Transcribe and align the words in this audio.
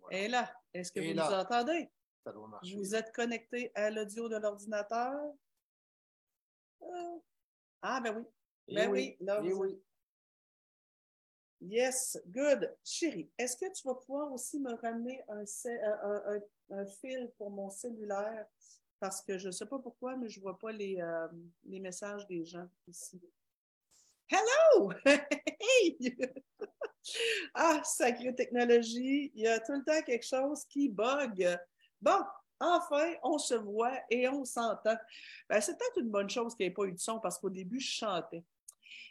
voilà. 0.00 0.18
Et 0.18 0.28
là, 0.28 0.52
est-ce 0.74 0.92
que 0.92 1.00
Et 1.00 1.10
vous 1.12 1.16
là. 1.16 1.28
nous 1.28 1.34
entendez? 1.36 1.90
Ça 2.24 2.32
doit 2.32 2.48
marcher. 2.48 2.76
Vous 2.76 2.94
êtes 2.94 3.12
connecté 3.12 3.70
à 3.74 3.90
l'audio 3.90 4.28
de 4.28 4.36
l'ordinateur? 4.36 5.34
Euh, 6.82 7.18
Ah, 7.82 8.00
ben 8.00 8.16
oui. 8.16 8.24
Eh 8.68 8.74
Ben 8.74 8.90
oui, 8.90 9.16
là, 9.20 9.40
eh 9.44 9.50
vous- 9.50 9.60
oui. 9.62 9.82
Yes, 11.60 12.18
good. 12.26 12.76
Chérie, 12.84 13.30
est-ce 13.38 13.56
que 13.56 13.72
tu 13.72 13.86
vas 13.86 13.94
pouvoir 13.94 14.32
aussi 14.32 14.58
me 14.58 14.72
ramener 14.74 15.22
un, 15.28 15.46
ce- 15.46 15.68
un, 15.68 16.36
un- 16.36 16.78
un 16.80 16.86
fil 16.86 17.30
pour 17.38 17.50
mon 17.50 17.70
cellulaire? 17.70 18.46
Parce 18.98 19.20
que 19.22 19.36
je 19.38 19.46
ne 19.48 19.52
sais 19.52 19.66
pas 19.66 19.78
pourquoi, 19.78 20.16
mais 20.16 20.28
je 20.28 20.38
ne 20.38 20.42
vois 20.42 20.58
pas 20.58 20.72
les, 20.72 21.00
euh, 21.00 21.28
les 21.64 21.80
messages 21.80 22.26
des 22.26 22.44
gens 22.44 22.68
ici. 22.88 23.20
Hello! 24.28 24.92
Hey! 25.60 25.96
ah, 27.54 27.80
sacrée 27.84 28.34
technologie, 28.34 29.32
il 29.34 29.42
y 29.42 29.48
a 29.48 29.60
tout 29.60 29.72
le 29.72 29.84
temps 29.84 30.02
quelque 30.02 30.26
chose 30.26 30.64
qui 30.68 30.88
bug. 30.88 31.58
Bon, 32.00 32.18
enfin, 32.60 33.14
on 33.22 33.38
se 33.38 33.54
voit 33.54 33.98
et 34.10 34.28
on 34.28 34.44
s'entend. 34.44 34.96
Ben, 35.48 35.60
c'est 35.60 35.76
peut-être 35.76 36.00
une 36.00 36.10
bonne 36.10 36.30
chose 36.30 36.54
qu'il 36.54 36.66
n'y 36.66 36.72
ait 36.72 36.74
pas 36.74 36.84
eu 36.84 36.92
de 36.92 36.98
son 36.98 37.18
parce 37.20 37.38
qu'au 37.38 37.50
début, 37.50 37.80
je 37.80 37.90
chantais. 37.90 38.44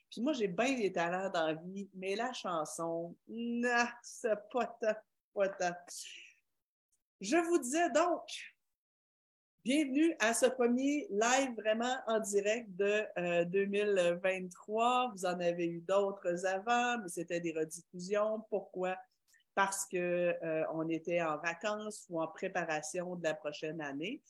Puis 0.09 0.21
moi, 0.21 0.33
j'ai 0.33 0.47
bien 0.47 0.75
des 0.75 0.91
talents 0.91 1.29
dans 1.29 1.47
la 1.47 1.53
vie, 1.53 1.89
mais 1.93 2.15
la 2.15 2.33
chanson, 2.33 3.15
non, 3.29 3.85
c'est 4.03 4.35
pas 4.51 4.65
tant, 4.81 4.95
pas 5.33 5.49
tant. 5.49 5.75
Je 7.21 7.37
vous 7.37 7.59
disais 7.59 7.89
donc, 7.91 8.23
bienvenue 9.63 10.15
à 10.19 10.33
ce 10.33 10.47
premier 10.47 11.07
live 11.11 11.53
vraiment 11.55 11.95
en 12.07 12.19
direct 12.19 12.67
de 12.75 13.03
euh, 13.19 13.45
2023. 13.45 15.11
Vous 15.13 15.25
en 15.25 15.39
avez 15.39 15.67
eu 15.67 15.81
d'autres 15.81 16.45
avant, 16.47 16.97
mais 16.97 17.09
c'était 17.09 17.39
des 17.39 17.51
rediffusions. 17.51 18.43
Pourquoi? 18.49 18.97
Parce 19.53 19.85
que 19.85 20.35
euh, 20.43 20.87
était 20.89 21.21
en 21.21 21.37
vacances 21.37 22.07
ou 22.09 22.21
en 22.21 22.27
préparation 22.27 23.15
de 23.15 23.23
la 23.23 23.35
prochaine 23.35 23.81
année. 23.81 24.21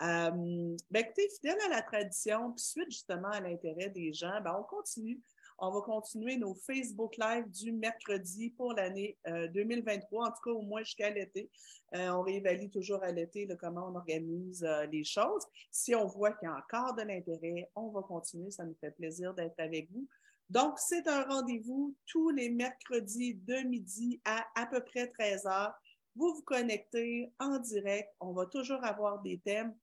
Euh, 0.00 0.76
ben 0.90 1.00
écoutez, 1.00 1.28
fidèle 1.28 1.58
à 1.66 1.68
la 1.68 1.82
tradition, 1.82 2.52
puis 2.52 2.64
suite 2.64 2.90
justement 2.90 3.30
à 3.30 3.40
l'intérêt 3.40 3.90
des 3.90 4.12
gens, 4.12 4.40
ben 4.40 4.56
on 4.58 4.62
continue. 4.62 5.20
On 5.60 5.72
va 5.72 5.80
continuer 5.80 6.36
nos 6.36 6.54
Facebook 6.54 7.16
Live 7.16 7.50
du 7.50 7.72
mercredi 7.72 8.50
pour 8.50 8.74
l'année 8.74 9.18
euh, 9.26 9.48
2023, 9.48 10.28
en 10.28 10.30
tout 10.30 10.42
cas 10.44 10.50
au 10.52 10.62
moins 10.62 10.84
jusqu'à 10.84 11.10
l'été. 11.10 11.50
Euh, 11.96 12.10
on 12.10 12.22
réévalue 12.22 12.68
toujours 12.70 13.02
à 13.02 13.10
l'été 13.10 13.48
comment 13.58 13.88
on 13.88 13.96
organise 13.96 14.62
euh, 14.62 14.86
les 14.86 15.02
choses. 15.02 15.44
Si 15.72 15.96
on 15.96 16.06
voit 16.06 16.32
qu'il 16.32 16.48
y 16.48 16.52
a 16.52 16.56
encore 16.56 16.94
de 16.94 17.02
l'intérêt, 17.02 17.68
on 17.74 17.88
va 17.88 18.02
continuer. 18.02 18.52
Ça 18.52 18.64
nous 18.64 18.76
fait 18.80 18.92
plaisir 18.92 19.34
d'être 19.34 19.58
avec 19.58 19.90
vous. 19.90 20.06
Donc, 20.48 20.78
c'est 20.78 21.08
un 21.08 21.24
rendez-vous 21.24 21.94
tous 22.06 22.30
les 22.30 22.50
mercredis 22.50 23.34
de 23.34 23.56
midi 23.66 24.20
à 24.24 24.46
à 24.54 24.66
peu 24.66 24.80
près 24.80 25.08
13 25.08 25.46
heures. 25.46 25.74
Vous 26.14 26.34
vous 26.34 26.42
connectez 26.42 27.32
en 27.40 27.58
direct. 27.58 28.08
On 28.20 28.32
va 28.32 28.46
toujours 28.46 28.84
avoir 28.84 29.20
des 29.22 29.38
thèmes. 29.38 29.74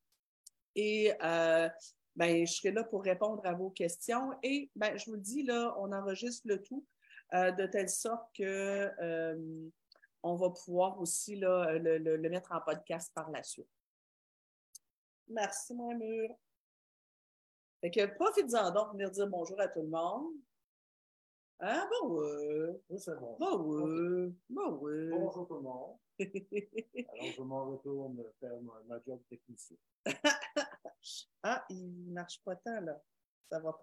Et 0.75 1.11
euh, 1.21 1.69
ben, 2.15 2.45
je 2.47 2.53
serai 2.53 2.71
là 2.71 2.83
pour 2.83 3.03
répondre 3.03 3.45
à 3.45 3.53
vos 3.53 3.69
questions. 3.69 4.31
Et 4.43 4.69
ben, 4.75 4.97
je 4.97 5.05
vous 5.05 5.15
le 5.15 5.21
dis, 5.21 5.43
là, 5.43 5.75
on 5.79 5.91
enregistre 5.91 6.47
le 6.47 6.61
tout 6.61 6.85
euh, 7.33 7.51
de 7.51 7.65
telle 7.65 7.89
sorte 7.89 8.29
que 8.35 8.43
euh, 9.01 9.69
on 10.23 10.35
va 10.35 10.49
pouvoir 10.49 10.99
aussi 10.99 11.35
là, 11.35 11.73
le, 11.77 11.97
le- 11.97 12.17
le 12.17 12.29
mettre 12.29 12.51
en 12.51 12.61
podcast 12.61 13.11
par 13.13 13.29
la 13.31 13.43
suite. 13.43 13.69
Merci, 15.27 15.73
mon 15.73 15.95
mur. 15.95 16.29
Fait 17.81 17.91
que 17.91 18.05
profitez-en 18.15 18.71
donc 18.71 18.93
venir 18.93 19.11
dire 19.11 19.27
bonjour 19.27 19.59
à 19.59 19.67
tout 19.67 19.81
le 19.81 19.87
monde. 19.89 20.33
Hein? 21.59 21.87
Bon, 22.01 22.09
ouais. 22.19 22.81
Oui, 22.89 22.99
c'est 22.99 23.15
bon. 23.19 23.35
Bon, 23.39 23.57
ouais. 23.63 24.31
Bon, 24.49 24.71
ouais. 24.79 25.09
Bonjour 25.09 25.47
tout 25.47 25.55
le 25.55 25.61
monde. 25.61 25.97
Alors, 26.19 27.33
je 27.37 27.41
m'en 27.41 27.65
retourne 27.71 28.23
faire 28.39 28.61
ma, 28.61 28.73
ma 28.87 29.01
job 29.05 29.19
technicien. 29.29 29.77
ah, 31.43 31.65
il 31.69 32.11
marche 32.11 32.41
pas 32.43 32.55
tant, 32.55 32.79
là. 32.81 33.01
Ça 33.49 33.59
va 33.59 33.77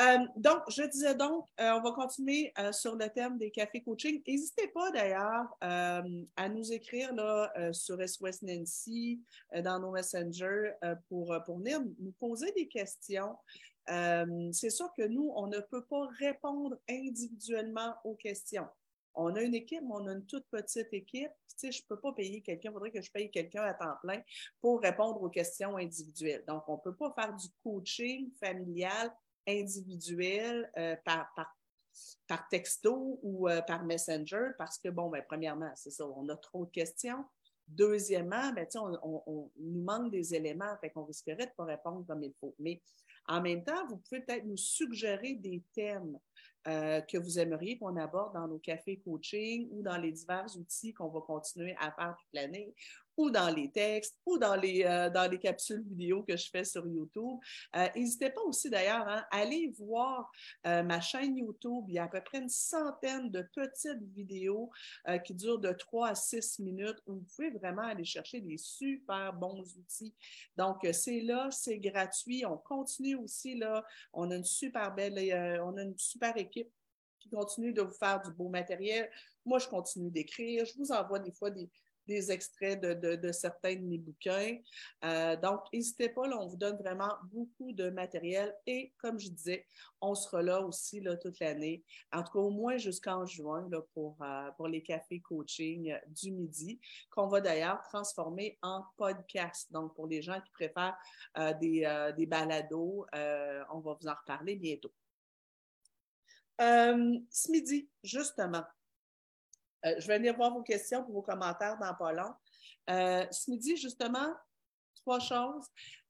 Euh, 0.00 0.18
donc, 0.36 0.62
je 0.68 0.82
disais 0.82 1.14
donc, 1.14 1.46
euh, 1.60 1.70
on 1.72 1.80
va 1.80 1.92
continuer 1.92 2.52
euh, 2.58 2.72
sur 2.72 2.96
le 2.96 3.08
thème 3.08 3.38
des 3.38 3.50
cafés 3.50 3.82
coaching. 3.82 4.22
N'hésitez 4.26 4.68
pas 4.68 4.90
d'ailleurs 4.90 5.56
à 5.60 6.48
nous 6.48 6.72
écrire 6.72 7.14
là, 7.14 7.52
sur 7.72 7.96
SOS 8.06 8.42
Nancy, 8.42 9.20
dans 9.62 9.78
nos 9.78 9.92
messengers, 9.92 10.72
pour, 11.08 11.34
pour 11.44 11.58
venir 11.58 11.80
nous 12.00 12.12
poser 12.12 12.50
des 12.52 12.66
questions. 12.66 13.36
C'est 13.86 14.70
sûr 14.70 14.92
que 14.96 15.06
nous, 15.06 15.32
on 15.36 15.46
ne 15.46 15.60
peut 15.60 15.84
pas 15.84 16.06
répondre 16.18 16.76
individuellement 16.88 17.94
aux 18.04 18.14
questions. 18.14 18.66
On 19.14 19.36
a 19.36 19.42
une 19.42 19.54
équipe, 19.54 19.82
mais 19.82 19.94
on 19.94 20.06
a 20.08 20.12
une 20.12 20.26
toute 20.26 20.46
petite 20.50 20.92
équipe. 20.92 21.30
Je 21.62 21.68
ne 21.68 21.86
peux 21.88 22.00
pas 22.00 22.12
payer 22.12 22.40
quelqu'un, 22.40 22.70
il 22.70 22.72
faudrait 22.72 22.90
que 22.90 23.00
je 23.00 23.12
paye 23.12 23.30
quelqu'un 23.30 23.62
à 23.62 23.74
temps 23.74 23.94
plein 24.02 24.20
pour 24.60 24.80
répondre 24.80 25.22
aux 25.22 25.30
questions 25.30 25.76
individuelles. 25.76 26.44
Donc, 26.48 26.64
on 26.68 26.74
ne 26.74 26.80
peut 26.80 26.96
pas 26.96 27.12
faire 27.16 27.32
du 27.32 27.46
coaching 27.62 28.32
familial 28.40 29.12
individuel 29.48 30.70
euh, 30.76 30.96
par, 31.04 31.32
par, 31.34 31.56
par 32.26 32.48
texto 32.48 33.18
ou 33.22 33.48
euh, 33.48 33.60
par 33.62 33.84
Messenger 33.84 34.50
parce 34.58 34.78
que, 34.78 34.88
bon, 34.88 35.08
ben, 35.08 35.22
premièrement, 35.26 35.70
c'est 35.76 35.90
ça, 35.90 36.06
on 36.06 36.28
a 36.28 36.36
trop 36.36 36.64
de 36.66 36.70
questions. 36.70 37.24
Deuxièmement, 37.66 38.52
ben, 38.52 38.66
on, 38.76 38.98
on- 39.02 39.22
on- 39.26 39.50
nous 39.56 39.82
manque 39.82 40.10
des 40.10 40.34
éléments, 40.34 40.76
fait 40.80 40.90
qu'on 40.90 41.04
risquerait 41.04 41.36
de 41.36 41.42
ne 41.50 41.54
pas 41.56 41.64
répondre 41.64 42.04
comme 42.06 42.22
il 42.22 42.34
faut. 42.40 42.54
Mais 42.58 42.82
en 43.26 43.40
même 43.40 43.64
temps, 43.64 43.86
vous 43.88 43.96
pouvez 43.96 44.20
peut-être 44.20 44.44
nous 44.44 44.56
suggérer 44.56 45.34
des 45.34 45.62
thèmes 45.72 46.18
euh, 46.66 47.02
que 47.02 47.18
vous 47.18 47.38
aimeriez 47.38 47.76
qu'on 47.76 47.94
aborde 47.96 48.32
dans 48.32 48.48
nos 48.48 48.58
cafés 48.58 48.98
coaching 49.04 49.68
ou 49.70 49.82
dans 49.82 49.98
les 49.98 50.12
divers 50.12 50.46
outils 50.56 50.94
qu'on 50.94 51.08
va 51.08 51.20
continuer 51.20 51.76
à 51.78 51.92
faire 51.92 52.16
toute 52.18 52.32
l'année 52.32 52.74
ou 53.16 53.30
dans 53.30 53.54
les 53.54 53.70
textes 53.70 54.18
ou 54.26 54.38
dans 54.38 54.56
les, 54.56 54.82
euh, 54.82 55.08
dans 55.08 55.30
les 55.30 55.38
capsules 55.38 55.84
vidéo 55.86 56.24
que 56.24 56.36
je 56.36 56.50
fais 56.50 56.64
sur 56.64 56.84
YouTube. 56.86 57.38
Euh, 57.76 57.86
N'hésitez 57.94 58.30
pas 58.30 58.40
aussi 58.40 58.70
d'ailleurs 58.70 59.06
hein, 59.06 59.24
à 59.30 59.38
aller 59.38 59.72
voir 59.78 60.32
ma 60.64 61.00
chaîne 61.00 61.36
YouTube. 61.36 61.84
Il 61.88 61.94
y 61.94 61.98
a 61.98 62.04
à 62.04 62.08
peu 62.08 62.20
près 62.22 62.38
une 62.38 62.48
centaine 62.48 63.30
de 63.30 63.42
petites 63.54 64.02
vidéos 64.14 64.70
qui 65.24 65.34
durent 65.34 65.58
de 65.58 65.72
3 65.72 66.08
à 66.08 66.14
6 66.14 66.60
minutes 66.60 66.96
où 67.06 67.14
vous 67.14 67.26
pouvez 67.36 67.50
vraiment 67.50 67.82
aller 67.82 68.04
chercher 68.04 68.40
des 68.40 68.56
super 68.56 69.32
bons 69.34 69.62
outils. 69.76 70.14
Donc, 70.56 70.86
c'est 70.92 71.20
là, 71.20 71.48
c'est 71.50 71.78
gratuit. 71.78 72.44
On 72.46 72.56
continue 72.56 73.16
aussi 73.16 73.56
là. 73.56 73.84
On 74.12 74.30
a 74.30 74.36
une 74.36 74.44
super 74.44 74.94
belle, 74.94 75.14
on 75.62 75.76
a 75.76 75.82
une 75.82 75.96
super 75.98 76.33
équipe 76.36 76.70
qui 77.20 77.30
continue 77.30 77.72
de 77.72 77.82
vous 77.82 77.94
faire 77.94 78.20
du 78.22 78.30
beau 78.32 78.48
matériel. 78.48 79.10
Moi, 79.44 79.58
je 79.58 79.68
continue 79.68 80.10
d'écrire. 80.10 80.64
Je 80.66 80.74
vous 80.76 80.92
envoie 80.92 81.18
des 81.18 81.32
fois 81.32 81.50
des, 81.50 81.70
des 82.06 82.30
extraits 82.30 82.78
de, 82.82 83.16
de- 83.16 83.32
certains 83.32 83.76
de 83.76 83.80
mes 83.80 83.96
bouquins. 83.96 84.58
Euh, 85.04 85.36
donc, 85.36 85.60
n'hésitez 85.72 86.10
pas, 86.10 86.28
là, 86.28 86.38
on 86.38 86.46
vous 86.48 86.58
donne 86.58 86.76
vraiment 86.76 87.10
beaucoup 87.32 87.72
de 87.72 87.88
matériel 87.88 88.54
et 88.66 88.92
comme 88.98 89.18
je 89.18 89.30
disais, 89.30 89.64
on 90.02 90.14
sera 90.14 90.42
là 90.42 90.60
aussi 90.60 91.00
là, 91.00 91.16
toute 91.16 91.40
l'année, 91.40 91.82
en 92.12 92.22
tout 92.22 92.32
cas 92.32 92.40
au 92.40 92.50
moins 92.50 92.76
jusqu'en 92.76 93.24
juin 93.24 93.66
là, 93.70 93.80
pour, 93.94 94.18
euh, 94.22 94.50
pour 94.58 94.68
les 94.68 94.82
cafés 94.82 95.20
coaching 95.20 95.96
du 96.08 96.30
midi, 96.30 96.78
qu'on 97.10 97.26
va 97.28 97.40
d'ailleurs 97.40 97.80
transformer 97.84 98.58
en 98.60 98.84
podcast. 98.98 99.72
Donc, 99.72 99.94
pour 99.94 100.06
les 100.06 100.20
gens 100.20 100.40
qui 100.42 100.50
préfèrent 100.50 100.98
euh, 101.38 101.54
des, 101.54 102.12
des 102.18 102.26
balados, 102.26 103.06
on 103.14 103.80
va 103.80 103.96
vous 103.98 104.08
en 104.08 104.14
reparler 104.14 104.56
bientôt. 104.56 104.92
Euh, 106.60 107.18
ce 107.30 107.50
midi, 107.50 107.88
justement, 108.02 108.62
euh, 109.84 109.94
je 109.98 110.06
vais 110.06 110.18
venir 110.18 110.36
voir 110.36 110.52
vos 110.52 110.62
questions 110.62 111.02
pour 111.02 111.14
vos 111.14 111.22
commentaires 111.22 111.78
dans 111.78 111.94
pas 111.94 112.12
long. 112.12 112.32
Euh, 112.90 113.26
ce 113.30 113.50
midi, 113.50 113.76
justement, 113.76 114.32
trois 114.94 115.18
choses. 115.18 115.66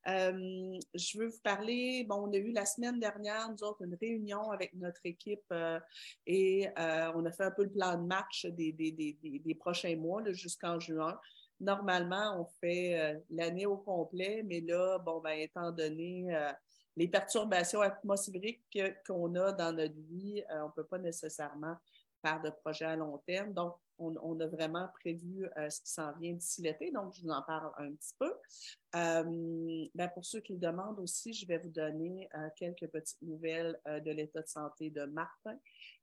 Je 0.07 1.19
veux 1.19 1.29
vous 1.29 1.41
parler, 1.43 2.05
bon, 2.05 2.29
on 2.29 2.33
a 2.33 2.37
eu 2.37 2.53
la 2.53 2.67
semaine 2.67 3.01
dernière, 3.01 3.51
nous 3.51 3.65
autres, 3.65 3.83
une 3.85 3.97
réunion 3.99 4.51
avec 4.51 4.75
notre 4.75 5.01
équipe 5.05 5.53
et 6.27 6.69
on 6.77 7.25
a 7.25 7.33
fait 7.33 7.45
un 7.45 7.51
peu 7.51 7.65
le 7.65 7.73
plan 7.73 7.97
de 7.97 8.07
match 8.07 8.45
des, 8.45 8.73
des, 8.73 8.93
des, 8.93 9.17
des, 9.23 9.55
prochains 9.55 9.97
mois 9.97 10.23
jusqu'en 10.33 10.79
juin. 10.79 11.19
Normalement, 11.59 12.39
on 12.39 12.45
fait 12.61 13.19
l'année 13.31 13.65
au 13.65 13.79
complet, 13.79 14.43
mais 14.45 14.61
là, 14.61 14.99
bon, 14.99 15.21
ben, 15.21 15.39
étant 15.39 15.73
donné 15.73 16.37
les 16.97 17.09
perturbations 17.09 17.81
atmosphériques 17.81 18.65
que- 18.73 18.95
qu'on 19.07 19.35
a 19.35 19.53
dans 19.53 19.73
notre 19.73 19.99
vie, 20.01 20.43
euh, 20.51 20.63
on 20.63 20.67
ne 20.69 20.73
peut 20.73 20.85
pas 20.85 20.99
nécessairement 20.99 21.77
faire 22.23 22.41
de 22.41 22.51
projets 22.51 22.87
à 22.87 22.97
long 22.97 23.19
terme. 23.27 23.53
Donc, 23.53 23.77
on, 23.99 24.41
a 24.41 24.47
vraiment 24.49 24.89
prévu 25.01 25.49
euh, 25.57 25.71
ce 25.71 25.81
qui 25.81 25.91
s'en 25.93 26.13
vient 26.15 26.33
d'ici 26.33 26.63
l'été, 26.63 26.91
donc 26.91 27.15
je 27.15 27.23
vous 27.23 27.31
en 27.31 27.43
parle 27.43 27.71
un 27.79 27.93
petit 27.93 28.15
peu. 28.19 28.35
Euh, 28.97 29.87
ben, 29.95 30.09
pour 30.09 30.25
ceux 30.25 30.41
qui 30.41 30.55
le 30.55 30.59
demandent 30.59 30.99
aussi, 30.99 31.33
je 31.33 31.47
vais 31.47 31.59
vous 31.59 31.69
donner 31.69 32.29
quelques 32.57 32.89
petites 32.89 33.23
nouvelles 33.23 33.79
de 33.87 34.11
l'état 34.11 34.43
de 34.43 34.49
santé 34.49 34.91
de 34.91 35.05
Martin 35.05 35.57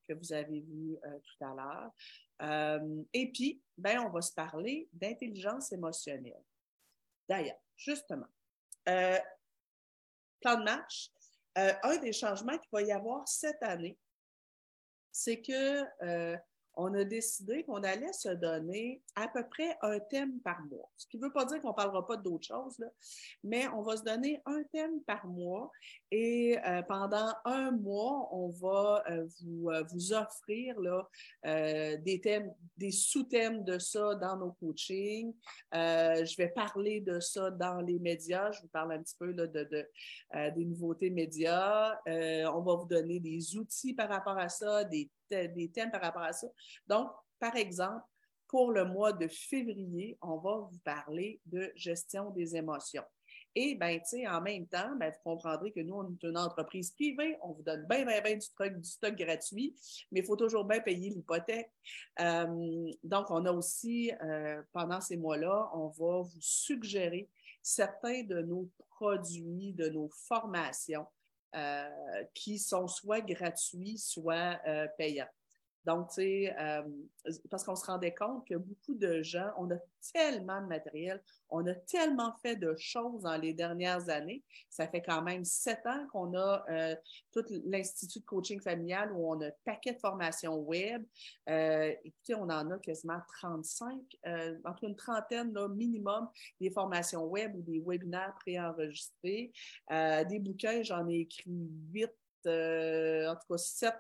que 0.08 0.14
vous 0.14 0.32
avez 0.32 0.62
vu 0.62 0.98
tout 1.02 1.44
à 1.44 1.54
l'heure. 1.54 3.06
et 3.12 3.32
puis, 3.34 3.62
ben, 3.78 4.00
on 4.00 4.10
va 4.10 4.22
se 4.22 4.34
parler 4.34 4.88
d'intelligence 4.94 5.74
émotionnelle. 5.74 6.44
D'ailleurs, 7.28 7.60
justement, 7.76 8.28
plan 10.42 10.58
de 10.58 10.64
match, 10.64 11.10
un 11.56 11.98
des 11.98 12.14
changements 12.14 12.58
qu'il 12.58 12.70
va 12.72 12.82
y 12.82 12.92
avoir 12.92 13.28
cette 13.28 13.62
année, 13.62 13.98
c'est 15.12 15.42
que 15.42 15.84
on 16.76 16.94
a 16.94 17.04
décidé 17.04 17.64
qu'on 17.64 17.84
allait 17.84 18.14
se 18.14 18.30
donner 18.30 19.02
à 19.16 19.28
peu 19.28 19.44
près 19.48 19.78
un 19.82 20.00
thème 20.00 20.40
par 20.40 20.62
mois. 20.66 20.90
Ce 20.98 21.06
qui 21.08 21.18
ne 21.18 21.24
veut 21.24 21.32
pas 21.32 21.46
dire 21.46 21.62
qu'on 21.62 21.70
ne 21.70 21.76
parlera 21.76 22.06
pas 22.06 22.18
d'autres 22.18 22.48
choses, 22.48 22.84
mais 23.44 23.68
on 23.70 23.82
va 23.82 23.98
se 23.98 24.04
donner 24.04 24.42
un 24.46 24.64
thème 24.72 25.02
par 25.02 25.26
mois 25.28 25.72
et 26.12 26.58
euh, 26.66 26.82
pendant 26.84 27.32
un 27.46 27.72
mois, 27.72 28.30
on 28.34 28.50
va 28.50 29.04
euh, 29.10 29.26
vous, 29.42 29.70
euh, 29.70 29.84
vous, 29.92 30.14
offrir 30.14 30.76
des 31.44 32.22
thèmes, 32.22 32.54
des 32.78 32.92
sous-thèmes 32.92 33.64
de 33.64 33.80
ça 33.80 34.16
dans 34.16 34.38
nos 34.38 34.52
coachings. 34.54 35.34
je 35.72 36.38
vais 36.38 36.50
parler 36.50 37.02
de 37.02 37.20
ça 37.20 37.52
dans 37.52 37.80
les 37.82 38.00
médias. 38.00 38.52
Je 38.52 38.62
vous 38.62 38.68
parle 38.68 38.94
un 38.94 39.02
petit 39.02 39.16
peu 39.18 39.34
de 39.34 39.48
des 40.56 40.66
nouveautés 40.66 41.10
médias. 41.10 41.98
on 42.08 42.62
va 42.62 42.76
vous 42.76 42.88
donner 42.88 43.20
des 43.20 43.56
outils 43.58 43.94
par 43.94 44.10
rapport 44.10 44.38
à 44.38 44.50
ça, 44.50 44.84
des 44.84 45.10
des 45.32 45.72
thèmes 45.72 45.92
par 45.92 46.02
rapport 46.02 46.24
à 46.24 46.34
ça. 46.34 46.48
Donc, 46.88 47.10
par 47.40 47.56
exemple, 47.56 48.04
pour 48.48 48.72
le 48.72 48.84
mois 48.86 49.14
de 49.14 49.28
février, 49.28 50.18
on 50.22 50.38
va 50.38 50.58
vous 50.58 50.80
parler 50.84 51.40
de 51.46 51.72
gestion 51.76 52.32
des 52.32 52.56
émotions. 52.56 53.04
Et 53.56 53.76
bien, 53.76 53.98
tu 54.00 54.06
sais, 54.06 54.28
en 54.28 54.42
même 54.42 54.66
temps, 54.68 54.96
ben, 54.98 55.12
vous 55.12 55.32
comprendrez 55.32 55.72
que 55.72 55.82
nous, 55.82 55.96
on 55.96 56.10
est 56.10 56.24
une 56.24 56.38
entreprise 56.38 56.92
privée, 56.92 57.38
on 57.42 57.52
vous 57.52 57.64
donne 57.64 57.86
bien, 57.86 58.06
bien, 58.06 58.22
bien 58.22 58.36
du 58.36 58.42
stock, 58.42 58.74
du 58.74 58.90
stock 58.90 59.16
gratuit, 59.16 59.76
mais 60.12 60.22
il 60.22 60.26
faut 60.26 60.38
toujours 60.38 60.64
bien 60.64 60.80
payer 60.80 61.10
l'hypothèque. 61.10 61.70
Euh, 62.20 62.92
donc, 63.04 63.30
on 63.30 63.46
a 63.46 63.52
aussi, 63.52 64.12
euh, 64.24 64.62
pendant 64.72 65.02
ces 65.02 65.18
mois-là, 65.18 65.70
on 65.74 65.88
va 65.88 66.22
vous 66.22 66.42
suggérer 66.42 67.30
certains 67.62 68.24
de 68.24 68.42
nos 68.42 68.70
produits, 68.90 69.74
de 69.74 69.90
nos 69.90 70.10
formations 70.10 71.02
euh, 71.02 71.21
qui 72.34 72.60
sont 72.60 72.88
soit 72.88 73.22
gratuits, 73.22 73.98
soit 73.98 74.60
euh, 74.68 74.88
payants. 74.98 75.28
Donc, 75.86 76.10
tu 76.10 76.16
sais, 76.16 76.56
euh, 76.60 76.84
parce 77.50 77.64
qu'on 77.64 77.76
se 77.76 77.86
rendait 77.86 78.14
compte 78.14 78.48
que 78.48 78.56
beaucoup 78.56 78.94
de 78.94 79.24
gens, 79.24 79.52
on 79.58 79.70
a 79.72 79.78
tellement 80.14 80.62
de 80.62 80.68
matériel, 80.68 81.22
on 81.50 81.66
a 81.66 81.74
tellement 81.74 82.34
fait 82.42 82.56
de 82.56 82.76
choses 82.78 83.24
dans 83.24 83.38
les 83.38 83.54
dernières 83.54 84.10
années. 84.10 84.44
Ça 84.70 84.88
fait 84.88 85.02
quand 85.02 85.24
même 85.24 85.44
sept 85.44 85.86
ans 85.86 86.06
qu'on 86.12 86.36
a 86.36 86.64
euh, 86.70 86.96
tout 87.32 87.44
l'Institut 87.66 88.20
de 88.20 88.26
coaching 88.26 88.62
familial 88.62 89.12
où 89.14 89.32
on 89.32 89.42
a 89.42 89.48
un 89.48 89.52
paquet 89.66 89.94
de 89.94 90.00
formations 90.00 90.58
web. 90.58 91.04
Euh, 91.50 91.94
écoutez, 92.04 92.36
on 92.36 92.44
en 92.44 92.70
a 92.70 92.78
quasiment 92.78 93.20
35, 93.40 94.00
entre 94.66 94.84
une 94.84 94.96
trentaine 94.96 95.54
minimum, 95.70 96.30
des 96.60 96.70
formations 96.70 97.26
web 97.26 97.56
ou 97.56 97.62
des 97.62 97.82
webinaires 97.86 98.36
préenregistrés. 98.40 99.52
des 99.90 100.40
bouquins, 100.40 100.84
j'en 100.84 101.08
ai 101.10 101.22
écrit 101.22 101.52
huit, 101.92 102.12
en 102.46 103.36
tout 103.36 103.54
cas 103.54 103.58
sept 103.58 103.96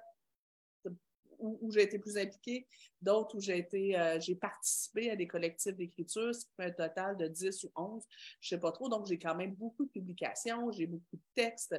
où, 1.41 1.71
j'ai 1.71 1.83
été 1.83 1.99
plus 1.99 2.17
impliquée, 2.17 2.67
d'autres 3.01 3.35
où 3.35 3.39
j'ai 3.39 3.57
été, 3.57 3.99
euh, 3.99 4.19
j'ai 4.19 4.35
participé 4.35 5.11
à 5.11 5.15
des 5.15 5.27
collectifs 5.27 5.75
d'écriture, 5.75 6.33
ce 6.33 6.45
qui 6.45 6.51
fait 6.55 6.65
un 6.65 6.71
total 6.71 7.17
de 7.17 7.27
10 7.27 7.63
ou 7.63 7.71
11, 7.75 8.03
je 8.39 8.55
ne 8.55 8.57
sais 8.57 8.61
pas 8.61 8.71
trop. 8.71 8.89
Donc, 8.89 9.07
j'ai 9.07 9.17
quand 9.17 9.35
même 9.35 9.53
beaucoup 9.55 9.85
de 9.85 9.91
publications, 9.91 10.71
j'ai 10.71 10.87
beaucoup 10.87 11.15
de 11.15 11.21
textes. 11.35 11.75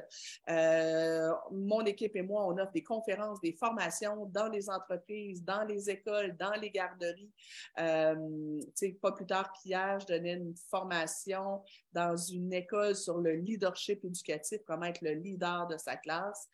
Euh, 0.49 1.31
mon 1.51 1.81
équipe 1.85 2.15
et 2.15 2.21
moi, 2.21 2.45
on 2.47 2.57
offre 2.57 2.71
des 2.71 2.83
conférences, 2.83 3.39
des 3.41 3.53
formations 3.53 4.25
dans 4.27 4.49
les 4.49 4.69
entreprises, 4.69 5.43
dans 5.43 5.63
les 5.63 5.89
écoles, 5.89 6.35
dans 6.37 6.53
les 6.53 6.69
garderies. 6.69 7.31
Euh, 7.79 8.59
pas 9.01 9.11
plus 9.11 9.25
tard 9.25 9.51
qu'hier, 9.53 9.99
je 9.99 10.07
donnais 10.07 10.33
une 10.33 10.55
formation 10.69 11.61
dans 11.91 12.15
une 12.15 12.53
école 12.53 12.95
sur 12.95 13.17
le 13.17 13.33
leadership 13.33 14.03
éducatif, 14.03 14.59
comment 14.65 14.85
être 14.85 15.01
le 15.01 15.13
leader 15.13 15.67
de 15.67 15.77
sa 15.77 15.95
classe. 15.95 16.47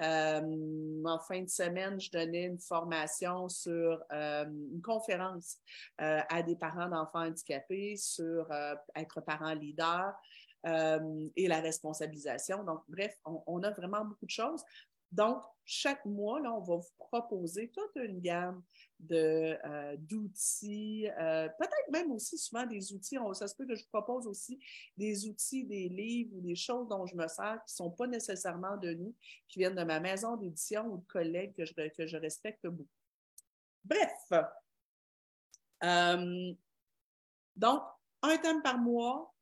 Euh, 0.00 1.02
en 1.04 1.18
fin 1.20 1.42
de 1.42 1.48
semaine, 1.48 2.00
je 2.00 2.10
donnais 2.10 2.44
une 2.54 2.60
formation 2.60 3.48
sur 3.48 4.02
euh, 4.12 4.44
une 4.44 4.82
conférence 4.82 5.58
euh, 6.00 6.20
à 6.28 6.42
des 6.42 6.56
parents 6.56 6.88
d'enfants 6.88 7.26
handicapés 7.26 7.96
sur 7.96 8.48
être 8.94 9.20
parent 9.20 9.54
leader 9.54 10.14
et 11.36 11.46
la 11.46 11.60
responsabilisation. 11.60 12.64
Donc, 12.64 12.80
bref, 12.88 13.14
on, 13.24 13.62
a 13.62 13.70
vraiment 13.70 14.02
beaucoup 14.02 14.24
de 14.24 14.30
choses. 14.30 14.62
Donc, 15.12 15.42
chaque 15.64 16.04
mois, 16.04 16.40
là, 16.40 16.52
on 16.52 16.60
va 16.60 16.76
vous 16.76 16.92
proposer 16.98 17.70
toute 17.70 17.96
une 17.96 18.20
gamme 18.20 18.62
euh, 19.10 19.96
d'outils, 19.98 21.08
euh, 21.18 21.48
peut-être 21.58 21.90
même 21.90 22.12
aussi 22.12 22.38
souvent 22.38 22.66
des 22.66 22.92
outils. 22.92 23.16
Ça 23.32 23.48
se 23.48 23.54
peut 23.54 23.66
que 23.66 23.74
je 23.74 23.82
vous 23.82 23.90
propose 23.90 24.26
aussi 24.26 24.58
des 24.96 25.26
outils, 25.26 25.64
des 25.64 25.88
livres 25.88 26.36
ou 26.36 26.40
des 26.40 26.54
choses 26.56 26.88
dont 26.88 27.06
je 27.06 27.16
me 27.16 27.26
sers 27.28 27.62
qui 27.66 27.72
ne 27.72 27.76
sont 27.76 27.90
pas 27.90 28.06
nécessairement 28.06 28.76
de 28.76 28.94
nous, 28.94 29.14
qui 29.48 29.58
viennent 29.58 29.74
de 29.74 29.84
ma 29.84 30.00
maison 30.00 30.36
d'édition 30.36 30.86
ou 30.86 30.98
de 30.98 31.06
collègues 31.06 31.54
que 31.54 31.64
je, 31.64 31.72
que 31.88 32.06
je 32.06 32.16
respecte 32.16 32.66
beaucoup. 32.66 32.88
Bref, 33.84 34.32
euh, 35.82 36.54
donc, 37.56 37.82
un 38.22 38.38
thème 38.38 38.62
par 38.62 38.78
mois, 38.78 39.33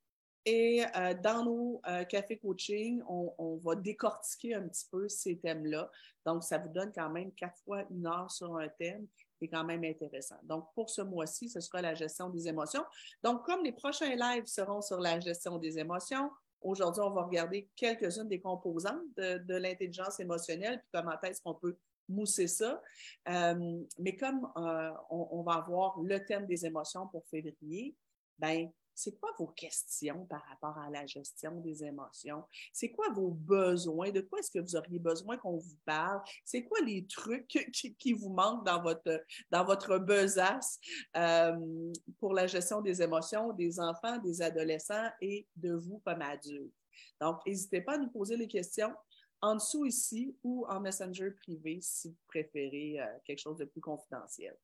et 0.44 0.82
dans 1.22 1.44
nos 1.44 1.80
cafés 2.08 2.38
coaching, 2.38 3.02
on, 3.06 3.56
va 3.62 3.74
décortiquer 3.76 4.54
un 4.54 4.68
petit 4.68 4.86
peu 4.90 5.08
ces 5.08 5.38
thèmes-là. 5.38 5.90
Donc, 6.26 6.42
ça 6.44 6.58
vous 6.58 6.68
donne 6.68 6.92
quand 6.92 7.10
même 7.10 7.32
quatre 7.32 7.58
fois 7.64 7.84
une 7.90 8.06
heure 8.06 8.30
sur 8.30 8.56
un 8.56 8.68
thème 8.68 9.06
quand 9.48 9.64
même 9.64 9.84
intéressant. 9.84 10.38
Donc, 10.44 10.68
pour 10.74 10.90
ce 10.90 11.02
mois-ci, 11.02 11.48
ce 11.48 11.60
sera 11.60 11.82
la 11.82 11.94
gestion 11.94 12.28
des 12.28 12.48
émotions. 12.48 12.84
Donc, 13.22 13.44
comme 13.44 13.62
les 13.64 13.72
prochains 13.72 14.14
lives 14.14 14.46
seront 14.46 14.82
sur 14.82 14.98
la 15.00 15.20
gestion 15.20 15.58
des 15.58 15.78
émotions, 15.78 16.30
aujourd'hui, 16.60 17.02
on 17.02 17.10
va 17.10 17.22
regarder 17.22 17.68
quelques-unes 17.76 18.28
des 18.28 18.40
composantes 18.40 19.02
de, 19.16 19.56
l'intelligence 19.56 20.20
émotionnelle, 20.20 20.78
puis 20.78 20.88
comment 20.92 21.20
est-ce 21.22 21.42
qu'on 21.42 21.54
peut 21.54 21.76
mousser 22.08 22.48
ça. 22.48 22.82
Euh, 23.28 23.80
mais 23.98 24.16
comme 24.16 24.50
euh, 24.56 24.90
on, 25.10 25.28
on, 25.30 25.42
va 25.42 25.54
avoir 25.54 26.00
le 26.00 26.18
thème 26.24 26.46
des 26.46 26.66
émotions 26.66 27.06
pour 27.08 27.24
février, 27.26 27.94
ben 28.38 28.70
c'est 28.94 29.18
quoi 29.18 29.30
vos 29.38 29.48
questions 29.48 30.26
par 30.26 30.42
rapport 30.48 30.78
à 30.78 30.90
la 30.90 31.06
gestion 31.06 31.60
des 31.60 31.84
émotions? 31.84 32.44
C'est 32.72 32.90
quoi 32.90 33.08
vos 33.10 33.30
besoins? 33.30 34.10
De 34.10 34.20
quoi 34.20 34.38
est-ce 34.38 34.50
que 34.50 34.58
vous 34.58 34.76
auriez 34.76 34.98
besoin 34.98 35.36
qu'on 35.36 35.56
vous 35.56 35.78
parle? 35.84 36.20
C'est 36.44 36.64
quoi 36.64 36.80
les 36.80 37.06
trucs 37.06 37.46
qui, 37.98 38.12
vous 38.12 38.30
manquent 38.30 38.64
dans 38.64 38.82
votre, 38.82 39.24
dans 39.50 39.64
votre 39.64 39.98
besace 39.98 40.78
euh, 41.16 41.92
pour 42.18 42.34
la 42.34 42.46
gestion 42.46 42.80
des 42.80 43.02
émotions 43.02 43.52
des 43.52 43.80
enfants, 43.80 44.18
des 44.18 44.42
adolescents 44.42 45.10
et 45.20 45.46
de 45.56 45.74
vous 45.74 46.00
comme 46.04 46.22
adultes? 46.22 46.74
Donc, 47.20 47.44
n'hésitez 47.46 47.80
pas 47.80 47.94
à 47.94 47.98
nous 47.98 48.10
poser 48.10 48.36
les 48.36 48.48
questions 48.48 48.92
en 49.40 49.56
dessous 49.56 49.84
ici 49.84 50.36
ou 50.42 50.64
en 50.68 50.80
messenger 50.80 51.30
privé 51.32 51.80
si 51.80 52.08
vous 52.08 52.16
préférez 52.28 53.00
euh, 53.00 53.06
quelque 53.24 53.40
chose 53.40 53.58
de 53.58 53.64
plus 53.64 53.80
confidentiel. 53.80 54.56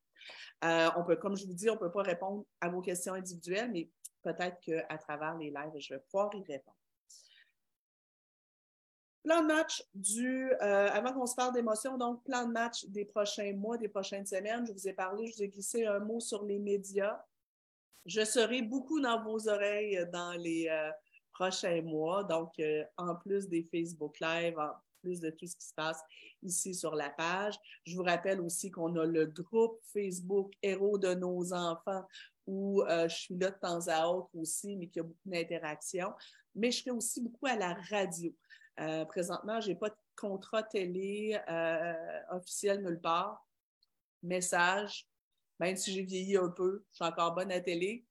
Euh, 0.65 0.89
on 0.97 1.05
peut, 1.05 1.17
comme 1.17 1.37
je 1.37 1.47
vous 1.47 1.55
dis, 1.55 1.71
on 1.71 1.75
ne 1.75 1.79
peut 1.79 1.91
pas 1.91 2.03
répondre 2.03 2.45
à 2.61 2.69
vos 2.69 2.81
questions 2.81 3.15
individuelles, 3.15 3.71
mais 3.73 3.89
peut-être 4.23 4.61
qu'à 4.61 4.99
travers 4.99 5.37
les 5.37 5.51
lives, 5.51 5.79
je 5.79 5.95
vais 5.95 6.01
pouvoir 6.01 6.35
y 6.35 6.43
répondre. 6.45 6.77
Plan 9.25 9.43
de 9.43 9.47
match 9.47 9.85
du, 9.95 10.51
euh, 10.53 10.89
avant 10.91 11.13
qu'on 11.13 11.27
se 11.27 11.35
parle 11.35 11.53
d'émotions, 11.53 11.99
donc 11.99 12.25
plan 12.25 12.47
de 12.47 12.53
match 12.53 12.87
des 12.87 13.05
prochains 13.05 13.53
mois, 13.53 13.77
des 13.77 13.89
prochaines 13.89 14.27
semaines. 14.27 14.67
Je 14.67 14.73
vous 14.73 14.89
ai 14.89 14.93
parlé, 14.93 15.27
je 15.27 15.37
vous 15.37 15.43
ai 15.43 15.49
glissé 15.49 15.87
un 15.87 15.99
mot 15.99 16.21
sur 16.21 16.45
les 16.45 16.59
médias. 16.59 17.21
Je 18.07 18.25
serai 18.25 18.63
beaucoup 18.63 19.01
dans 19.01 19.23
vos 19.23 19.49
oreilles 19.49 20.07
dans 20.13 20.33
les 20.33 20.69
euh, 20.71 20.91
prochains 21.33 21.83
mois. 21.83 22.25
Donc, 22.25 22.59
euh, 22.59 22.85
en 22.97 23.17
plus 23.17 23.49
des 23.49 23.65
Facebook 23.65 24.19
Live, 24.21 24.59
en 24.59 24.71
plus 25.03 25.21
de 25.21 25.31
tout 25.31 25.47
ce 25.47 25.57
qui 25.57 25.67
se 25.67 25.75
passe 25.75 26.03
ici 26.43 26.75
sur 26.75 26.95
la 26.95 27.11
page. 27.11 27.59
Je 27.85 27.97
vous 27.97 28.03
rappelle 28.03 28.41
aussi 28.41 28.71
qu'on 28.71 28.97
a 28.97 29.05
le 29.05 29.27
groupe 29.27 29.79
Facebook 29.93 30.53
Héros 30.63 30.99
de 30.99 31.15
nos 31.15 31.53
enfants 31.53 32.05
où 32.49 32.83
euh, 32.83 33.07
je 33.09 33.14
suis 33.14 33.37
là 33.37 33.50
de 33.50 33.59
temps 33.59 33.87
à 33.88 34.09
autre 34.09 34.31
aussi, 34.35 34.75
mais 34.76 34.88
qu'il 34.88 35.02
y 35.02 35.05
a 35.05 35.09
beaucoup 35.09 35.28
d'interactions. 35.28 36.14
Mais 36.55 36.71
je 36.71 36.83
fais 36.83 36.90
aussi 36.90 37.21
beaucoup 37.21 37.47
à 37.47 37.57
la 37.57 37.75
radio. 37.90 38.35
Euh, 38.81 39.05
présentement, 39.05 39.61
je 39.61 39.69
n'ai 39.69 39.75
pas 39.75 39.90
de 39.90 39.97
contrat 40.17 40.62
télé 40.62 41.38
euh, 41.49 42.21
officiel 42.31 42.83
nulle 42.83 43.00
part. 43.00 43.47
Message, 44.23 45.07
même 45.61 45.76
si 45.76 45.93
j'ai 45.93 46.02
vieilli 46.02 46.38
un 46.38 46.49
peu, 46.49 46.85
je 46.90 46.97
suis 46.97 47.05
encore 47.05 47.35
bonne 47.35 47.52
à 47.52 47.61
télé. 47.61 48.07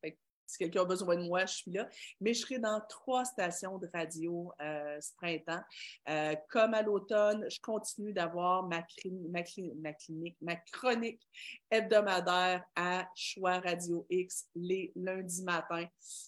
Si 0.47 0.57
quelqu'un 0.57 0.81
a 0.81 0.85
besoin 0.85 1.15
de 1.17 1.23
moi, 1.23 1.45
je 1.45 1.55
suis 1.55 1.71
là. 1.71 1.87
Mais 2.21 2.33
je 2.33 2.41
serai 2.41 2.59
dans 2.59 2.81
trois 2.89 3.25
stations 3.25 3.77
de 3.77 3.89
radio 3.93 4.51
euh, 4.61 4.99
ce 4.99 5.13
printemps. 5.15 5.61
Euh, 6.09 6.35
comme 6.49 6.73
à 6.73 6.81
l'automne, 6.81 7.45
je 7.49 7.59
continue 7.61 8.13
d'avoir 8.13 8.63
ma, 8.63 8.85
ma, 9.29 9.43
clinique, 9.43 10.37
ma 10.41 10.55
chronique 10.71 11.21
hebdomadaire 11.69 12.63
à 12.75 13.07
Choix 13.15 13.59
Radio 13.59 14.05
X 14.09 14.47
les 14.55 14.91
lundis 14.95 15.43
matins 15.43 15.87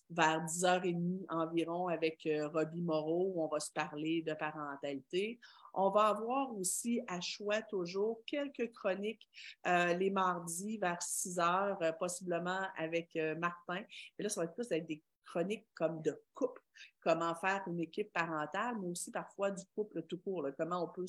vers 0.10 0.44
10h30 0.46 1.26
environ 1.30 1.88
avec 1.88 2.26
euh, 2.26 2.48
Robbie 2.50 2.82
Moreau 2.82 3.32
où 3.36 3.44
on 3.44 3.48
va 3.48 3.60
se 3.60 3.72
parler 3.72 4.22
de 4.22 4.34
parentalité. 4.34 5.40
On 5.74 5.90
va 5.90 6.08
avoir 6.08 6.56
aussi 6.56 7.02
à 7.08 7.22
choix 7.22 7.62
toujours 7.62 8.22
quelques 8.26 8.72
chroniques 8.74 9.28
euh, 9.68 9.94
les 9.94 10.10
mardis 10.10 10.78
vers 10.78 11.02
6 11.02 11.40
heures, 11.40 11.82
euh, 11.82 11.92
possiblement 11.94 12.62
avec 12.78 13.16
euh, 13.16 13.36
Martin. 13.36 13.82
Et 14.18 14.24
là, 14.24 14.30
ça 14.30 14.42
va 14.42 14.46
être 14.46 14.56
plus 14.56 14.70
des 14.70 15.04
chroniques 15.26 15.68
comme 15.76 16.02
de 16.02 16.20
couple, 16.34 16.62
comment 17.02 17.36
faire 17.36 17.64
une 17.68 17.80
équipe 17.80 18.12
parentale, 18.12 18.78
mais 18.82 18.88
aussi 18.88 19.12
parfois 19.12 19.52
du 19.52 19.64
couple 19.76 20.02
tout 20.04 20.20
court, 20.20 20.48
comment 20.58 20.84
on 20.84 20.88
peut 20.88 21.06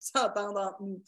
s'entendre 0.00 0.60
entre 0.60 0.82
nous. 0.82 1.02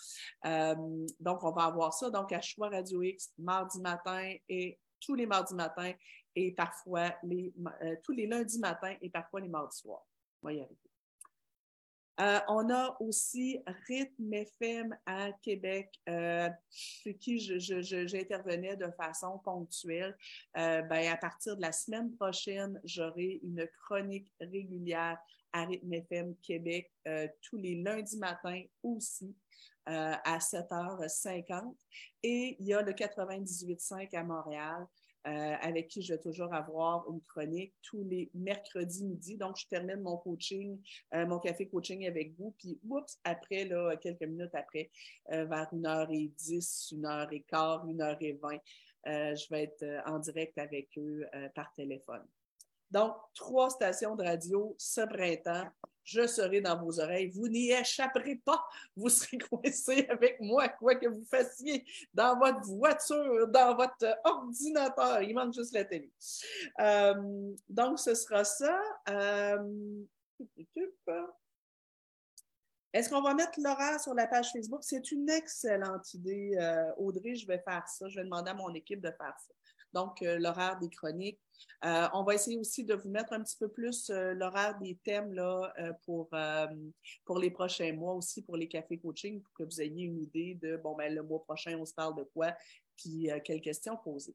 donc, 1.18 1.42
on 1.42 1.52
va 1.52 1.64
avoir 1.64 1.92
ça. 1.92 2.10
Donc, 2.10 2.32
à 2.32 2.40
choix 2.40 2.68
Radio 2.68 3.02
X, 3.02 3.32
mardi 3.38 3.80
matin 3.80 4.34
et 4.48 4.78
tous 5.00 5.14
les 5.14 5.26
mardis 5.26 5.54
matins 5.54 5.92
et 6.36 6.52
parfois 6.52 7.12
les, 7.24 7.52
tous 8.04 8.12
les 8.12 8.26
lundis 8.26 8.60
matins 8.60 8.94
et 9.00 9.10
parfois 9.10 9.40
les 9.40 9.48
mardis 9.48 9.78
soirs. 9.78 10.06
On 10.42 10.48
va 10.48 10.52
y 10.52 10.60
arriver. 10.60 10.91
Euh, 12.20 12.40
on 12.48 12.68
a 12.70 12.94
aussi 13.00 13.58
Rythme 13.88 14.34
FM 14.34 14.96
à 15.06 15.32
Québec, 15.42 15.90
euh, 16.08 16.50
chez 16.70 17.16
qui 17.16 17.38
j'intervenais 17.38 18.76
de 18.76 18.90
façon 18.96 19.38
ponctuelle. 19.38 20.16
Euh, 20.58 20.82
ben, 20.82 21.10
à 21.10 21.16
partir 21.16 21.56
de 21.56 21.62
la 21.62 21.72
semaine 21.72 22.14
prochaine, 22.16 22.78
j'aurai 22.84 23.40
une 23.42 23.66
chronique 23.84 24.30
régulière 24.40 25.18
à 25.54 25.64
Rythme 25.64 25.92
FM 25.92 26.36
Québec 26.42 26.92
tous 27.42 27.56
les 27.56 27.82
lundis 27.82 28.18
matins 28.18 28.62
aussi. 28.82 29.34
à 29.84 30.38
7h50. 30.38 31.74
Et 32.22 32.56
il 32.60 32.66
y 32.66 32.72
a 32.72 32.82
le 32.82 32.92
98.5 32.92 34.14
à 34.14 34.22
Montréal, 34.22 34.86
euh, 35.26 35.54
avec 35.60 35.88
qui 35.88 36.02
je 36.02 36.14
vais 36.14 36.20
toujours 36.20 36.52
avoir 36.52 37.08
une 37.08 37.20
chronique 37.22 37.72
tous 37.82 38.02
les 38.02 38.28
mercredis 38.34 39.04
midi. 39.04 39.36
Donc, 39.36 39.56
je 39.56 39.66
termine 39.68 40.00
mon 40.00 40.16
coaching, 40.16 40.80
euh, 41.14 41.26
mon 41.26 41.38
café 41.38 41.68
coaching 41.68 42.06
avec 42.06 42.34
vous. 42.36 42.54
Puis, 42.58 42.80
oups, 42.88 43.18
après, 43.22 43.64
là, 43.66 43.96
quelques 43.96 44.22
minutes 44.22 44.54
après, 44.54 44.90
euh, 45.30 45.44
vers 45.44 45.72
1h10, 45.72 46.94
1h15, 46.94 47.86
1h20, 47.86 48.60
je 49.04 49.48
vais 49.50 49.62
être 49.64 49.84
en 50.06 50.18
direct 50.18 50.58
avec 50.58 50.88
eux 50.96 51.24
par 51.54 51.72
téléphone. 51.74 52.24
Donc, 52.90 53.14
trois 53.34 53.70
stations 53.70 54.16
de 54.16 54.24
radio 54.24 54.74
ce 54.78 55.00
printemps. 55.02 55.68
Je 56.04 56.26
serai 56.26 56.60
dans 56.60 56.78
vos 56.78 57.00
oreilles. 57.00 57.30
Vous 57.30 57.48
n'y 57.48 57.70
échapperez 57.70 58.36
pas. 58.36 58.64
Vous 58.96 59.08
serez 59.08 59.38
coincés 59.50 60.06
avec 60.08 60.40
moi, 60.40 60.68
quoi 60.68 60.94
que 60.96 61.08
vous 61.08 61.24
fassiez, 61.24 61.84
dans 62.12 62.38
votre 62.38 62.66
voiture, 62.66 63.48
dans 63.48 63.76
votre 63.76 64.18
ordinateur. 64.24 65.22
Il 65.22 65.34
manque 65.34 65.54
juste 65.54 65.72
la 65.72 65.84
télé. 65.84 66.12
Euh, 66.80 67.54
donc, 67.68 67.98
ce 67.98 68.14
sera 68.14 68.44
ça. 68.44 68.78
Euh, 69.08 70.02
est-ce 72.92 73.08
qu'on 73.08 73.22
va 73.22 73.32
mettre 73.34 73.58
l'horaire 73.58 73.98
sur 74.00 74.12
la 74.12 74.26
page 74.26 74.52
Facebook? 74.52 74.82
C'est 74.82 75.12
une 75.12 75.30
excellente 75.30 76.12
idée, 76.14 76.56
euh, 76.58 76.92
Audrey. 76.98 77.34
Je 77.34 77.46
vais 77.46 77.58
faire 77.60 77.86
ça. 77.88 78.08
Je 78.08 78.16
vais 78.16 78.24
demander 78.24 78.50
à 78.50 78.54
mon 78.54 78.72
équipe 78.74 79.00
de 79.00 79.10
faire 79.10 79.34
ça. 79.38 79.54
Donc, 79.92 80.20
l'horaire 80.20 80.78
des 80.78 80.88
chroniques 80.88 81.40
euh, 81.84 82.08
on 82.12 82.22
va 82.22 82.34
essayer 82.34 82.56
aussi 82.56 82.84
de 82.84 82.94
vous 82.94 83.08
mettre 83.08 83.32
un 83.32 83.42
petit 83.42 83.56
peu 83.56 83.68
plus 83.68 84.08
euh, 84.10 84.34
l'horaire 84.34 84.78
des 84.78 84.96
thèmes 85.04 85.32
là, 85.32 85.72
euh, 85.80 85.92
pour, 86.04 86.30
pour 87.24 87.38
les 87.38 87.50
prochains 87.50 87.92
mois 87.92 88.14
aussi, 88.14 88.42
pour 88.42 88.56
les 88.56 88.68
cafés 88.68 88.98
coaching, 88.98 89.40
pour 89.40 89.52
que 89.54 89.64
vous 89.64 89.80
ayez 89.80 90.04
une 90.04 90.22
idée 90.22 90.54
de, 90.54 90.76
bon, 90.76 90.94
ben, 90.94 91.12
le 91.12 91.22
mois 91.22 91.42
prochain, 91.42 91.76
on 91.78 91.84
se 91.84 91.94
parle 91.94 92.16
de 92.16 92.22
quoi, 92.22 92.52
puis 92.96 93.28
quelles 93.44 93.60
questions 93.60 93.96
poser. 93.96 94.34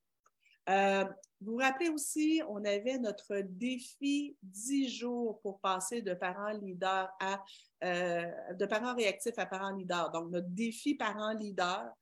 Vous 0.67 1.51
vous 1.51 1.57
rappelez 1.57 1.89
aussi, 1.89 2.41
on 2.49 2.65
avait 2.65 2.97
notre 2.97 3.41
défi 3.41 4.35
10 4.41 4.89
jours 4.89 5.39
pour 5.41 5.59
passer 5.59 6.01
de 6.01 6.13
parents 6.13 6.51
leaders 6.51 7.09
à 7.19 7.43
de 7.81 8.65
parents 8.65 8.95
réactifs 8.95 9.37
à 9.37 9.45
parents 9.45 9.75
leaders. 9.75 10.11
Donc, 10.11 10.31
notre 10.31 10.49
défi 10.49 10.95
parents 10.95 11.33
leaders, 11.33 11.93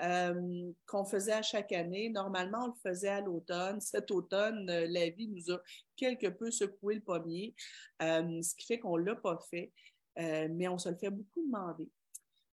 euh, 0.00 0.72
qu'on 0.86 1.04
faisait 1.04 1.32
à 1.32 1.42
chaque 1.42 1.70
année. 1.70 2.08
Normalement, 2.08 2.64
on 2.64 2.66
le 2.68 2.90
faisait 2.90 3.08
à 3.08 3.20
l'automne. 3.20 3.80
Cet 3.80 4.10
automne, 4.10 4.68
euh, 4.68 4.86
la 4.88 5.10
vie 5.10 5.28
nous 5.28 5.52
a 5.54 5.60
quelque 5.96 6.26
peu 6.26 6.50
secoué 6.50 6.96
le 6.96 7.02
pommier, 7.02 7.54
euh, 8.02 8.42
ce 8.42 8.54
qui 8.56 8.66
fait 8.66 8.78
qu'on 8.80 8.98
ne 8.98 9.04
l'a 9.04 9.14
pas 9.14 9.38
fait, 9.48 9.72
mais 10.16 10.66
on 10.68 10.76
se 10.76 10.88
le 10.88 10.96
fait 10.96 11.10
beaucoup 11.10 11.42
demander. 11.46 11.88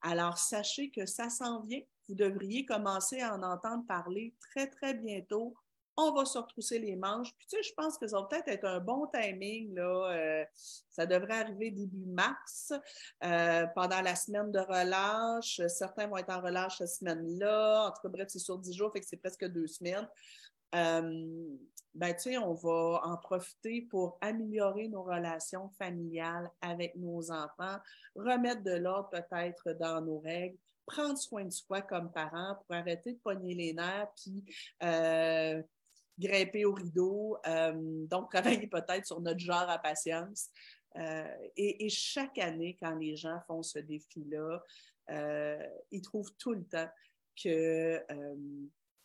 Alors, 0.01 0.38
sachez 0.38 0.91
que 0.91 1.05
ça 1.05 1.29
s'en 1.29 1.63
vient. 1.63 1.81
Vous 2.09 2.15
devriez 2.15 2.65
commencer 2.65 3.21
à 3.21 3.35
en 3.35 3.43
entendre 3.43 3.85
parler 3.87 4.35
très, 4.51 4.67
très 4.67 4.93
bientôt 4.93 5.55
on 6.01 6.13
va 6.13 6.25
se 6.25 6.37
retrousser 6.37 6.79
les 6.79 6.95
manches. 6.95 7.33
Puis, 7.37 7.47
tu 7.47 7.57
sais, 7.57 7.63
je 7.63 7.73
pense 7.75 7.97
que 7.97 8.07
ça 8.07 8.19
va 8.19 8.27
peut-être 8.27 8.47
être 8.47 8.65
un 8.65 8.79
bon 8.79 9.07
timing. 9.07 9.75
Là. 9.75 10.11
Euh, 10.11 10.45
ça 10.89 11.05
devrait 11.05 11.39
arriver 11.39 11.71
début 11.71 12.05
mars, 12.05 12.73
euh, 13.23 13.65
pendant 13.75 14.01
la 14.01 14.15
semaine 14.15 14.51
de 14.51 14.59
relâche. 14.59 15.61
Certains 15.67 16.07
vont 16.07 16.17
être 16.17 16.29
en 16.29 16.41
relâche 16.41 16.77
cette 16.77 16.89
semaine-là. 16.89 17.87
En 17.87 17.91
tout 17.91 18.01
cas, 18.03 18.09
bref, 18.09 18.27
c'est 18.29 18.39
sur 18.39 18.57
dix 18.57 18.73
jours, 18.73 18.91
fait 18.93 19.01
que 19.01 19.07
c'est 19.07 19.17
presque 19.17 19.45
deux 19.45 19.67
semaines. 19.67 20.07
Euh, 20.75 21.57
ben, 21.95 22.13
tu 22.13 22.21
sais, 22.21 22.37
on 22.37 22.53
va 22.53 23.01
en 23.03 23.17
profiter 23.17 23.87
pour 23.89 24.17
améliorer 24.21 24.87
nos 24.87 25.03
relations 25.03 25.69
familiales 25.77 26.49
avec 26.61 26.95
nos 26.95 27.31
enfants, 27.31 27.77
remettre 28.15 28.63
de 28.63 28.73
l'ordre 28.73 29.09
peut-être 29.09 29.73
dans 29.79 29.99
nos 30.01 30.19
règles, 30.19 30.57
prendre 30.89 31.17
soin 31.17 31.46
de 31.46 31.51
soi 31.51 31.81
comme 31.81 32.12
parents 32.12 32.55
pour 32.55 32.75
arrêter 32.75 33.13
de 33.13 33.19
pogner 33.19 33.53
les 33.53 33.74
nerfs, 33.74 34.10
puis 34.15 34.43
grimper 36.19 36.65
au 36.65 36.74
rideau, 36.74 37.38
euh, 37.48 38.05
donc 38.08 38.29
travailler 38.31 38.67
peut-être 38.67 39.05
sur 39.05 39.22
notre 39.22 39.39
genre 39.39 39.69
à 39.69 39.79
patience. 39.79 40.50
Euh, 40.98 41.48
et, 41.55 41.89
chaque 41.89 42.38
année, 42.39 42.77
quand 42.79 42.96
les 42.96 43.15
gens 43.15 43.39
font 43.48 43.63
ce 43.63 43.79
défi-là, 43.79 44.62
euh, 45.10 45.67
ils 45.91 46.01
trouvent 46.01 46.34
tout 46.38 46.53
le 46.53 46.63
temps 46.65 46.89
que 47.41 48.03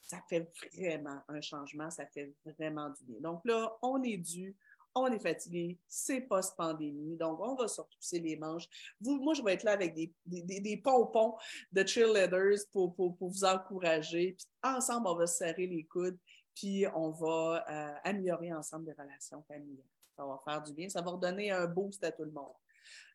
ça 0.02 0.20
fait 0.28 0.50
vraiment 0.74 1.20
un 1.28 1.40
changement, 1.40 1.90
ça 1.90 2.06
fait 2.06 2.34
vraiment 2.58 2.90
du 2.90 3.04
bien. 3.04 3.20
Donc 3.20 3.42
là, 3.44 3.72
on 3.80 4.02
est 4.02 4.18
dû, 4.18 4.56
on 4.94 5.06
est 5.12 5.18
fatigué, 5.18 5.78
c'est 5.88 6.20
post-pandémie, 6.20 7.16
donc 7.16 7.40
on 7.40 7.54
va 7.54 7.66
se 7.66 7.80
retrousser 7.80 8.20
les 8.20 8.36
manches. 8.36 8.68
Vous, 9.00 9.20
moi, 9.20 9.34
je 9.34 9.42
vais 9.42 9.54
être 9.54 9.64
là 9.64 9.72
avec 9.72 9.94
des, 9.94 10.12
des, 10.24 10.76
pompons 10.76 11.34
de 11.72 11.84
cheerleaders 11.86 12.58
pour, 12.72 12.94
pour, 12.94 13.16
pour, 13.16 13.28
vous 13.28 13.44
encourager. 13.44 14.36
Ensemble, 14.62 15.08
on 15.08 15.16
va 15.16 15.26
se 15.26 15.38
serrer 15.38 15.66
les 15.66 15.84
coudes 15.84 16.18
puis 16.54 16.84
on 16.94 17.10
va 17.10 17.64
euh, 17.68 17.94
améliorer 18.04 18.52
ensemble 18.52 18.86
des 18.86 18.92
relations 18.92 19.42
familiales. 19.42 19.86
Ça 20.16 20.24
va 20.24 20.40
faire 20.44 20.62
du 20.62 20.72
bien, 20.72 20.88
ça 20.88 21.02
va 21.02 21.10
redonner 21.10 21.50
un 21.50 21.66
boost 21.66 22.02
à 22.04 22.12
tout 22.12 22.24
le 22.24 22.30
monde. 22.30 22.52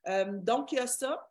Euh, 0.08 0.38
donc, 0.40 0.72
il 0.72 0.76
y 0.76 0.80
a 0.80 0.88
ça. 0.88 1.30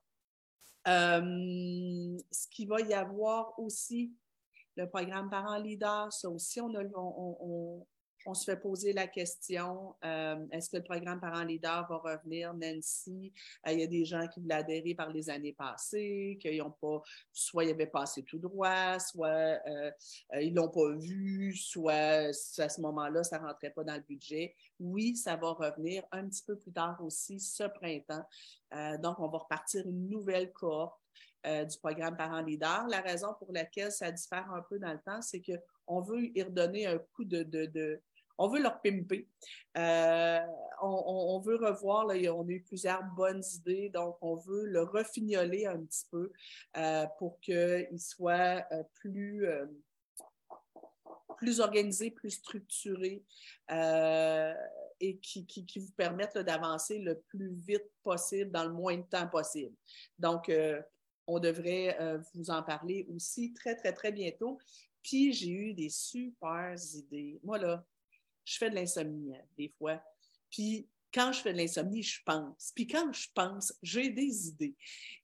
Euh, 0.86 2.16
ce 2.30 2.48
qu'il 2.48 2.68
va 2.68 2.80
y 2.80 2.94
avoir 2.94 3.58
aussi, 3.58 4.14
le 4.76 4.88
programme 4.88 5.28
Parents 5.28 5.58
Leaders, 5.58 6.12
ça 6.12 6.30
aussi, 6.30 6.60
on, 6.60 6.74
a, 6.74 6.82
on, 6.94 7.36
on 7.40 7.86
se 8.34 8.44
fait 8.44 8.56
poser 8.56 8.92
la 8.92 9.06
question 9.06 9.94
euh, 10.04 10.46
est-ce 10.52 10.70
que 10.70 10.76
le 10.76 10.82
programme 10.82 11.20
Parents 11.20 11.44
Leader 11.44 11.86
va 11.88 11.96
revenir, 11.96 12.54
Nancy? 12.54 13.32
Euh, 13.66 13.72
Il 13.72 13.80
y 13.80 13.82
a 13.82 13.86
des 13.86 14.04
gens 14.04 14.26
qui 14.28 14.40
voulaient 14.40 14.56
adhérer 14.56 14.94
par 14.94 15.10
les 15.10 15.30
années 15.30 15.52
passées, 15.52 16.38
qu'ils 16.40 16.58
n'ont 16.58 16.70
pas, 16.70 17.02
soit 17.32 17.64
ils 17.64 17.70
avaient 17.70 17.86
passé 17.86 18.22
tout 18.22 18.38
droit, 18.38 18.98
soit 18.98 19.28
euh, 19.66 19.90
ils 20.40 20.52
ne 20.52 20.56
l'ont 20.56 20.68
pas 20.68 20.92
vu, 20.96 21.54
soit 21.54 21.92
à 21.94 22.32
ce 22.68 22.80
moment-là, 22.80 23.24
ça 23.24 23.38
ne 23.38 23.46
rentrait 23.46 23.70
pas 23.70 23.84
dans 23.84 23.94
le 23.94 24.02
budget. 24.02 24.54
Oui, 24.78 25.16
ça 25.16 25.36
va 25.36 25.52
revenir 25.52 26.04
un 26.12 26.28
petit 26.28 26.42
peu 26.46 26.56
plus 26.56 26.72
tard 26.72 26.98
aussi, 27.02 27.40
ce 27.40 27.64
printemps. 27.64 28.24
donc, 29.00 29.18
on 29.18 29.28
va 29.28 29.38
repartir 29.38 29.86
une 29.86 30.08
nouvelle 30.08 30.52
cohorte. 30.52 31.00
du 31.44 31.78
programme 31.78 32.16
Parents 32.16 32.42
Leader. 32.42 32.86
La 32.88 33.00
raison 33.00 33.34
pour 33.38 33.52
laquelle 33.52 33.90
ça 33.90 34.10
diffère 34.10 34.50
un 34.52 34.62
peu 34.62 34.78
dans 34.78 34.92
le 34.92 35.00
temps, 35.00 35.22
c'est 35.22 35.42
qu'on 35.42 36.00
veut 36.00 36.24
y 36.36 36.42
redonner 36.42 36.86
un 36.86 36.98
coup 36.98 37.24
de, 37.24 37.42
on 38.38 38.48
veut 38.48 38.62
leur 38.62 38.80
pimper. 38.80 39.28
Euh, 39.76 40.40
on, 40.80 41.38
veut 41.40 41.56
revoir, 41.56 42.06
on 42.06 42.08
a 42.08 42.16
eu 42.16 42.62
plusieurs 42.62 43.02
bonnes 43.16 43.42
idées, 43.56 43.90
donc 43.90 44.16
on 44.22 44.36
veut 44.36 44.64
le 44.64 44.82
refignoler 44.82 45.66
un 45.66 45.78
petit 45.78 46.06
peu 46.10 46.32
euh, 46.76 47.04
pour 47.18 47.40
qu'il 47.40 48.00
soit 48.00 48.64
euh, 48.72 48.84
plus, 48.94 49.44
organisé, 51.60 52.12
plus 52.12 52.30
structuré 52.30 53.24
et 55.00 55.18
qui, 55.18 55.66
vous 55.76 55.92
permette 55.96 56.38
d'avancer 56.38 56.98
le 56.98 57.18
plus 57.18 57.54
vite 57.54 57.90
possible 58.02 58.50
dans 58.52 58.64
le 58.64 58.72
moins 58.72 58.96
de 58.96 59.02
temps 59.02 59.28
possible. 59.28 59.74
Donc, 60.18 60.50
on 61.26 61.38
devrait 61.38 61.96
vous 62.34 62.50
en 62.50 62.62
parler 62.62 63.06
aussi 63.14 63.52
très, 63.52 63.76
très, 63.76 63.92
très 63.92 64.10
bientôt. 64.10 64.58
Puis 65.02 65.32
j'ai 65.32 65.50
eu 65.50 65.74
des 65.74 65.90
super 65.90 66.74
idées. 66.94 67.38
Moi, 67.44 67.58
là, 67.58 67.84
je 68.48 68.58
fais 68.58 68.70
de 68.70 68.74
l'insomnie 68.74 69.36
hein, 69.36 69.44
des 69.56 69.68
fois. 69.78 70.02
Puis 70.50 70.88
quand 71.12 71.32
je 71.32 71.40
fais 71.40 71.52
de 71.52 71.58
l'insomnie, 71.58 72.02
je 72.02 72.22
pense. 72.24 72.72
Puis 72.74 72.86
quand 72.86 73.12
je 73.12 73.28
pense, 73.34 73.72
j'ai 73.82 74.10
des 74.10 74.48
idées. 74.48 74.76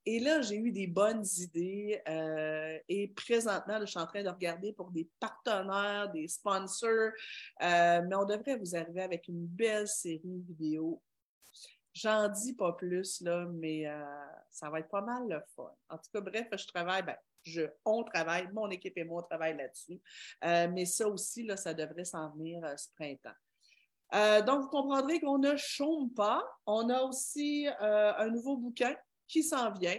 Et 0.06 0.18
là, 0.18 0.40
j'ai 0.40 0.56
eu 0.56 0.72
des 0.72 0.86
bonnes 0.86 1.24
idées. 1.38 2.00
Euh, 2.08 2.78
et 2.88 3.08
présentement, 3.08 3.78
je 3.80 3.86
suis 3.86 3.98
en 3.98 4.06
train 4.06 4.22
de 4.22 4.28
regarder 4.28 4.72
pour 4.72 4.90
des 4.90 5.08
partenaires, 5.20 6.10
des 6.10 6.28
sponsors. 6.28 7.10
Euh, 7.62 8.02
mais 8.02 8.14
on 8.14 8.24
devrait 8.24 8.56
vous 8.56 8.74
arriver 8.76 9.02
avec 9.02 9.28
une 9.28 9.46
belle 9.46 9.88
série 9.88 10.42
vidéo. 10.48 11.02
J'en 11.92 12.28
dis 12.28 12.54
pas 12.54 12.72
plus, 12.72 13.20
là, 13.20 13.46
mais 13.52 13.86
euh, 13.86 14.02
ça 14.50 14.68
va 14.68 14.80
être 14.80 14.88
pas 14.88 15.02
mal 15.02 15.28
le 15.28 15.40
fun. 15.54 15.70
En 15.88 15.96
tout 15.96 16.10
cas, 16.12 16.20
bref, 16.20 16.48
je 16.56 16.66
travaille, 16.66 17.02
ben, 17.02 17.16
on 17.84 18.04
travaille, 18.04 18.48
mon 18.52 18.70
équipe 18.70 18.96
et 18.96 19.04
moi, 19.04 19.22
on 19.22 19.26
travaille 19.26 19.56
là-dessus. 19.56 20.00
mais 20.42 20.86
ça 20.86 21.08
aussi, 21.08 21.48
ça 21.56 21.74
devrait 21.74 22.04
s'en 22.04 22.30
venir 22.30 22.62
ce 22.76 22.88
printemps. 22.96 23.36
Euh, 24.14 24.42
donc, 24.42 24.62
vous 24.62 24.68
comprendrez 24.68 25.20
qu'on 25.20 25.38
ne 25.38 25.56
chôme 25.56 26.12
pas. 26.12 26.44
On 26.66 26.88
a 26.88 27.02
aussi 27.02 27.66
euh, 27.80 28.12
un 28.16 28.28
nouveau 28.28 28.56
bouquin 28.56 28.94
qui 29.26 29.42
s'en 29.42 29.72
vient, 29.72 29.98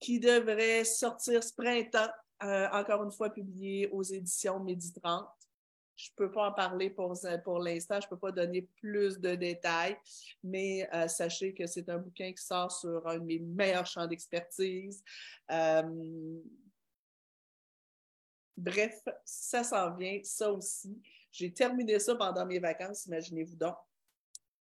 qui 0.00 0.20
devrait 0.20 0.84
sortir 0.84 1.42
ce 1.42 1.54
printemps, 1.54 2.10
euh, 2.42 2.68
encore 2.72 3.02
une 3.02 3.12
fois 3.12 3.30
publié 3.30 3.88
aux 3.88 4.02
éditions 4.02 4.60
Midi 4.60 4.92
30. 4.92 5.26
Je 5.98 6.10
ne 6.12 6.16
peux 6.16 6.30
pas 6.30 6.48
en 6.48 6.52
parler 6.52 6.90
pour, 6.90 7.12
pour 7.44 7.58
l'instant, 7.58 8.00
je 8.00 8.06
ne 8.06 8.10
peux 8.10 8.18
pas 8.18 8.32
donner 8.32 8.62
plus 8.80 9.18
de 9.18 9.34
détails, 9.34 9.96
mais 10.44 10.88
sachez 11.08 11.52
que 11.52 11.66
c'est 11.66 11.88
un 11.88 11.98
bouquin 11.98 12.32
qui 12.32 12.42
sort 12.42 12.70
sur 12.70 13.04
un 13.06 13.18
de 13.18 13.24
mes 13.24 13.40
meilleurs 13.40 13.84
champs 13.84 14.06
d'expertise. 14.06 15.02
bref, 18.56 19.02
ça 19.24 19.64
s'en 19.64 19.94
vient, 19.96 20.20
ça 20.22 20.52
aussi. 20.52 21.02
J'ai 21.32 21.52
terminé 21.52 21.98
ça 21.98 22.14
pendant 22.14 22.46
mes 22.46 22.60
vacances, 22.60 23.06
imaginez-vous 23.06 23.56
donc. 23.56 23.76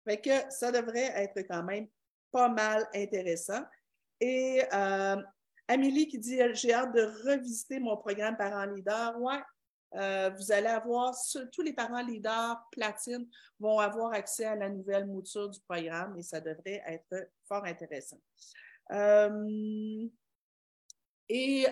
Fait 0.03 0.21
que 0.21 0.49
ça 0.49 0.71
devrait 0.71 1.11
être 1.15 1.39
quand 1.47 1.63
même 1.63 1.87
pas 2.31 2.49
mal 2.49 2.87
intéressant. 2.93 3.61
Et 4.19 4.63
euh, 4.73 5.21
Amélie 5.67 6.07
qui 6.07 6.17
dit 6.17 6.39
J'ai 6.53 6.73
hâte 6.73 6.93
de 6.93 7.29
revisiter 7.29 7.79
mon 7.79 7.97
programme 7.97 8.37
Parents 8.37 8.65
Leader. 8.65 9.19
Ouais, 9.19 9.41
euh, 9.95 10.29
vous 10.37 10.51
allez 10.51 10.67
avoir, 10.67 11.15
tous 11.51 11.61
les 11.61 11.73
parents 11.73 12.01
leaders 12.01 12.61
platine 12.71 13.27
vont 13.59 13.79
avoir 13.79 14.13
accès 14.13 14.45
à 14.45 14.55
la 14.55 14.69
nouvelle 14.69 15.05
mouture 15.07 15.49
du 15.49 15.59
programme 15.61 16.17
et 16.17 16.23
ça 16.23 16.41
devrait 16.41 16.83
être 16.85 17.29
fort 17.47 17.65
intéressant. 17.65 18.19
Euh, 18.91 20.07
et 21.29 21.65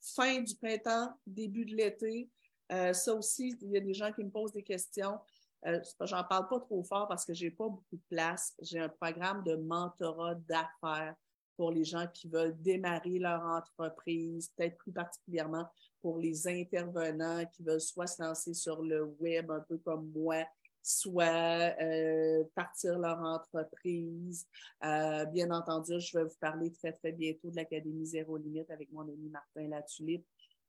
fin 0.00 0.40
du 0.40 0.54
printemps, 0.56 1.12
début 1.26 1.64
de 1.64 1.74
l'été, 1.74 2.30
euh, 2.72 2.92
ça 2.92 3.14
aussi, 3.14 3.56
il 3.60 3.70
y 3.70 3.76
a 3.76 3.80
des 3.80 3.94
gens 3.94 4.12
qui 4.12 4.24
me 4.24 4.30
posent 4.30 4.52
des 4.52 4.62
questions. 4.62 5.18
Euh, 5.66 5.80
J'en 6.02 6.24
parle 6.24 6.48
pas 6.48 6.60
trop 6.60 6.82
fort 6.82 7.08
parce 7.08 7.24
que 7.24 7.34
j'ai 7.34 7.50
pas 7.50 7.68
beaucoup 7.68 7.96
de 7.96 8.02
place. 8.08 8.54
J'ai 8.60 8.80
un 8.80 8.88
programme 8.88 9.42
de 9.44 9.56
mentorat 9.56 10.34
d'affaires 10.34 11.14
pour 11.56 11.70
les 11.70 11.84
gens 11.84 12.06
qui 12.12 12.28
veulent 12.28 12.56
démarrer 12.60 13.18
leur 13.18 13.42
entreprise, 13.42 14.52
peut-être 14.56 14.76
plus 14.78 14.92
particulièrement 14.92 15.66
pour 16.00 16.18
les 16.18 16.46
intervenants 16.46 17.44
qui 17.46 17.62
veulent 17.62 17.80
soit 17.80 18.06
se 18.06 18.22
lancer 18.22 18.54
sur 18.54 18.82
le 18.82 19.04
web 19.20 19.50
un 19.50 19.60
peu 19.60 19.78
comme 19.78 20.10
moi, 20.14 20.44
soit 20.82 21.74
euh, 21.80 22.44
partir 22.54 22.98
leur 22.98 23.18
entreprise. 23.18 24.46
Euh, 24.84 25.24
bien 25.24 25.50
entendu, 25.50 25.98
je 25.98 26.18
vais 26.18 26.24
vous 26.24 26.38
parler 26.40 26.70
très, 26.72 26.92
très 26.92 27.12
bientôt 27.12 27.50
de 27.50 27.56
l'Académie 27.56 28.06
Zéro 28.06 28.36
Limite 28.36 28.70
avec 28.70 28.92
mon 28.92 29.02
ami 29.02 29.28
Martin 29.30 29.68
Latulippe 29.68 30.26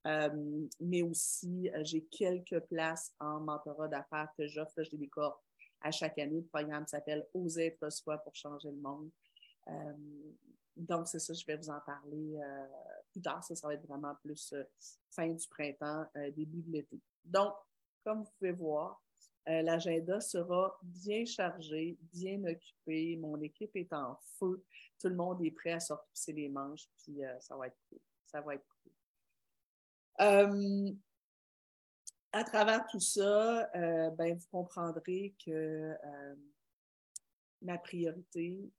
euh, 0.07 0.29
mais 0.79 1.01
aussi, 1.01 1.69
j'ai 1.81 2.03
quelques 2.05 2.59
places 2.61 3.13
en 3.19 3.41
mentorat 3.41 3.89
d'affaires 3.89 4.29
que 4.37 4.47
j'offre. 4.47 4.81
J'ai 4.83 4.97
des 4.97 5.09
cours 5.09 5.43
à 5.81 5.91
chaque 5.91 6.17
année. 6.17 6.37
Le 6.37 6.43
programme 6.43 6.87
s'appelle 6.87 7.27
Oser 7.33 7.67
être 7.67 7.91
soi 7.91 8.17
pour 8.19 8.33
changer 8.33 8.71
le 8.71 8.77
monde. 8.77 9.09
Euh, 10.77 10.81
donc, 10.87 11.07
c'est 11.07 11.19
ça, 11.19 11.33
je 11.33 11.45
vais 11.45 11.57
vous 11.57 11.69
en 11.69 11.79
parler 11.81 12.39
plus 13.11 13.21
tard. 13.21 13.43
Ça, 13.43 13.55
ça 13.55 13.67
va 13.67 13.73
être 13.73 13.85
vraiment 13.87 14.15
plus 14.15 14.53
fin 15.11 15.27
du 15.27 15.47
printemps, 15.47 16.05
début 16.35 16.61
de 16.61 16.71
l'été. 16.71 17.01
Donc, 17.23 17.53
comme 18.03 18.23
vous 18.23 18.31
pouvez 18.37 18.51
voir, 18.51 19.01
l'agenda 19.45 20.19
sera 20.19 20.77
bien 20.83 21.25
chargé, 21.25 21.97
bien 22.13 22.43
occupé. 22.43 23.17
Mon 23.17 23.39
équipe 23.41 23.75
est 23.75 23.91
en 23.93 24.17
feu. 24.39 24.63
Tout 24.99 25.09
le 25.09 25.15
monde 25.15 25.43
est 25.43 25.51
prêt 25.51 25.73
à 25.73 25.79
sortir 25.79 26.35
les 26.35 26.49
manches, 26.49 26.87
puis 26.97 27.21
ça 27.39 27.55
va 27.55 27.67
être 27.67 27.77
cool. 27.89 27.99
Ça 28.25 28.41
va 28.41 28.55
être 28.55 28.65
cool. 28.83 28.91
Euh, 30.19 30.91
à 32.31 32.43
travers 32.43 32.85
tout 32.87 32.99
ça, 32.99 33.69
euh, 33.75 34.09
ben, 34.11 34.35
vous 34.35 34.47
comprendrez 34.51 35.35
que 35.43 35.51
euh, 35.51 36.35
ma 37.61 37.77
priorité 37.77 38.71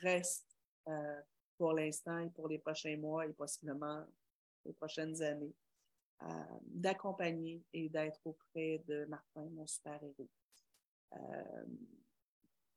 reste 0.00 0.48
pour 1.62 1.74
l'instant 1.74 2.18
et 2.18 2.28
pour 2.30 2.48
les 2.48 2.58
prochains 2.58 2.96
mois 2.96 3.24
et 3.24 3.32
possiblement 3.32 4.04
les 4.64 4.72
prochaines 4.72 5.22
années 5.22 5.54
d'accompagner 6.66 7.62
et 7.72 7.88
d'être 7.88 8.18
auprès 8.24 8.82
de 8.88 9.04
Martin, 9.04 9.44
mon 9.52 9.64
super-héros. 9.64 10.28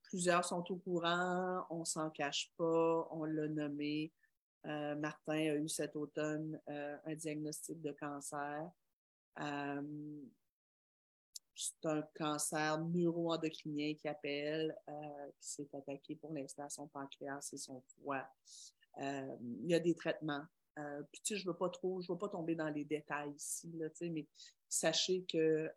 plusieurs 0.03 0.45
sont 0.45 0.71
au 0.71 0.75
courant, 0.75 1.65
on 1.71 1.83
s'en 1.83 2.11
cache 2.11 2.51
pas, 2.57 3.07
on 3.09 3.23
l'a 3.23 3.47
nommé. 3.47 4.11
Euh, 4.67 4.93
Martin 4.95 5.33
a 5.33 5.55
eu 5.55 5.67
cet 5.67 5.95
automne 5.95 6.59
euh, 6.69 6.97
un 7.05 7.15
diagnostic 7.15 7.81
de 7.81 7.91
cancer. 7.91 8.69
Euh, 9.39 10.21
c'est 11.55 11.85
un 11.85 12.03
cancer 12.15 12.77
neuroendocrinien 12.77 13.95
qui 13.95 14.07
appelle, 14.07 14.75
qui 15.39 15.49
s'est 15.49 15.69
attaqué 15.73 16.15
pour 16.15 16.33
l'instant 16.33 16.65
à 16.65 16.69
son 16.69 16.87
pancréas 16.87 17.49
et 17.51 17.57
son 17.57 17.81
foie. 17.81 18.27
Il 18.97 19.67
y 19.67 19.73
a 19.73 19.79
des 19.79 19.95
traitements. 19.95 20.43
puis, 21.11 21.21
tu 21.23 21.35
sais, 21.35 21.35
je 21.37 21.47
ne 21.47 21.51
veux 21.51 21.57
pas 21.57 21.69
trop, 21.69 22.01
je 22.01 22.11
veux 22.11 22.17
pas 22.17 22.29
tomber 22.29 22.55
dans 22.55 22.69
les 22.69 22.85
détails 22.85 23.31
ici, 23.31 23.71
là, 23.77 23.87
mais 24.01 24.27
sachez 24.69 25.23
qu'il 25.23 25.73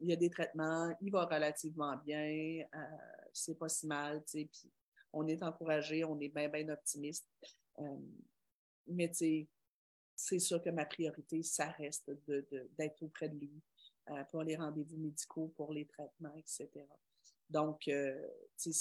il 0.00 0.08
y 0.08 0.12
a 0.12 0.16
des 0.16 0.30
traitements, 0.30 0.94
il 1.00 1.10
va 1.10 1.24
relativement 1.24 1.96
bien, 1.96 2.64
c'est 3.32 3.58
pas 3.58 3.68
si 3.68 3.86
mal, 3.86 4.22
puis 4.24 4.50
on 5.16 5.26
est 5.26 5.42
encouragé, 5.42 6.04
on 6.04 6.18
est 6.20 6.28
bien, 6.28 6.48
bien 6.48 6.68
optimiste. 6.68 7.26
Euh, 7.78 7.96
mais 8.86 9.10
c'est 9.12 10.38
sûr 10.38 10.62
que 10.62 10.70
ma 10.70 10.84
priorité, 10.84 11.42
ça 11.42 11.68
reste 11.70 12.10
d'être 12.78 13.02
auprès 13.02 13.28
de 13.28 13.38
lui 13.38 13.62
euh, 14.10 14.24
pour 14.24 14.42
les 14.42 14.56
rendez-vous 14.56 14.98
médicaux, 14.98 15.52
pour 15.56 15.72
les 15.72 15.86
traitements, 15.86 16.34
etc. 16.36 16.68
Donc, 17.48 17.88
euh, 17.88 18.28
c'est 18.56 18.72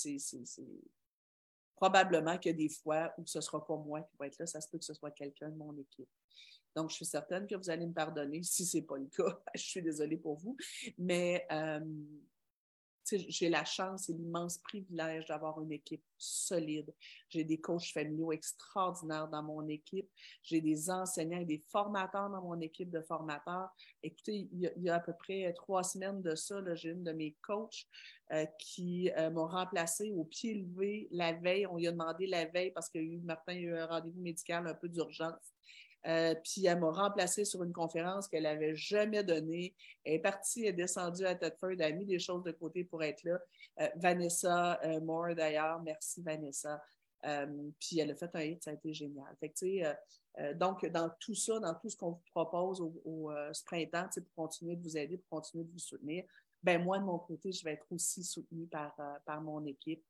probablement 1.75 2.37
que 2.37 2.49
des 2.49 2.69
fois 2.69 3.13
où 3.17 3.25
ce 3.25 3.39
ne 3.39 3.41
sera 3.41 3.65
pas 3.65 3.75
moi 3.75 4.01
qui 4.01 4.15
va 4.17 4.27
être 4.27 4.39
là, 4.39 4.45
ça 4.45 4.61
se 4.61 4.69
peut 4.69 4.77
que 4.77 4.85
ce 4.85 4.93
soit 4.93 5.11
quelqu'un 5.11 5.49
de 5.49 5.55
mon 5.55 5.77
équipe. 5.77 6.09
Donc, 6.75 6.89
je 6.89 6.95
suis 6.95 7.05
certaine 7.05 7.47
que 7.47 7.55
vous 7.55 7.69
allez 7.69 7.85
me 7.87 7.93
pardonner 7.93 8.43
si 8.43 8.65
ce 8.65 8.77
n'est 8.77 8.83
pas 8.83 8.97
le 8.97 9.07
cas. 9.07 9.39
je 9.55 9.61
suis 9.61 9.81
désolée 9.81 10.17
pour 10.17 10.35
vous. 10.35 10.57
Mais 10.97 11.47
j'ai 13.05 13.49
la 13.49 13.65
chance 13.65 14.09
et 14.09 14.13
l'immense 14.13 14.57
privilège 14.57 15.25
d'avoir 15.27 15.61
une 15.61 15.71
équipe 15.71 16.03
solide. 16.17 16.93
J'ai 17.29 17.43
des 17.43 17.59
coachs 17.59 17.91
familiaux 17.93 18.31
extraordinaires 18.31 19.27
dans 19.27 19.43
mon 19.43 19.67
équipe. 19.67 20.09
J'ai 20.43 20.61
des 20.61 20.89
enseignants 20.89 21.39
et 21.39 21.45
des 21.45 21.63
formateurs 21.71 22.29
dans 22.29 22.41
mon 22.41 22.59
équipe 22.61 22.89
de 22.89 23.01
formateurs. 23.01 23.69
Écoutez, 24.01 24.47
il 24.51 24.71
y 24.77 24.89
a, 24.89 24.95
à 24.95 24.99
peu 24.99 25.13
près 25.13 25.53
trois 25.53 25.83
semaines 25.83 26.21
de 26.21 26.35
ça, 26.35 26.61
j'ai 26.75 26.89
une 26.89 27.03
de 27.03 27.11
mes 27.11 27.35
coachs 27.41 27.85
euh, 28.31 28.45
qui 28.59 29.11
euh, 29.17 29.29
m'ont 29.29 29.47
remplacé 29.47 30.11
au 30.11 30.23
pied 30.23 30.55
levé 30.55 31.07
la 31.11 31.33
veille. 31.33 31.67
On 31.67 31.77
lui 31.77 31.87
a 31.87 31.91
demandé 31.91 32.27
la 32.27 32.45
veille 32.45 32.71
parce 32.71 32.89
que 32.89 32.99
Martin 33.23 33.53
a 33.53 33.55
eu 33.55 33.77
un 33.77 33.85
rendez-vous 33.85 34.21
médical 34.21 34.67
un 34.67 34.73
peu 34.73 34.89
d'urgence. 34.89 35.53
Euh, 36.07 36.35
puis 36.43 36.65
elle 36.65 36.79
m'a 36.79 36.91
remplacée 36.91 37.45
sur 37.45 37.63
une 37.63 37.73
conférence 37.73 38.27
qu'elle 38.27 38.43
n'avait 38.43 38.75
jamais 38.75 39.23
donnée. 39.23 39.73
Elle 40.03 40.13
est 40.13 40.19
partie, 40.19 40.61
elle 40.61 40.69
est 40.69 40.73
descendue 40.73 41.25
à 41.25 41.35
Tedford, 41.35 41.71
elle 41.71 41.81
a 41.81 41.91
mis 41.91 42.05
des 42.05 42.19
choses 42.19 42.43
de 42.43 42.51
côté 42.51 42.83
pour 42.83 43.03
être 43.03 43.23
là. 43.23 43.39
Euh, 43.81 43.89
Vanessa 43.95 44.79
euh, 44.83 44.99
Moore, 45.01 45.35
d'ailleurs, 45.35 45.81
merci 45.81 46.21
Vanessa. 46.21 46.81
puis 47.79 47.99
elle 47.99 48.11
a 48.11 48.15
fait 48.15 48.35
un 48.35 48.41
hit, 48.41 48.63
ça 48.63 48.71
a 48.71 48.73
été 48.73 48.93
génial. 48.93 49.35
donc, 50.55 50.85
dans 50.87 51.09
tout 51.19 51.33
ça, 51.33 51.59
dans 51.59 51.73
tout 51.73 51.89
ce 51.89 51.97
qu'on 51.97 52.11
vous 52.11 52.23
propose 52.31 52.81
au, 52.81 53.31
ce 53.51 53.63
printemps, 53.63 54.07
pour 54.13 54.45
continuer 54.45 54.75
de 54.75 54.83
vous 54.83 54.97
aider, 54.97 55.17
pour 55.17 55.39
continuer 55.39 55.63
de 55.63 55.71
vous 55.71 55.79
soutenir, 55.79 56.23
ben 56.61 56.83
moi, 56.83 56.97
de 56.99 57.03
mon 57.03 57.19
côté, 57.19 57.51
je 57.51 57.63
vais 57.63 57.73
être 57.73 57.85
aussi 57.91 58.23
soutenue 58.23 58.67
par, 58.67 58.95
par 59.25 59.41
mon 59.41 59.65
équipe, 59.65 60.03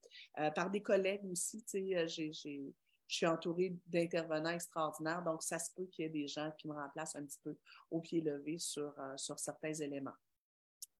par 0.56 0.70
des 0.70 0.82
collègues 0.82 1.26
aussi. 1.32 1.64
J'ai 1.72 2.74
je 3.08 3.16
suis 3.18 3.28
entourée 3.28 3.76
d'intervenants 3.88 4.50
extraordinaires, 4.50 5.24
donc 5.24 5.44
ça 5.44 5.60
se 5.60 5.72
peut 5.74 5.86
qu'il 5.86 6.04
y 6.04 6.06
ait 6.08 6.12
des 6.12 6.28
gens 6.28 6.52
qui 6.58 6.68
me 6.68 6.74
remplacent 6.74 7.16
un 7.16 7.24
petit 7.24 7.40
peu 7.44 7.56
au 7.92 8.00
pied 8.00 8.22
levé 8.22 8.58
sur, 8.58 8.94
euh, 9.00 9.18
sur 9.18 9.40
certains 9.40 9.74
éléments. 9.74 10.16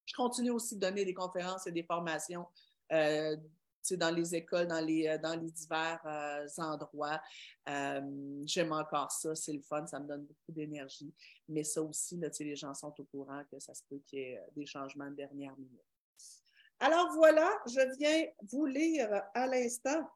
Je 0.06 0.14
continue 0.14 0.52
aussi 0.52 0.76
de 0.76 0.82
donner 0.82 1.04
des 1.04 1.14
conférences 1.14 1.66
et 1.66 1.72
des 1.72 1.84
formations 1.84 2.46
euh, 2.92 3.36
dans 3.92 4.14
les 4.14 4.36
écoles, 4.36 4.68
dans 4.68 4.84
les, 4.84 5.18
dans 5.20 5.40
les 5.40 5.52
divers 5.52 6.02
endroits. 6.58 7.22
J'aime 8.46 8.72
encore 8.72 9.12
ça, 9.12 9.36
c'est 9.36 9.54
le 9.54 9.62
fun, 9.62 9.86
ça 9.86 10.00
me 10.00 10.08
donne 10.08 10.26
beaucoup 10.26 10.52
d'énergie. 10.52 11.14
Mais 11.48 11.64
ça 11.64 11.82
aussi, 11.84 12.20
les 12.40 12.56
gens 12.56 12.74
sont 12.74 12.94
au 13.00 13.04
courant 13.04 13.44
que 13.52 13.60
ça 13.60 13.74
se 13.74 13.84
peut 13.88 14.00
qu'il 14.06 14.20
y 14.20 14.22
ait 14.24 14.42
des 14.56 14.66
changements 14.66 15.10
de 15.10 15.16
dernière 15.16 15.56
minute. 15.58 15.86
Alors 16.80 17.14
voilà, 17.14 17.50
je 17.68 17.98
viens 17.98 18.26
vous 18.52 18.66
lire 18.66 19.10
à 19.34 19.48
l'instant. 19.48 20.10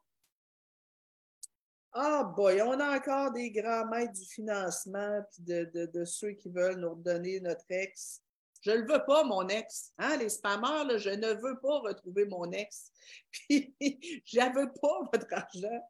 Ah 1.92 2.22
boy, 2.24 2.62
on 2.62 2.78
a 2.78 2.96
encore 2.96 3.32
des 3.32 3.50
grands 3.50 3.86
maîtres 3.86 4.12
du 4.12 4.24
financement 4.24 5.22
puis 5.32 5.42
de, 5.42 5.90
de, 5.92 6.04
ceux 6.04 6.32
qui 6.32 6.48
veulent 6.48 6.78
nous 6.78 6.90
redonner 6.90 7.40
notre 7.40 7.64
ex. 7.68 8.22
Je 8.62 8.70
ne 8.70 8.76
le 8.76 8.92
veux 8.92 9.04
pas, 9.04 9.24
mon 9.24 9.48
ex. 9.48 9.92
Hein, 9.98 10.16
les 10.18 10.28
spammers, 10.28 10.84
là, 10.84 10.98
je 10.98 11.10
ne 11.10 11.28
veux 11.28 11.58
pas 11.60 11.78
retrouver 11.80 12.26
mon 12.26 12.50
ex. 12.52 12.92
Puis, 13.32 13.74
je 14.24 14.38
ne 14.38 14.54
veux 14.54 14.72
pas 14.80 15.00
votre 15.12 15.32
argent. 15.32 15.88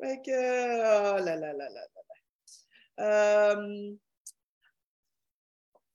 Fait 0.00 0.20
que, 0.22 0.30
oh 0.30 1.24
là 1.24 1.36
là 1.36 1.52
là 1.52 1.68
là 1.68 1.68
là. 1.68 3.54
Euh, 3.54 3.94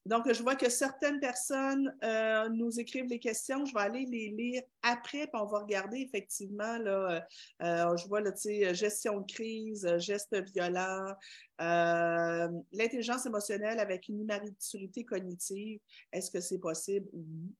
donc, 0.05 0.31
je 0.31 0.43
vois 0.43 0.55
que 0.55 0.69
certaines 0.69 1.19
personnes 1.19 1.91
euh, 2.03 2.47
nous 2.49 2.79
écrivent 2.79 3.07
les 3.07 3.17
questions. 3.17 3.65
Je 3.65 3.73
vais 3.73 3.81
aller 3.81 4.05
les 4.05 4.29
lire 4.29 4.61
après, 4.83 5.25
puis 5.25 5.41
on 5.41 5.47
va 5.47 5.59
regarder 5.59 5.97
effectivement. 5.97 6.77
Là, 6.77 7.25
euh, 7.63 7.97
je 7.97 8.07
vois 8.07 8.21
là, 8.21 8.31
gestion 8.73 9.21
de 9.21 9.25
crise, 9.25 9.97
gestes 9.97 10.35
violents, 10.53 11.11
euh, 11.59 12.47
l'intelligence 12.71 13.25
émotionnelle 13.25 13.79
avec 13.79 14.07
une 14.07 14.19
immaturité 14.19 15.03
cognitive. 15.03 15.79
Est-ce 16.11 16.29
que 16.29 16.39
c'est 16.39 16.59
possible? 16.59 17.07
Oui. 17.11 17.55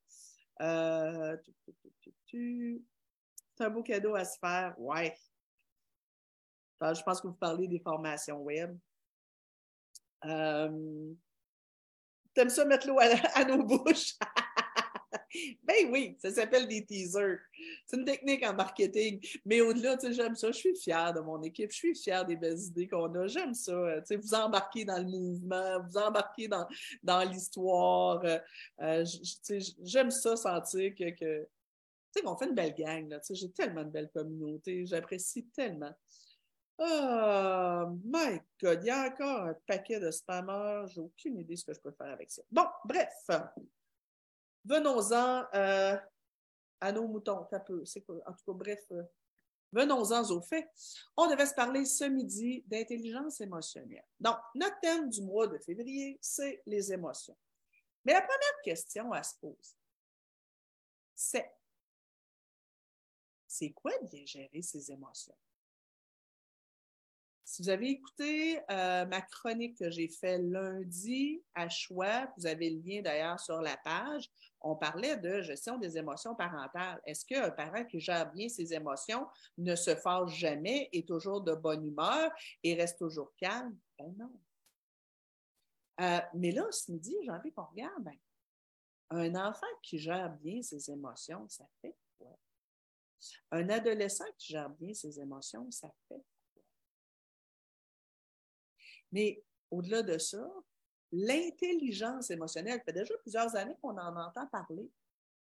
c'est 3.57 3.65
un 3.65 3.69
beau 3.71 3.81
cadeau 3.81 4.13
à 4.13 4.23
se 4.23 4.37
faire. 4.37 4.75
Ouais. 4.77 5.17
je 6.79 7.01
pense 7.01 7.21
que 7.21 7.27
vous 7.27 7.33
parlez 7.33 7.67
des 7.67 7.79
formations 7.79 8.43
web. 8.43 8.77
T'aimes 12.35 12.49
ça 12.49 12.65
mettre 12.65 12.87
l'eau 12.87 12.99
à, 12.99 13.45
nos 13.45 13.63
bouches? 13.63 14.15
ben 15.63 15.89
oui, 15.89 16.17
ça 16.21 16.29
s'appelle 16.31 16.67
des 16.67 16.85
teasers. 16.85 17.39
C'est 17.85 17.95
une 17.95 18.03
technique 18.03 18.45
en 18.45 18.53
marketing. 18.53 19.25
Mais 19.45 19.61
au-delà, 19.61 19.97
j'aime 20.11 20.35
ça. 20.35 20.51
Je 20.51 20.57
suis 20.57 20.75
fière 20.75 21.13
de 21.13 21.21
mon 21.21 21.41
équipe. 21.43 21.71
Je 21.71 21.77
suis 21.77 21.95
fière 21.95 22.25
des 22.25 22.35
belles 22.35 22.59
idées 22.59 22.89
qu'on 22.89 23.13
a. 23.15 23.27
J'aime 23.27 23.53
ça. 23.53 24.01
vous 24.11 24.33
embarquer 24.33 24.83
dans 24.83 24.97
le 24.97 25.05
mouvement, 25.05 25.81
vous 25.89 25.97
embarquer 25.97 26.49
dans, 26.49 26.67
dans 27.01 27.23
l'histoire. 27.23 28.21
Euh, 28.81 29.05
j'aime 29.81 30.11
ça 30.11 30.35
sentir 30.35 30.93
que, 30.93 31.09
que 31.11 31.43
tu 31.43 31.47
sais, 32.11 32.21
qu'on 32.21 32.35
fait 32.35 32.47
une 32.47 32.55
belle 32.55 32.75
gang. 32.75 33.17
J'ai 33.29 33.51
tellement 33.51 33.83
de 33.83 33.89
belles 33.89 34.11
communautés. 34.13 34.85
J'apprécie 34.85 35.45
tellement. 35.55 35.93
Oh 36.77 37.85
my 38.03 38.41
God, 38.61 38.79
il 38.81 38.87
y 38.87 38.89
a 38.89 39.07
encore 39.07 39.41
un 39.41 39.53
paquet 39.65 39.99
de 39.99 40.11
spammers. 40.11 40.87
J'ai 40.87 41.01
aucune 41.01 41.39
idée 41.39 41.53
de 41.53 41.59
ce 41.59 41.65
que 41.65 41.73
je 41.73 41.79
peux 41.79 41.91
faire 41.91 42.11
avec 42.11 42.29
ça. 42.29 42.41
Bon, 42.51 42.65
bref. 42.83 43.29
Venons-en 44.65 45.45
euh, 45.53 45.97
à 46.81 46.91
nos 46.91 47.07
moutons. 47.07 47.47
Un 47.51 47.59
peu. 47.59 47.83
En 48.25 48.33
tout 48.33 48.45
cas, 48.45 48.53
bref. 48.53 48.83
Euh, 48.91 49.03
venons-en 49.71 50.29
au 50.31 50.41
fait. 50.41 50.69
On 51.15 51.29
devait 51.29 51.45
se 51.45 51.53
parler 51.53 51.85
ce 51.85 52.05
midi 52.05 52.63
d'intelligence 52.67 53.39
émotionnelle. 53.39 54.05
Donc, 54.19 54.37
notre 54.55 54.79
thème 54.81 55.09
du 55.09 55.21
mois 55.21 55.47
de 55.47 55.57
février, 55.59 56.17
c'est 56.21 56.61
les 56.65 56.91
émotions. 56.91 57.37
Mais 58.03 58.13
la 58.13 58.21
première 58.21 58.61
question 58.63 59.11
à 59.13 59.23
se 59.23 59.35
poser, 59.39 59.75
c'est 61.15 61.51
c'est 63.47 63.71
quoi 63.71 63.93
bien 64.03 64.25
gérer 64.25 64.61
ses 64.61 64.91
émotions? 64.91 65.35
Si 67.55 67.61
vous 67.61 67.69
avez 67.69 67.91
écouté 67.91 68.59
euh, 68.69 69.05
ma 69.05 69.21
chronique 69.21 69.77
que 69.77 69.89
j'ai 69.89 70.09
faite 70.09 70.41
lundi 70.41 71.41
à 71.53 71.69
choix, 71.69 72.29
vous 72.35 72.47
avez 72.47 72.69
le 72.69 72.81
lien 72.81 73.01
d'ailleurs 73.01 73.39
sur 73.39 73.61
la 73.61 73.77
page, 73.77 74.29
on 74.59 74.75
parlait 74.75 75.15
de 75.15 75.41
gestion 75.41 75.77
des 75.77 75.97
émotions 75.97 76.35
parentales. 76.35 76.99
Est-ce 77.05 77.23
qu'un 77.23 77.49
parent 77.51 77.85
qui 77.85 78.01
gère 78.01 78.29
bien 78.33 78.49
ses 78.49 78.73
émotions 78.73 79.25
ne 79.57 79.73
se 79.73 79.95
fâche 79.95 80.35
jamais, 80.35 80.89
est 80.91 81.07
toujours 81.07 81.39
de 81.39 81.53
bonne 81.55 81.85
humeur 81.85 82.29
et 82.61 82.73
reste 82.73 82.99
toujours 82.99 83.33
calme? 83.37 83.77
Ben 83.97 84.13
non. 84.17 84.33
Euh, 86.01 86.19
mais 86.33 86.51
là, 86.51 86.69
ce 86.71 86.91
midi, 86.91 87.15
j'ai 87.23 87.31
envie 87.31 87.53
qu'on 87.53 87.67
regarde. 87.67 88.03
Ben, 88.03 88.17
un 89.11 89.33
enfant 89.47 89.65
qui 89.81 89.97
gère 89.97 90.29
bien 90.41 90.61
ses 90.61 90.91
émotions, 90.91 91.47
ça 91.47 91.65
fait 91.81 91.95
quoi? 92.17 92.37
Un 93.51 93.69
adolescent 93.69 94.25
qui 94.37 94.51
gère 94.51 94.71
bien 94.71 94.93
ses 94.93 95.21
émotions, 95.21 95.71
ça 95.71 95.89
fait 96.09 96.21
mais 99.15 99.41
au-delà 99.71 100.03
de 100.03 100.17
ça, 100.17 100.45
l'intelligence 101.13 102.29
émotionnelle, 102.31 102.79
ça 102.79 102.83
fait 102.83 102.91
déjà 102.91 103.17
plusieurs 103.19 103.55
années 103.55 103.77
qu'on 103.81 103.97
en 103.97 104.13
entend 104.13 104.45
parler. 104.47 104.91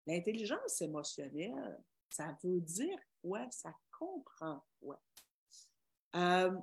L'intelligence 0.06 0.82
émotionnelle, 0.82 1.82
ça 2.11 2.37
veut 2.44 2.61
dire 2.61 2.98
quoi? 3.22 3.50
Ça 3.50 3.74
comprend 3.98 4.62
quoi? 4.78 5.00
Euh, 6.16 6.54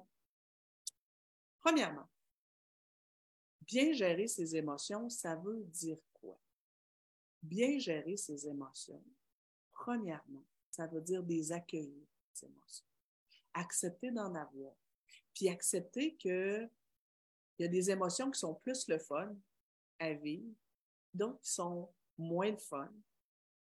premièrement, 1.61 2.07
bien 3.61 3.91
gérer 3.91 4.27
ses 4.27 4.55
émotions, 4.55 5.09
ça 5.09 5.35
veut 5.35 5.63
dire 5.63 5.97
quoi? 6.13 6.39
Bien 7.41 7.79
gérer 7.79 8.17
ses 8.17 8.47
émotions, 8.47 9.03
premièrement, 9.71 10.45
ça 10.69 10.85
veut 10.85 11.01
dire 11.01 11.23
des 11.23 11.51
accueillir, 11.51 12.05
ces 12.33 12.45
émotions. 12.45 12.85
Accepter 13.55 14.11
d'en 14.11 14.35
avoir. 14.35 14.75
Puis 15.33 15.49
accepter 15.49 16.15
que 16.17 16.69
il 17.59 17.63
y 17.63 17.65
a 17.65 17.71
des 17.71 17.91
émotions 17.91 18.31
qui 18.31 18.39
sont 18.39 18.55
plus 18.55 18.87
le 18.87 18.97
fun 18.97 19.35
à 19.99 20.13
vivre, 20.13 20.55
d'autres 21.13 21.41
qui 21.41 21.51
sont 21.51 21.93
moins 22.17 22.51
le 22.51 22.57
fun. 22.57 22.89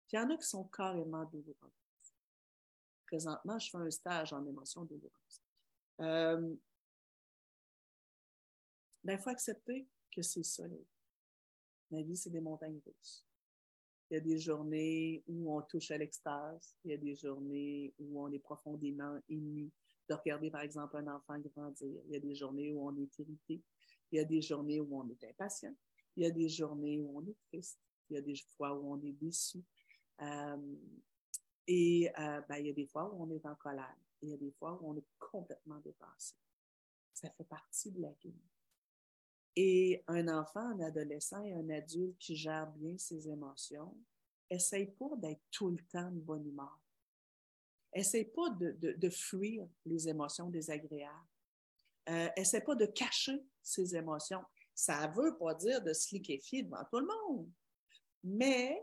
Puis 0.06 0.16
il 0.16 0.16
y 0.16 0.18
en 0.20 0.30
a 0.30 0.37
qui 0.37 0.46
sont 0.46 0.64
carrément 0.64 1.24
douloureuses. 1.24 2.14
Présentement, 3.06 3.58
je 3.58 3.70
fais 3.70 3.78
un 3.78 3.90
stage 3.90 4.32
en 4.32 4.46
émotions 4.46 4.84
douloureuses. 4.84 5.42
Euh, 6.00 6.54
ben, 9.02 9.14
il 9.14 9.18
faut 9.18 9.30
accepter 9.30 9.88
que 10.14 10.22
c'est 10.22 10.44
ça. 10.44 10.64
La 11.90 12.02
vie, 12.02 12.16
c'est 12.16 12.30
des 12.30 12.40
montagnes 12.40 12.80
russes. 12.87 13.26
Il 14.11 14.14
y 14.14 14.16
a 14.16 14.20
des 14.20 14.38
journées 14.38 15.24
où 15.26 15.56
on 15.56 15.62
touche 15.62 15.90
à 15.90 15.98
l'extase. 15.98 16.76
Il 16.84 16.92
y 16.92 16.94
a 16.94 16.98
des 16.98 17.16
journées 17.16 17.92
où 17.98 18.22
on 18.22 18.30
est 18.32 18.38
profondément 18.38 19.18
ému 19.28 19.70
de 20.08 20.14
regarder, 20.14 20.50
par 20.50 20.62
exemple, 20.62 20.96
un 20.96 21.08
enfant 21.08 21.38
grandir. 21.38 22.00
Il 22.06 22.12
y 22.12 22.16
a 22.16 22.20
des 22.20 22.34
journées 22.34 22.72
où 22.72 22.87
on 22.87 22.96
est 22.96 23.18
irrité. 23.18 23.61
Il 24.11 24.16
y 24.16 24.21
a 24.21 24.25
des 24.25 24.40
journées 24.40 24.81
où 24.81 24.99
on 24.99 25.09
est 25.09 25.25
impatient. 25.25 25.75
Il 26.16 26.25
y 26.25 26.27
a 26.27 26.31
des 26.31 26.49
journées 26.49 26.99
où 26.99 27.18
on 27.18 27.27
est 27.27 27.37
triste. 27.49 27.79
Il 28.09 28.14
y 28.14 28.18
a 28.18 28.23
des 28.23 28.37
fois 28.57 28.75
où 28.75 28.92
on 28.92 29.01
est 29.03 29.12
déçu. 29.12 29.62
Euh, 30.21 30.77
et 31.66 32.11
euh, 32.18 32.40
ben, 32.49 32.57
il 32.57 32.66
y 32.66 32.71
a 32.71 32.73
des 32.73 32.87
fois 32.87 33.12
où 33.12 33.23
on 33.23 33.31
est 33.31 33.44
en 33.44 33.55
colère. 33.55 33.97
Il 34.23 34.31
y 34.31 34.35
a 34.35 34.37
des 34.37 34.51
fois 34.53 34.79
où 34.81 34.90
on 34.90 34.97
est 34.97 35.07
complètement 35.18 35.79
dépassé. 35.79 36.35
Ça 37.12 37.31
fait 37.31 37.44
partie 37.44 37.90
de 37.92 38.01
la 38.01 38.12
vie. 38.23 38.35
Et 39.55 40.03
un 40.07 40.29
enfant, 40.29 40.61
un 40.61 40.81
adolescent 40.81 41.42
et 41.44 41.53
un 41.53 41.68
adulte 41.71 42.16
qui 42.18 42.37
gère 42.37 42.71
bien 42.73 42.97
ses 42.97 43.29
émotions, 43.29 43.94
essaye 44.49 44.87
pas 44.87 45.14
d'être 45.16 45.42
tout 45.51 45.71
le 45.71 45.85
temps 45.90 46.11
de 46.11 46.21
bonne 46.21 46.47
humeur. 46.47 46.81
Essaye 47.92 48.27
pas 48.27 48.51
de, 48.51 48.73
de 48.73 49.11
fuir 49.11 49.68
les 49.85 50.09
émotions 50.09 50.49
désagréables 50.49 51.27
euh, 52.09 52.61
pas 52.66 52.75
de 52.75 52.87
cacher 52.87 53.38
ses 53.62 53.97
émotions. 53.97 54.42
Ça 54.75 55.09
ne 55.09 55.14
veut 55.14 55.37
pas 55.37 55.55
dire 55.55 55.83
de 55.83 55.92
se 55.92 56.14
liquéfier 56.14 56.62
devant 56.62 56.85
tout 56.90 57.01
le 57.01 57.07
monde, 57.07 57.51
mais 58.23 58.81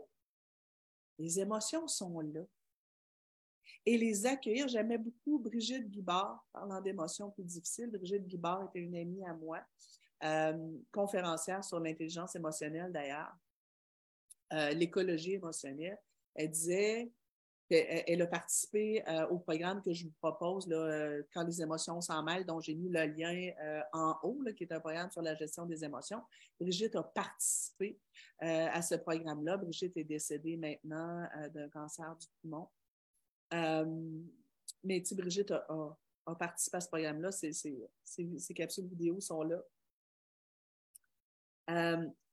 les 1.18 1.40
émotions 1.40 1.88
sont 1.88 2.20
là. 2.20 2.42
Et 3.84 3.96
les 3.96 4.26
accueillir, 4.26 4.68
j'aimais 4.68 4.98
beaucoup 4.98 5.38
Brigitte 5.38 5.88
Guibard, 5.88 6.44
parlant 6.52 6.80
d'émotions 6.80 7.30
plus 7.30 7.44
difficiles. 7.44 7.90
Brigitte 7.90 8.26
Guibard 8.26 8.68
était 8.68 8.80
une 8.80 8.96
amie 8.96 9.24
à 9.24 9.32
moi, 9.34 9.60
euh, 10.24 10.76
conférencière 10.92 11.64
sur 11.64 11.80
l'intelligence 11.80 12.34
émotionnelle 12.36 12.92
d'ailleurs, 12.92 13.32
euh, 14.52 14.70
l'écologie 14.70 15.34
émotionnelle. 15.34 15.98
Elle 16.34 16.50
disait 16.50 17.10
elle 17.68 18.22
a 18.22 18.26
participé 18.26 19.02
euh, 19.08 19.26
au 19.28 19.38
programme 19.38 19.82
que 19.82 19.92
je 19.92 20.04
vous 20.04 20.14
propose, 20.20 20.68
euh, 20.70 21.22
Quand 21.32 21.42
les 21.44 21.60
émotions 21.60 22.00
s'en 22.00 22.22
mêlent, 22.22 22.46
dont 22.46 22.60
j'ai 22.60 22.74
mis 22.74 22.88
le 22.88 23.04
lien 23.06 23.50
euh, 23.60 23.82
en 23.92 24.16
haut, 24.22 24.40
qui 24.56 24.64
est 24.64 24.72
un 24.72 24.80
programme 24.80 25.10
sur 25.10 25.22
la 25.22 25.34
gestion 25.34 25.66
des 25.66 25.84
émotions. 25.84 26.22
Brigitte 26.60 26.94
a 26.96 27.02
participé 27.02 27.98
à 28.38 28.82
ce 28.82 28.94
programme-là. 28.94 29.56
Brigitte 29.56 29.96
est 29.96 30.04
décédée 30.04 30.56
maintenant 30.56 31.26
d'un 31.52 31.68
cancer 31.70 32.16
du 32.16 32.26
poumon. 32.40 32.68
mais 34.84 35.02
Brigitte 35.12 35.50
a, 35.50 35.66
a, 36.26 36.34
participé 36.34 36.76
à 36.76 36.80
ce 36.80 36.88
programme-là. 36.88 37.32
Ces 37.32 38.54
capsules 38.54 38.86
vidéo 38.86 39.20
sont 39.20 39.42
là. 39.42 39.62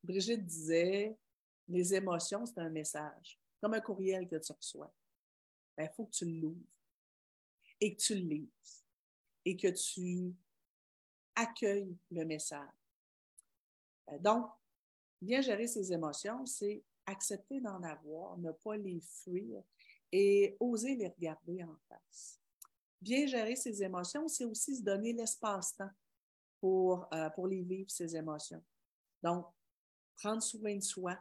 Brigitte 0.03 0.45
disait, 0.45 1.17
les 1.67 1.95
émotions, 1.95 2.45
c'est 2.45 2.59
un 2.59 2.69
message, 2.69 3.39
comme 3.61 3.73
un 3.73 3.81
courriel 3.81 4.27
que 4.27 4.35
tu 4.35 4.51
reçois 4.51 4.93
il 5.77 5.89
faut 5.95 6.05
que 6.05 6.11
tu 6.11 6.25
l'ouvres 6.25 6.59
et 7.79 7.95
que 7.95 8.01
tu 8.01 8.15
le 8.15 8.21
lises 8.21 8.85
et 9.45 9.57
que 9.57 9.67
tu 9.67 10.33
accueilles 11.35 11.97
le 12.11 12.25
message. 12.25 12.69
Euh, 14.09 14.19
donc, 14.19 14.49
bien 15.21 15.41
gérer 15.41 15.67
ses 15.67 15.91
émotions, 15.91 16.45
c'est 16.45 16.83
accepter 17.05 17.59
d'en 17.59 17.81
avoir, 17.83 18.37
ne 18.37 18.51
pas 18.51 18.77
les 18.77 19.01
fuir 19.01 19.63
et 20.11 20.55
oser 20.59 20.95
les 20.95 21.07
regarder 21.07 21.63
en 21.63 21.75
face. 21.89 22.39
Bien 23.01 23.25
gérer 23.25 23.55
ses 23.55 23.83
émotions, 23.83 24.27
c'est 24.27 24.45
aussi 24.45 24.77
se 24.77 24.81
donner 24.81 25.11
l'espace-temps 25.11 25.89
pour, 26.59 27.07
euh, 27.13 27.29
pour 27.31 27.47
les 27.47 27.61
vivre, 27.61 27.89
ces 27.89 28.15
émotions. 28.15 28.63
Donc, 29.21 29.47
prendre 30.15 30.41
soin 30.41 30.75
de 30.75 30.83
soi. 30.83 31.17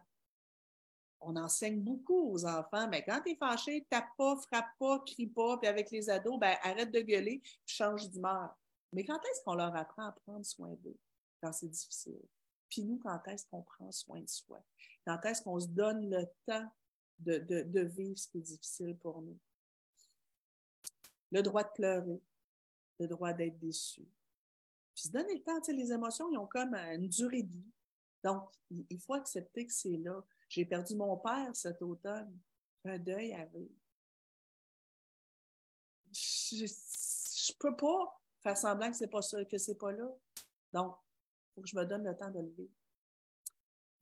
On 1.24 1.36
enseigne 1.36 1.80
beaucoup 1.80 2.32
aux 2.32 2.44
enfants, 2.44 2.88
mais 2.88 3.04
quand 3.04 3.20
tu 3.24 3.32
es 3.32 3.36
fâché, 3.36 3.86
tape 3.88 4.08
pas, 4.16 4.36
frappe 4.36 4.76
pas, 4.78 4.98
crie 5.06 5.26
pas, 5.26 5.56
puis 5.58 5.68
avec 5.68 5.90
les 5.90 6.10
ados, 6.10 6.38
ben, 6.38 6.56
arrête 6.62 6.90
de 6.90 7.00
gueuler, 7.00 7.42
change 7.64 8.10
d'humeur. 8.10 8.56
Mais 8.92 9.04
quand 9.04 9.20
est-ce 9.24 9.42
qu'on 9.44 9.54
leur 9.54 9.74
apprend 9.74 10.06
à 10.06 10.12
prendre 10.12 10.44
soin 10.44 10.74
d'eux 10.82 10.98
quand 11.40 11.52
c'est 11.52 11.68
difficile? 11.68 12.20
Puis 12.68 12.84
nous, 12.84 12.98
quand 12.98 13.20
est-ce 13.28 13.46
qu'on 13.46 13.62
prend 13.62 13.90
soin 13.92 14.20
de 14.20 14.28
soi? 14.28 14.62
Quand 15.06 15.20
est-ce 15.24 15.42
qu'on 15.42 15.60
se 15.60 15.68
donne 15.68 16.10
le 16.10 16.24
temps 16.46 16.70
de, 17.18 17.38
de, 17.38 17.62
de 17.62 17.80
vivre 17.80 18.18
ce 18.18 18.28
qui 18.28 18.38
est 18.38 18.42
difficile 18.42 18.96
pour 18.96 19.22
nous? 19.22 19.38
Le 21.30 21.42
droit 21.42 21.62
de 21.64 21.70
pleurer, 21.74 22.20
le 22.98 23.06
droit 23.06 23.32
d'être 23.32 23.58
déçu. 23.58 24.06
Puis 24.94 25.04
se 25.04 25.08
donner 25.08 25.34
le 25.34 25.42
temps, 25.42 25.58
tu 25.60 25.66
sais, 25.66 25.72
les 25.72 25.92
émotions, 25.92 26.30
ils 26.30 26.36
ont 26.36 26.46
comme 26.46 26.74
une 26.74 27.08
durée 27.08 27.42
de 27.42 27.52
vie. 27.52 27.72
Donc, 28.22 28.48
il 28.70 29.00
faut 29.00 29.14
accepter 29.14 29.66
que 29.66 29.72
c'est 29.72 29.96
là. 29.96 30.22
J'ai 30.52 30.66
perdu 30.66 30.94
mon 30.96 31.16
père 31.16 31.48
cet 31.54 31.80
automne. 31.80 32.38
Un 32.84 32.98
deuil 32.98 33.32
à 33.32 33.46
vivre. 33.46 33.72
Je 36.12 36.64
ne 36.64 37.58
peux 37.58 37.74
pas 37.74 38.20
faire 38.42 38.56
semblant 38.58 38.90
que 38.90 38.96
c'est 38.96 39.08
pas 39.08 39.22
ça, 39.22 39.42
que 39.46 39.72
pas 39.78 39.92
là. 39.92 40.14
Donc, 40.74 40.94
il 40.98 41.54
faut 41.54 41.62
que 41.62 41.68
je 41.68 41.76
me 41.76 41.84
donne 41.86 42.04
le 42.04 42.14
temps 42.14 42.30
de 42.30 42.40
le 42.40 42.50
vivre. 42.50 42.74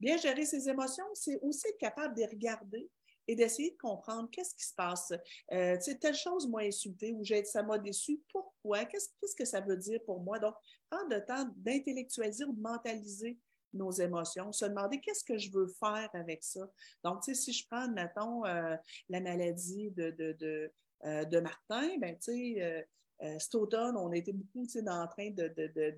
Bien 0.00 0.16
gérer 0.16 0.44
ses 0.44 0.68
émotions, 0.68 1.04
c'est 1.14 1.38
aussi 1.40 1.68
être 1.68 1.78
capable 1.78 2.16
de 2.16 2.22
regarder 2.22 2.90
et 3.28 3.36
d'essayer 3.36 3.70
de 3.70 3.76
comprendre 3.76 4.28
qu'est-ce 4.32 4.56
qui 4.56 4.64
se 4.64 4.74
passe. 4.74 5.12
Euh, 5.52 5.78
telle 6.00 6.16
chose 6.16 6.48
m'a 6.48 6.62
insulté 6.62 7.12
ou 7.12 7.22
ça 7.44 7.62
m'a 7.62 7.78
déçu. 7.78 8.20
Pourquoi? 8.32 8.86
Qu'est-ce 8.86 9.36
que 9.36 9.44
ça 9.44 9.60
veut 9.60 9.76
dire 9.76 10.00
pour 10.04 10.18
moi? 10.20 10.40
Donc, 10.40 10.56
prendre 10.90 11.14
le 11.14 11.24
temps 11.24 11.48
d'intellectualiser 11.58 12.44
ou 12.44 12.54
de 12.54 12.60
mentaliser 12.60 13.38
nos 13.72 13.90
émotions, 13.90 14.52
se 14.52 14.64
demander 14.64 15.00
qu'est-ce 15.00 15.24
que 15.24 15.38
je 15.38 15.50
veux 15.50 15.68
faire 15.68 16.08
avec 16.12 16.42
ça. 16.42 16.68
Donc, 17.04 17.24
si 17.24 17.52
je 17.52 17.66
prends, 17.66 17.88
mettons, 17.88 18.44
euh, 18.46 18.76
la 19.08 19.20
maladie 19.20 19.90
de, 19.90 20.10
de, 20.10 20.32
de, 20.32 20.72
euh, 21.04 21.24
de 21.24 21.40
Martin, 21.40 21.98
ben, 21.98 22.16
tu 22.16 22.32
sais, 22.32 22.62
euh, 22.62 22.82
euh 23.22 23.38
cet 23.38 23.54
automne, 23.54 23.96
on 23.96 24.12
été 24.12 24.32
beaucoup 24.32 24.66
en 24.86 25.06
train 25.06 25.30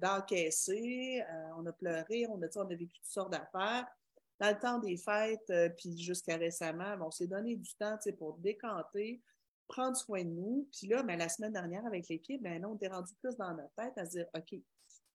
d'encaisser, 0.01 1.23
de, 1.27 1.53
on 1.57 1.67
a 1.67 1.73
pleuré, 1.73 2.27
on 2.29 2.41
a, 2.43 2.47
on 2.57 2.71
a 2.71 2.75
vécu 2.75 2.99
toutes 2.99 3.07
sortes 3.07 3.33
d'affaires. 3.33 3.87
Dans 4.41 4.49
le 4.51 4.59
temps 4.59 4.79
des 4.79 4.97
fêtes, 4.97 5.53
puis 5.77 5.97
jusqu'à 5.97 6.37
récemment, 6.37 6.97
ben, 6.97 7.03
on 7.07 7.11
s'est 7.13 7.29
donné 7.29 7.57
du 7.57 7.75
temps 7.75 7.97
pour 8.19 8.39
décanter, 8.39 9.23
prendre 9.69 9.97
soin 9.97 10.25
de 10.25 10.31
nous. 10.31 10.69
Puis 10.77 10.89
là, 10.89 11.03
ben, 11.03 11.17
la 11.19 11.29
semaine 11.29 11.53
dernière, 11.53 11.87
avec 11.87 12.09
l'équipe, 12.09 12.43
ben, 12.43 12.65
on 12.65 12.75
était 12.75 12.89
rendu 12.89 13.13
plus 13.23 13.37
dans 13.37 13.55
notre 13.55 13.73
tête 13.75 13.97
à 13.97 14.05
se 14.05 14.11
dire, 14.11 14.27
OK, 14.35 14.57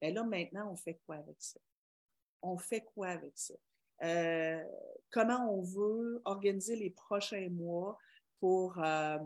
ben 0.01 0.13
là, 0.13 0.23
maintenant, 0.23 0.71
on 0.71 0.75
fait 0.75 0.99
quoi 1.05 1.15
avec 1.15 1.35
ça? 1.39 1.59
On 2.41 2.57
fait 2.57 2.81
quoi 2.81 3.07
avec 3.07 3.33
ça? 3.35 3.53
Euh, 4.03 4.63
comment 5.09 5.51
on 5.51 5.61
veut 5.61 6.21
organiser 6.25 6.75
les 6.75 6.91
prochains 6.91 7.49
mois 7.49 7.97
pour 8.39 8.77
euh, 8.83 9.17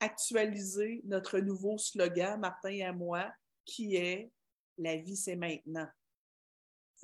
actualiser 0.00 1.00
notre 1.04 1.38
nouveau 1.38 1.78
slogan, 1.78 2.38
Martin 2.38 2.70
et 2.70 2.92
moi, 2.92 3.32
qui 3.64 3.96
est 3.96 4.30
La 4.78 4.96
vie, 4.96 5.16
c'est 5.16 5.36
maintenant. 5.36 5.88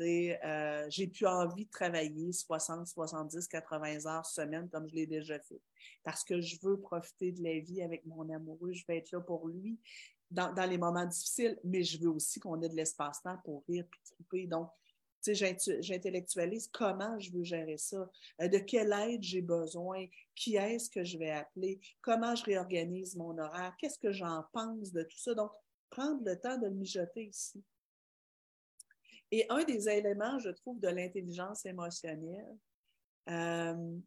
Euh, 0.01 0.87
j'ai 0.91 1.09
plus 1.09 1.27
envie 1.27 1.65
de 1.65 1.71
travailler 1.71 2.33
60, 2.33 2.87
70, 2.87 3.49
80 3.49 4.07
heures 4.07 4.27
semaine 4.27 4.69
comme 4.69 4.89
je 4.89 4.95
l'ai 4.95 5.07
déjà 5.07 5.41
fait. 5.41 5.61
Parce 6.05 6.23
que 6.23 6.41
je 6.41 6.57
veux 6.63 6.79
profiter 6.79 7.33
de 7.33 7.43
la 7.43 7.59
vie 7.59 7.83
avec 7.83 8.07
mon 8.07 8.29
amoureux, 8.31 8.73
je 8.73 8.85
vais 8.87 8.99
être 8.99 9.11
là 9.11 9.21
pour 9.21 9.49
lui 9.49 9.77
dans, 10.31 10.69
les 10.69 10.79
moments 10.79 11.07
difficiles, 11.07 11.59
mais 11.65 11.83
je 11.83 11.99
veux 12.01 12.11
aussi 12.11 12.39
qu'on 12.39 12.61
ait 12.61 12.69
de 12.69 12.75
l'espace-temps 12.75 13.39
pour 13.45 13.65
rire 13.69 13.85
et 13.85 14.15
triper. 14.15 14.47
Donc, 14.47 14.71
j'intellectualise 15.27 16.69
comment 16.73 17.19
je 17.19 17.31
veux 17.33 17.45
gérer 17.45 17.77
ça, 17.79 18.09
euh, 18.41 18.49
de 18.49 18.59
quelle 18.59 18.93
aide 18.93 19.23
j'ai 19.23 19.43
besoin, 19.43 20.07
qui 20.35 20.57
est-ce 20.57 20.91
que 20.91 21.05
je 21.05 21.19
vais 21.19 21.31
appeler, 21.31 21.81
comment 22.01 22.35
je 22.35 22.45
réorganise 22.45 23.17
mon 23.17 23.37
horaire, 23.39 23.77
qu'est-ce 23.79 23.99
que 23.99 24.13
j'en 24.13 24.45
pense 24.53 24.93
de 24.93 25.03
tout 25.03 25.19
ça. 25.19 25.35
Donc, 25.35 25.51
prendre 25.91 26.23
le 26.25 26.39
temps 26.39 26.59
de 26.59 26.67
le 26.67 26.75
mijoter 26.75 27.27
ici. 27.27 27.63
Et 29.31 29.47
un 29.51 29.65
des 29.65 29.89
éléments, 29.89 30.39
je 30.39 30.51
trouve, 30.51 30.81
de 30.81 30.89
l'intelligence 30.89 31.67
émotionnelle, 31.67 32.57
euh, 33.29 33.99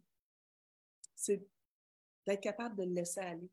c'est 1.15 1.45
d'être 2.26 2.41
capable 2.41 2.76
de 2.76 2.84
le 2.84 2.93
laisser 2.93 3.19
aller, 3.19 3.50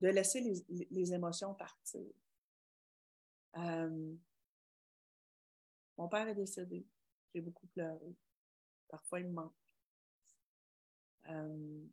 de 0.00 0.08
laisser 0.08 0.64
les, 0.90 1.12
émotions 1.12 1.54
partir. 1.54 2.02
Euh, 3.56 4.14
mon 5.96 6.08
père 6.08 6.28
est 6.28 6.34
décédé. 6.34 6.86
J'ai 7.34 7.40
beaucoup 7.40 7.66
pleuré. 7.68 8.14
Parfois, 8.88 9.20
il 9.20 9.26
me 9.26 9.32
manque. 9.32 9.54
Euh, 11.28 11.84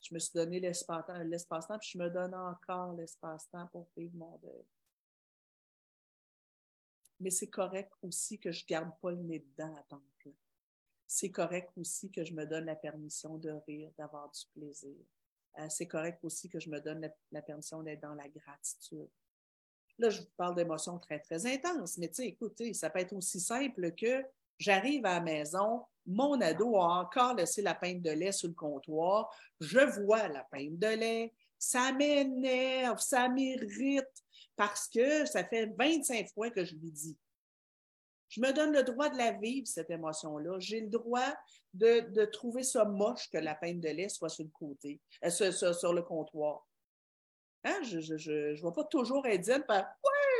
je 0.00 0.14
me 0.14 0.18
suis 0.18 0.32
donné 0.32 0.60
l'espace-temps, 0.60 1.78
puis 1.78 1.90
je 1.92 1.98
me 1.98 2.08
donne 2.08 2.34
encore 2.34 2.94
l'espace-temps 2.94 3.66
pour 3.68 3.88
vivre 3.96 4.16
mon 4.16 4.38
deuil. 4.38 4.66
Mais 7.20 7.30
c'est 7.30 7.50
correct 7.50 7.92
aussi 8.02 8.38
que 8.38 8.50
je 8.50 8.64
ne 8.64 8.68
garde 8.68 8.92
pas 9.00 9.10
le 9.10 9.18
nez 9.18 9.40
dedans 9.40 9.76
à 9.76 9.82
temps 9.82 10.02
plein. 10.18 10.32
C'est 11.06 11.30
correct 11.30 11.70
aussi 11.76 12.10
que 12.10 12.24
je 12.24 12.32
me 12.32 12.46
donne 12.46 12.64
la 12.64 12.76
permission 12.76 13.36
de 13.36 13.50
rire, 13.66 13.90
d'avoir 13.98 14.30
du 14.30 14.46
plaisir. 14.54 14.96
Euh, 15.58 15.66
c'est 15.68 15.86
correct 15.86 16.24
aussi 16.24 16.48
que 16.48 16.60
je 16.60 16.70
me 16.70 16.80
donne 16.80 17.10
la 17.32 17.42
permission 17.42 17.82
d'être 17.82 18.00
dans 18.00 18.14
la 18.14 18.28
gratitude. 18.28 19.10
Là, 20.00 20.08
je 20.08 20.22
vous 20.22 20.28
parle 20.36 20.54
d'émotions 20.54 20.98
très, 20.98 21.18
très 21.18 21.44
intenses, 21.46 21.98
mais 21.98 22.08
tu 22.08 22.14
sais, 22.16 22.26
écoutez, 22.28 22.72
ça 22.72 22.88
peut 22.88 23.00
être 23.00 23.12
aussi 23.12 23.38
simple 23.38 23.92
que 23.92 24.24
j'arrive 24.58 25.04
à 25.04 25.14
la 25.14 25.20
maison, 25.20 25.82
mon 26.06 26.40
ado 26.40 26.76
a 26.76 27.00
encore 27.00 27.34
laissé 27.34 27.60
la 27.60 27.74
pinte 27.74 28.00
de 28.00 28.10
lait 28.10 28.32
sur 28.32 28.48
le 28.48 28.54
comptoir, 28.54 29.30
je 29.60 29.78
vois 30.00 30.28
la 30.28 30.44
pinte 30.44 30.78
de 30.78 30.86
lait, 30.86 31.34
ça 31.58 31.92
m'énerve, 31.92 32.98
ça 32.98 33.28
m'irrite 33.28 34.24
parce 34.56 34.88
que 34.88 35.26
ça 35.26 35.44
fait 35.44 35.66
25 35.78 36.28
fois 36.32 36.50
que 36.50 36.64
je 36.64 36.74
lui 36.76 36.90
dis. 36.90 37.18
Je 38.30 38.40
me 38.40 38.52
donne 38.52 38.72
le 38.72 38.82
droit 38.82 39.10
de 39.10 39.18
la 39.18 39.32
vivre, 39.32 39.66
cette 39.66 39.90
émotion-là. 39.90 40.58
J'ai 40.60 40.80
le 40.80 40.88
droit 40.88 41.34
de, 41.74 42.24
trouver 42.26 42.62
ça 42.62 42.84
moche 42.84 43.28
que 43.28 43.38
la 43.38 43.54
pinte 43.54 43.80
de 43.80 43.88
lait 43.88 44.08
soit 44.08 44.28
sur 44.30 44.44
le 44.44 44.50
côté, 44.50 45.00
euh, 45.24 45.30
sur 45.30 45.92
le 45.92 46.02
comptoir. 46.02 46.66
Hein? 47.64 47.80
Je 47.82 47.98
ne 47.98 48.54
vais 48.54 48.72
pas 48.74 48.84
toujours 48.84 49.26
zen 49.42 49.64
par 49.64 49.84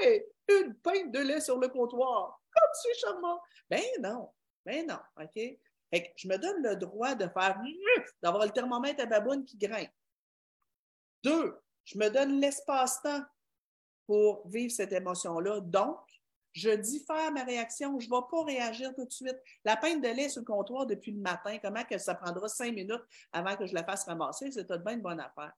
Ouais, 0.02 0.28
une 0.48 0.74
pinte 0.76 1.12
de 1.12 1.18
lait 1.18 1.40
sur 1.40 1.58
le 1.58 1.68
comptoir. 1.68 2.40
Comme 2.52 2.70
c'est 2.82 2.98
charmant. 3.00 3.40
Ben 3.68 3.82
non. 4.00 4.30
Ben 4.64 4.86
non. 4.86 4.98
OK? 5.20 5.58
Je 6.16 6.28
me 6.28 6.36
donne 6.36 6.62
le 6.62 6.76
droit 6.76 7.14
de 7.14 7.26
faire 7.28 7.60
d'avoir 8.22 8.44
le 8.44 8.50
thermomètre 8.50 9.02
à 9.02 9.06
baboune 9.06 9.44
qui 9.44 9.56
grimpe. 9.56 9.90
Deux, 11.22 11.58
je 11.84 11.98
me 11.98 12.08
donne 12.08 12.40
l'espace-temps 12.40 13.22
pour 14.06 14.48
vivre 14.48 14.72
cette 14.72 14.92
émotion-là. 14.92 15.60
Donc, 15.60 15.98
je 16.52 16.70
diffère 16.70 17.30
ma 17.32 17.44
réaction. 17.44 17.98
Je 18.00 18.08
ne 18.08 18.14
vais 18.14 18.26
pas 18.30 18.44
réagir 18.44 18.94
tout 18.94 19.04
de 19.04 19.12
suite. 19.12 19.38
La 19.64 19.76
pinte 19.76 20.02
de 20.02 20.08
lait 20.08 20.28
sur 20.28 20.40
le 20.40 20.46
comptoir 20.46 20.86
depuis 20.86 21.12
le 21.12 21.20
matin, 21.20 21.58
comment 21.58 21.84
que 21.84 21.98
ça 21.98 22.14
prendra 22.14 22.48
cinq 22.48 22.74
minutes 22.74 23.02
avant 23.32 23.56
que 23.56 23.66
je 23.66 23.74
la 23.74 23.84
fasse 23.84 24.04
ramasser, 24.04 24.50
c'est 24.50 24.70
une 24.70 25.02
bonne 25.02 25.20
affaire. 25.20 25.52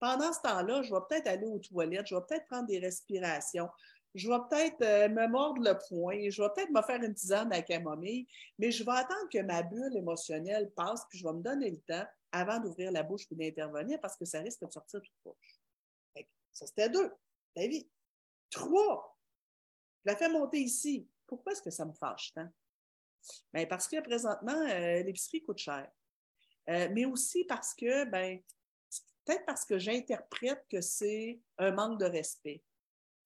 Pendant 0.00 0.32
ce 0.32 0.40
temps-là, 0.40 0.82
je 0.82 0.92
vais 0.92 1.00
peut-être 1.08 1.26
aller 1.26 1.46
aux 1.46 1.58
toilettes, 1.58 2.06
je 2.06 2.14
vais 2.14 2.22
peut-être 2.26 2.46
prendre 2.46 2.66
des 2.66 2.78
respirations, 2.78 3.68
je 4.14 4.28
vais 4.28 4.38
peut-être 4.48 4.82
euh, 4.82 5.08
me 5.08 5.28
mordre 5.28 5.62
le 5.62 5.78
poing, 5.88 6.30
je 6.30 6.42
vais 6.42 6.48
peut-être 6.54 6.70
me 6.70 6.82
faire 6.82 7.02
une 7.02 7.14
tisane 7.14 7.52
à 7.52 7.62
camomille, 7.62 8.26
mais 8.58 8.70
je 8.72 8.82
vais 8.82 8.92
attendre 8.92 9.28
que 9.32 9.40
ma 9.42 9.62
bulle 9.62 9.96
émotionnelle 9.96 10.72
passe, 10.72 11.04
puis 11.08 11.18
je 11.18 11.26
vais 11.26 11.34
me 11.34 11.42
donner 11.42 11.70
le 11.70 11.80
temps 11.80 12.04
avant 12.32 12.58
d'ouvrir 12.58 12.90
la 12.92 13.02
bouche 13.02 13.26
et 13.30 13.34
d'intervenir 13.34 14.00
parce 14.00 14.16
que 14.16 14.24
ça 14.24 14.40
risque 14.40 14.64
de 14.64 14.70
sortir 14.70 15.00
toute 15.00 15.12
bouche. 15.24 15.60
Ça, 16.52 16.66
c'était 16.66 16.88
deux. 16.88 17.12
La 17.56 17.66
vie. 17.66 17.88
Trois. 18.50 19.18
Je 20.04 20.10
la 20.10 20.16
fais 20.16 20.28
monter 20.28 20.58
ici. 20.58 21.08
Pourquoi 21.26 21.52
est-ce 21.52 21.62
que 21.62 21.70
ça 21.70 21.84
me 21.84 21.92
fâche 21.92 22.32
tant? 22.34 22.48
Bien, 23.52 23.66
parce 23.66 23.86
que 23.86 24.00
présentement, 24.00 24.52
euh, 24.52 25.02
l'épicerie 25.02 25.42
coûte 25.42 25.58
cher. 25.58 25.90
Euh, 26.68 26.88
mais 26.92 27.04
aussi 27.04 27.44
parce 27.44 27.74
que, 27.74 28.04
ben, 28.04 28.40
peut-être 29.24 29.44
parce 29.46 29.64
que 29.64 29.78
j'interprète 29.78 30.64
que 30.70 30.80
c'est 30.80 31.40
un 31.58 31.72
manque 31.72 32.00
de 32.00 32.06
respect. 32.06 32.62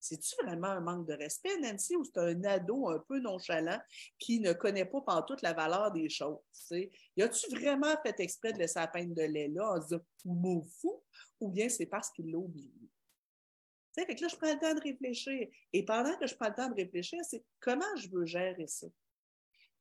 C'est-tu 0.00 0.34
vraiment 0.44 0.68
un 0.68 0.80
manque 0.80 1.08
de 1.08 1.14
respect, 1.14 1.58
Nancy, 1.60 1.96
ou 1.96 2.04
c'est 2.04 2.18
un 2.18 2.44
ado 2.44 2.90
un 2.90 2.98
peu 2.98 3.20
nonchalant 3.20 3.80
qui 4.18 4.38
ne 4.38 4.52
connaît 4.52 4.84
pas 4.84 5.00
par 5.00 5.24
toute 5.24 5.40
la 5.40 5.54
valeur 5.54 5.92
des 5.92 6.10
choses? 6.10 6.36
Y 7.16 7.22
a-tu 7.22 7.48
vraiment 7.50 7.94
fait 8.02 8.20
exprès 8.20 8.52
de 8.52 8.58
laisser 8.58 8.80
la 8.80 8.88
peine 8.88 9.14
de 9.14 9.22
lait 9.22 9.48
là 9.48 9.72
en 9.72 9.80
se 9.80 9.86
disant 9.86 10.62
fou? 10.78 11.02
Ou 11.40 11.48
bien 11.48 11.70
c'est 11.70 11.86
parce 11.86 12.10
qu'il 12.10 12.30
l'a 12.30 12.38
oublié? 12.38 12.70
Fait 13.94 14.14
que 14.14 14.20
là, 14.20 14.28
je 14.28 14.36
prends 14.36 14.52
le 14.52 14.58
temps 14.58 14.74
de 14.74 14.80
réfléchir. 14.80 15.48
Et 15.72 15.84
pendant 15.84 16.18
que 16.18 16.26
je 16.26 16.34
prends 16.34 16.48
le 16.48 16.54
temps 16.54 16.68
de 16.68 16.74
réfléchir, 16.74 17.20
c'est 17.22 17.42
comment 17.60 17.96
je 17.96 18.10
veux 18.10 18.26
gérer 18.26 18.66
ça? 18.66 18.88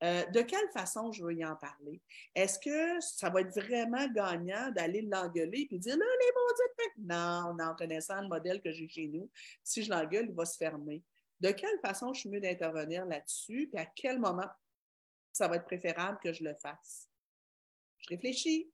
Euh, 0.04 0.26
de 0.26 0.42
quelle 0.42 0.68
façon 0.74 1.14
je 1.14 1.24
veux 1.24 1.34
y 1.34 1.46
en 1.46 1.56
parler? 1.56 2.02
Est-ce 2.36 2.60
que 2.60 3.00
ça 3.00 3.30
va 3.30 3.40
être 3.40 3.58
vraiment 3.58 4.06
gagnant 4.10 4.70
d'aller 4.72 5.02
l'engueuler 5.02 5.68
et 5.72 5.80
dire 5.80 5.96
là, 5.98 6.06
les 6.20 6.32
maudites 6.36 7.08
Non, 7.10 7.64
en 7.64 7.76
connaissant 7.76 8.22
le 8.22 8.28
modèle 8.28 8.62
que 8.62 8.72
j'ai 8.74 8.90
chez 8.90 9.08
nous, 9.08 9.30
si 9.64 9.82
je 9.82 9.90
l'engueule, 9.90 10.26
il 10.28 10.36
va 10.36 10.46
se 10.46 10.58
fermer. 10.58 11.02
De 11.40 11.52
quelle 11.52 11.80
façon 11.80 12.14
je 12.14 12.22
suis 12.22 12.30
mieux 12.30 12.42
d'intervenir 12.42 13.06
là-dessus? 13.06 13.70
Puis 13.72 13.82
à 13.82 13.86
quel 13.86 14.20
moment 14.20 14.48
ça 15.32 15.48
va 15.48 15.56
être 15.56 15.66
préférable 15.66 16.20
que 16.22 16.34
je 16.34 16.44
le 16.44 16.54
fasse? 16.56 17.10
Je 18.00 18.10
réfléchis. 18.10 18.70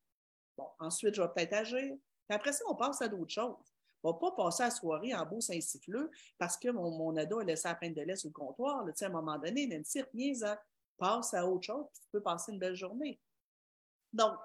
Bon, 0.58 0.68
ensuite, 0.80 1.14
je 1.14 1.22
vais 1.22 1.28
peut-être 1.28 1.54
agir. 1.54 1.96
Puis 2.28 2.36
après 2.36 2.54
ça, 2.54 2.64
on 2.68 2.76
passe 2.76 3.04
à 3.04 3.08
d'autres 3.08 3.34
choses. 3.34 3.74
On 4.02 4.10
ne 4.10 4.14
va 4.14 4.20
pas 4.20 4.32
passer 4.32 4.64
la 4.64 4.72
soirée 4.72 5.14
en 5.14 5.26
beau 5.26 5.42
Saint-Siffleux 5.42 6.10
parce 6.38 6.58
que 6.58 6.70
mon, 6.70 7.16
ado 7.18 7.40
a 7.40 7.44
laissé 7.44 7.68
la 7.68 7.76
peine 7.76 7.94
de 7.94 8.02
lait 8.02 8.16
sur 8.16 8.30
le 8.30 8.34
comptoir. 8.34 8.84
Là, 8.86 8.94
à 9.00 9.06
un 9.06 9.10
moment 9.10 9.38
donné, 9.38 9.64
il 9.64 9.78
Nancy, 9.78 10.02
rien 10.14 10.34
passe 11.00 11.34
à 11.34 11.46
autre 11.46 11.66
chose, 11.66 11.86
puis 11.92 12.02
tu 12.04 12.10
peux 12.12 12.22
passer 12.22 12.52
une 12.52 12.60
belle 12.60 12.76
journée. 12.76 13.20
Donc, 14.14 14.38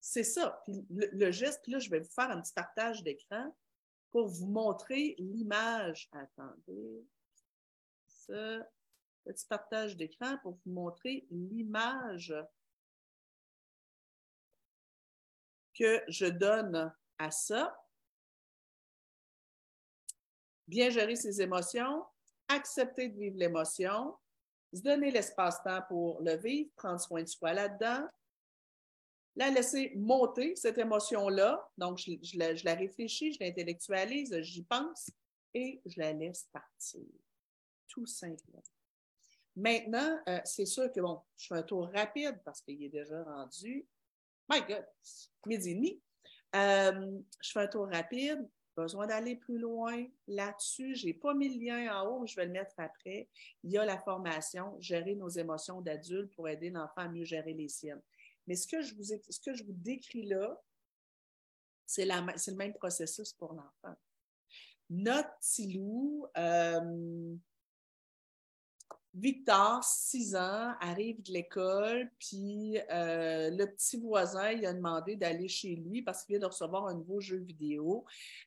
c'est 0.00 0.24
ça. 0.24 0.62
Puis 0.64 0.86
le, 0.90 1.30
geste, 1.30 1.66
là, 1.66 1.78
je 1.78 1.90
vais 1.90 2.00
vous 2.00 2.10
faire 2.10 2.30
un 2.30 2.40
petit 2.40 2.52
partage 2.52 3.02
d'écran 3.02 3.54
pour 4.10 4.28
vous 4.28 4.46
montrer 4.46 5.14
l'image. 5.18 6.08
Attendez. 6.12 7.06
Ça, 8.06 8.66
petit 9.24 9.46
partage 9.46 9.96
d'écran 9.96 10.38
pour 10.38 10.58
vous 10.64 10.72
montrer 10.72 11.26
l'image 11.30 12.34
que 15.74 16.02
je 16.08 16.26
donne 16.26 16.92
à 17.18 17.30
ça. 17.30 17.76
Bien 20.66 20.90
gérer 20.90 21.16
ses 21.16 21.42
émotions, 21.42 22.06
accepter 22.48 23.08
de 23.08 23.18
vivre 23.18 23.36
l'émotion, 23.36 24.16
se 24.72 24.82
donner 24.82 25.10
l'espace-temps 25.10 25.82
pour 25.88 26.20
le 26.22 26.36
vivre, 26.36 26.70
prendre 26.76 27.00
soin 27.00 27.22
de 27.22 27.28
soi 27.28 27.52
là-dedans, 27.52 28.06
la 29.36 29.50
laisser 29.50 29.92
monter, 29.96 30.56
cette 30.56 30.78
émotion-là. 30.78 31.68
Donc, 31.78 31.98
je, 31.98 32.38
la, 32.64 32.74
réfléchis, 32.74 33.32
je 33.32 33.38
l'intellectualise, 33.40 34.38
j'y 34.40 34.62
pense 34.62 35.10
et 35.54 35.80
je 35.86 35.98
la 35.98 36.12
laisse 36.12 36.48
partir. 36.52 37.06
Tout 37.88 38.06
simplement. 38.06 38.62
Maintenant, 39.56 40.18
euh, 40.28 40.40
c'est 40.44 40.66
sûr 40.66 40.92
que, 40.92 41.00
bon, 41.00 41.20
je 41.36 41.46
fais 41.48 41.54
un 41.56 41.62
tour 41.62 41.90
rapide 41.92 42.40
parce 42.44 42.60
qu'il 42.60 42.82
est 42.82 42.88
déjà 42.88 43.22
rendu, 43.24 43.86
my 44.48 44.60
God, 44.62 44.86
midi. 45.46 46.00
Euh, 46.54 47.20
je 47.40 47.50
fais 47.50 47.60
un 47.60 47.66
tour 47.68 47.88
rapide 47.88 48.48
besoin 48.76 49.06
d'aller 49.06 49.36
plus 49.36 49.58
loin 49.58 50.06
là-dessus. 50.26 50.94
Je 50.94 51.06
n'ai 51.06 51.14
pas 51.14 51.34
mis 51.34 51.48
le 51.58 51.64
lien 51.64 52.00
en 52.00 52.08
haut, 52.08 52.26
je 52.26 52.36
vais 52.36 52.46
le 52.46 52.52
mettre 52.52 52.74
après. 52.78 53.28
Il 53.62 53.70
y 53.70 53.78
a 53.78 53.84
la 53.84 53.98
formation, 53.98 54.76
gérer 54.80 55.14
nos 55.14 55.28
émotions 55.28 55.80
d'adultes 55.80 56.34
pour 56.34 56.48
aider 56.48 56.70
l'enfant 56.70 57.02
à 57.02 57.08
mieux 57.08 57.24
gérer 57.24 57.54
les 57.54 57.68
siennes. 57.68 58.02
Mais 58.46 58.54
ce 58.54 58.66
que 58.66 58.82
je 58.82 58.94
vous, 58.94 59.04
ce 59.04 59.40
que 59.40 59.54
je 59.54 59.64
vous 59.64 59.72
décris 59.72 60.24
là, 60.24 60.60
c'est 61.86 62.04
le 62.04 62.56
même 62.56 62.74
processus 62.74 63.32
pour 63.32 63.52
l'enfant. 63.52 63.96
Notre 64.88 65.36
petit 65.38 65.72
loup, 65.72 66.26
euh, 66.36 67.36
Victor, 69.12 69.82
6 69.82 70.36
ans, 70.36 70.72
arrive 70.80 71.20
de 71.22 71.32
l'école, 71.32 72.08
puis 72.20 72.78
euh, 72.92 73.50
le 73.50 73.66
petit 73.66 73.98
voisin, 73.98 74.52
il 74.52 74.64
a 74.64 74.72
demandé 74.72 75.16
d'aller 75.16 75.48
chez 75.48 75.74
lui 75.74 76.02
parce 76.02 76.24
qu'il 76.24 76.34
vient 76.34 76.46
de 76.46 76.52
recevoir 76.52 76.86
un 76.86 76.94
nouveau 76.94 77.20
jeu 77.20 77.38
vidéo. 77.38 78.04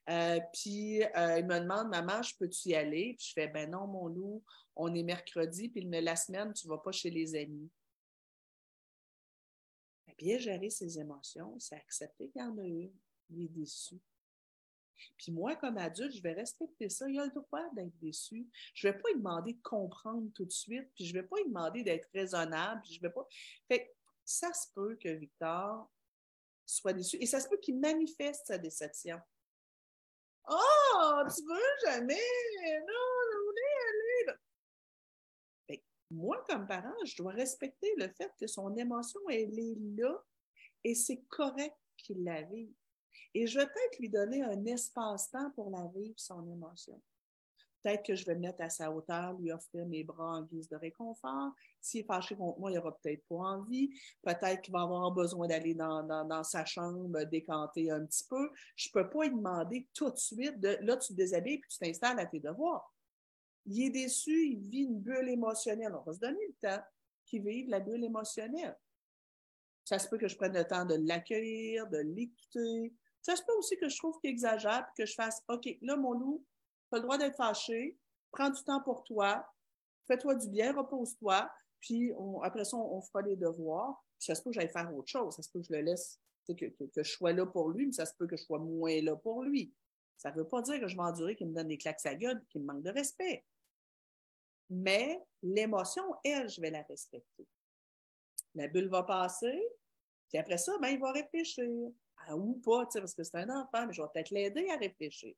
Euh, 0.09 0.39
puis 0.53 1.03
euh, 1.03 1.39
il 1.39 1.45
me 1.45 1.59
demande, 1.59 1.89
maman, 1.89 2.21
je 2.21 2.33
peux-tu 2.37 2.69
y 2.69 2.75
aller? 2.75 3.15
Puis 3.17 3.27
je 3.27 3.33
fais, 3.33 3.49
ben 3.49 3.71
non, 3.71 3.87
mon 3.87 4.07
loup, 4.07 4.41
on 4.77 4.93
est 4.95 5.03
mercredi, 5.03 5.67
puis 5.67 5.81
la 5.83 6.15
semaine, 6.15 6.53
tu 6.53 6.67
ne 6.67 6.71
vas 6.71 6.79
pas 6.79 6.93
chez 6.93 7.09
les 7.09 7.35
amis. 7.35 7.69
Bien 10.17 10.37
gérer 10.37 10.69
ses 10.69 10.97
émotions, 10.97 11.59
c'est 11.59 11.75
accepter 11.75 12.29
qu'il 12.29 12.41
y 12.41 12.45
en 12.45 12.57
a 12.57 12.63
une. 12.63 12.93
Il 13.29 13.43
est 13.43 13.49
déçu. 13.49 13.99
Puis 15.17 15.31
moi, 15.31 15.55
comme 15.55 15.77
adulte, 15.77 16.15
je 16.15 16.21
vais 16.21 16.33
respecter 16.33 16.89
ça. 16.89 17.09
Il 17.09 17.19
a 17.19 17.25
le 17.25 17.31
droit 17.31 17.69
d'être 17.73 17.97
déçu. 17.99 18.47
Je 18.73 18.87
ne 18.87 18.93
vais 18.93 18.99
pas 18.99 19.09
lui 19.09 19.17
demander 19.17 19.53
de 19.53 19.61
comprendre 19.61 20.29
tout 20.33 20.45
de 20.45 20.51
suite, 20.51 20.89
puis 20.95 21.05
je 21.05 21.15
ne 21.15 21.21
vais 21.21 21.27
pas 21.27 21.37
lui 21.37 21.47
demander 21.47 21.83
d'être 21.83 22.09
raisonnable, 22.13 22.81
puis 22.83 22.93
je 22.93 23.01
vais 23.01 23.09
pas. 23.09 23.27
Fait 23.67 23.93
ça 24.25 24.53
se 24.53 24.67
peut 24.73 24.95
que 24.95 25.09
Victor 25.09 25.91
soit 26.65 26.93
déçu. 26.93 27.17
Et 27.19 27.25
ça 27.25 27.39
se 27.39 27.49
peut 27.49 27.57
qu'il 27.57 27.79
manifeste 27.79 28.47
sa 28.47 28.57
déception. 28.57 29.19
Oh, 30.49 31.21
tu 31.33 31.41
veux 31.43 31.89
jamais? 31.89 32.15
Non, 32.15 33.03
je 33.31 33.37
voulais 33.45 33.61
aller. 33.89 34.37
Fait, 35.67 35.83
moi, 36.11 36.43
comme 36.47 36.67
parent, 36.67 36.93
je 37.05 37.15
dois 37.17 37.33
respecter 37.33 37.93
le 37.97 38.09
fait 38.09 38.31
que 38.39 38.47
son 38.47 38.75
émotion, 38.75 39.21
elle 39.29 39.57
est 39.57 39.77
là 39.97 40.23
et 40.83 40.95
c'est 40.95 41.23
correct 41.29 41.77
qu'il 41.97 42.23
la 42.23 42.41
vive. 42.41 42.73
Et 43.33 43.47
je 43.47 43.59
vais 43.59 43.65
peut-être 43.65 43.99
lui 43.99 44.09
donner 44.09 44.43
un 44.43 44.65
espace-temps 44.65 45.51
pour 45.51 45.69
la 45.69 45.87
vivre, 45.95 46.15
son 46.17 46.47
émotion. 46.47 47.01
Peut-être 47.83 48.05
que 48.05 48.15
je 48.15 48.25
vais 48.25 48.35
me 48.35 48.41
mettre 48.41 48.63
à 48.63 48.69
sa 48.69 48.89
hauteur, 48.89 49.33
lui 49.33 49.51
offrir 49.51 49.85
mes 49.85 50.05
bras 50.05 50.37
en 50.37 50.43
guise 50.43 50.69
de 50.69 50.77
réconfort. 50.77 51.51
S'il 51.81 52.01
est 52.01 52.05
fâché 52.05 52.35
contre 52.35 52.57
moi, 52.57 52.71
il 52.71 52.75
n'aura 52.75 52.97
peut-être 52.97 53.25
pas 53.27 53.35
envie. 53.35 53.89
Peut-être 54.21 54.61
qu'il 54.61 54.71
va 54.71 54.83
avoir 54.83 55.11
besoin 55.11 55.47
d'aller 55.47 55.73
dans, 55.73 56.43
sa 56.43 56.63
chambre, 56.63 57.23
décanter 57.25 57.91
un 57.91 58.05
petit 58.05 58.23
peu. 58.29 58.49
Je 58.77 58.87
ne 58.87 58.93
peux 58.93 59.09
pas 59.09 59.25
lui 59.25 59.35
demander 59.35 59.89
tout 59.93 60.09
de 60.09 60.17
suite 60.17 60.59
de 60.61 60.77
là, 60.81 60.95
tu 60.95 61.09
te 61.09 61.13
déshabilles 61.17 61.55
et 61.55 61.61
tu 61.69 61.77
t'installes 61.77 62.19
à 62.19 62.25
tes 62.25 62.39
devoirs. 62.39 62.95
Il 63.65 63.87
est 63.87 63.89
déçu, 63.89 64.31
il 64.31 64.69
vit 64.69 64.83
une 64.83 65.01
bulle 65.01 65.29
émotionnelle. 65.29 65.93
On 65.93 66.03
va 66.03 66.13
se 66.13 66.19
donner 66.19 66.47
le 66.47 66.69
temps 66.69 66.83
qu'il 67.25 67.43
vive 67.43 67.69
la 67.69 67.81
bulle 67.81 68.03
émotionnelle. 68.03 68.77
Ça 69.83 69.99
se 69.99 70.07
peut 70.07 70.17
que 70.17 70.29
je 70.29 70.37
prenne 70.37 70.53
le 70.53 70.63
temps 70.63 70.85
de 70.85 70.95
l'accueillir, 70.95 71.87
de 71.89 71.97
l'écouter, 71.97 72.93
ça 73.23 73.35
se 73.35 73.43
peut 73.43 73.53
aussi 73.53 73.77
que 73.77 73.89
je 73.89 73.97
trouve 73.97 74.19
qu'il 74.19 74.29
exagère 74.29 74.85
que 74.97 75.05
je 75.05 75.13
fasse 75.13 75.41
OK, 75.47 75.67
là, 75.81 75.95
mon 75.95 76.11
loup, 76.11 76.45
tu 76.89 76.95
as 76.95 76.97
le 76.97 77.03
droit 77.03 77.17
d'être 77.17 77.37
fâché, 77.37 77.97
prends 78.31 78.49
du 78.49 78.61
temps 78.63 78.81
pour 78.81 79.03
toi, 79.03 79.47
fais-toi 80.07 80.35
du 80.35 80.49
bien, 80.49 80.73
repose-toi, 80.73 81.49
puis 81.79 82.11
après 82.43 82.65
ça, 82.65 82.77
on, 82.77 83.01
fera 83.01 83.21
les 83.21 83.37
devoirs. 83.37 84.03
ça 84.19 84.35
se 84.35 84.41
peut 84.41 84.51
que 84.51 84.55
j'aille 84.55 84.71
faire 84.71 84.93
autre 84.95 85.09
chose. 85.09 85.35
Ça 85.35 85.41
se 85.41 85.49
peut 85.51 85.59
que 85.59 85.67
je 85.67 85.73
le 85.73 85.81
laisse, 85.81 86.19
que, 86.47 86.53
que, 86.53 87.03
je 87.03 87.11
sois 87.11 87.33
là 87.33 87.45
pour 87.45 87.69
lui, 87.69 87.87
mais 87.87 87.93
ça 87.93 88.05
se 88.05 88.13
peut 88.17 88.27
que 88.27 88.37
je 88.37 88.43
sois 88.43 88.59
moins 88.59 89.01
là 89.01 89.15
pour 89.15 89.43
lui. 89.43 89.73
Ça 90.17 90.31
ne 90.31 90.37
veut 90.37 90.47
pas 90.47 90.61
dire 90.61 90.79
que 90.79 90.87
je 90.87 90.95
vais 90.95 91.01
endurer 91.01 91.35
qu'il 91.35 91.47
me 91.47 91.53
donne 91.53 91.67
des 91.67 91.77
claques 91.77 92.05
à 92.05 92.15
gueule 92.15 92.43
qu'il 92.49 92.61
me 92.61 92.67
manque 92.67 92.83
de 92.83 92.91
respect. 92.91 93.45
Mais 94.69 95.21
l'émotion, 95.41 96.03
elle, 96.23 96.49
je 96.49 96.61
vais 96.61 96.69
la 96.69 96.83
respecter. 96.83 97.47
La 98.55 98.67
bulle 98.67 98.89
va 98.89 99.03
passer, 99.03 99.61
puis 100.29 100.37
après 100.37 100.57
ça, 100.57 100.77
ben, 100.79 100.89
il 100.89 100.99
va 100.99 101.11
réfléchir 101.11 101.69
ou 102.31 102.55
pas, 102.55 102.85
parce 102.85 103.13
que 103.13 103.23
c'est 103.23 103.37
un 103.37 103.49
enfant, 103.49 103.85
mais 103.85 103.93
je 103.93 104.01
vais 104.01 104.07
peut-être 104.13 104.31
l'aider 104.31 104.69
à 104.69 104.77
réfléchir. 104.77 105.35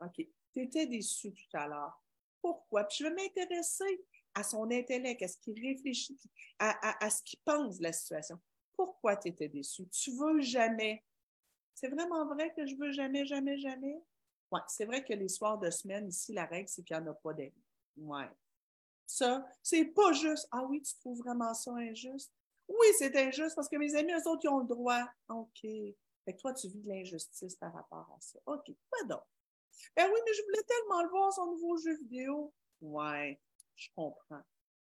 OK. 0.00 0.26
Tu 0.52 0.62
étais 0.62 0.86
déçu 0.86 1.32
tout 1.32 1.56
à 1.56 1.66
l'heure. 1.66 2.02
Pourquoi? 2.40 2.84
Puis 2.84 2.98
je 3.00 3.04
vais 3.04 3.14
m'intéresser 3.14 4.04
à 4.34 4.42
son 4.42 4.70
intellect, 4.70 5.22
à 5.22 5.28
ce 5.28 5.38
qu'il 5.38 5.60
réfléchit, 5.60 6.18
à, 6.58 7.10
ce 7.10 7.22
qu'il 7.22 7.38
pense 7.40 7.78
de 7.78 7.84
la 7.84 7.92
situation. 7.92 8.38
Pourquoi 8.72 9.16
tu 9.16 9.28
étais 9.28 9.48
déçu? 9.48 9.88
Tu 9.88 10.12
veux 10.12 10.40
jamais. 10.40 11.04
C'est 11.74 11.88
vraiment 11.88 12.26
vrai 12.26 12.52
que 12.54 12.66
je 12.66 12.76
veux 12.76 12.92
jamais, 12.92 13.24
jamais, 13.24 13.58
jamais? 13.58 13.98
Oui, 14.52 14.60
c'est 14.68 14.84
vrai 14.84 15.02
que 15.02 15.12
les 15.12 15.28
soirs 15.28 15.58
de 15.58 15.70
semaine, 15.70 16.08
ici, 16.08 16.32
la 16.32 16.44
règle, 16.44 16.68
c'est 16.68 16.82
qu'il 16.82 16.96
n'y 16.96 17.02
en 17.02 17.10
a 17.10 17.14
pas 17.14 17.32
d'amis. 17.32 17.64
Oui. 17.96 18.24
Ça, 19.06 19.46
c'est 19.62 19.86
pas 19.86 20.12
juste. 20.12 20.48
Ah 20.50 20.64
oui, 20.64 20.82
tu 20.82 20.94
trouves 20.96 21.18
vraiment 21.18 21.54
ça 21.54 21.72
injuste? 21.72 22.32
Oui, 22.68 22.86
c'est 22.98 23.14
injuste 23.16 23.54
parce 23.54 23.68
que 23.68 23.76
mes 23.76 23.94
amis, 23.94 24.12
eux 24.12 24.28
autres, 24.28 24.42
ils 24.44 24.48
ont 24.48 24.60
le 24.60 24.66
droit. 24.66 25.04
OK. 25.28 25.60
Fait 25.62 26.34
que 26.34 26.38
toi, 26.38 26.52
tu 26.52 26.68
vis 26.68 26.80
de 26.80 26.88
l'injustice 26.88 27.54
par 27.56 27.72
rapport 27.72 28.10
à 28.16 28.20
ça. 28.20 28.38
OK, 28.46 28.72
pas 28.90 29.04
donc? 29.08 29.22
Ben 29.96 30.10
oui, 30.12 30.20
mais 30.24 30.34
je 30.34 30.42
voulais 30.42 30.62
tellement 30.66 31.02
le 31.02 31.08
voir, 31.08 31.32
son 31.32 31.46
nouveau 31.46 31.76
jeu 31.76 31.96
vidéo. 31.98 32.52
Ouais, 32.80 33.40
je 33.76 33.88
comprends. 33.94 34.42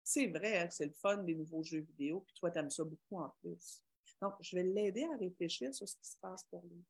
C'est 0.04 0.26
vrai 0.26 0.58
hein, 0.58 0.68
c'est 0.70 0.86
le 0.86 0.92
fun 0.92 1.18
des 1.18 1.34
nouveaux 1.34 1.62
jeux 1.62 1.80
vidéo, 1.80 2.20
puis 2.20 2.34
toi, 2.34 2.50
tu 2.50 2.58
aimes 2.58 2.70
ça 2.70 2.84
beaucoup 2.84 3.20
en 3.20 3.30
plus. 3.40 3.82
Donc, 4.20 4.34
je 4.40 4.56
vais 4.56 4.64
l'aider 4.64 5.04
à 5.04 5.16
réfléchir 5.16 5.74
sur 5.74 5.88
ce 5.88 5.96
qui 5.96 6.08
se 6.08 6.16
passe 6.20 6.44
pour 6.50 6.62
lui. 6.64 6.84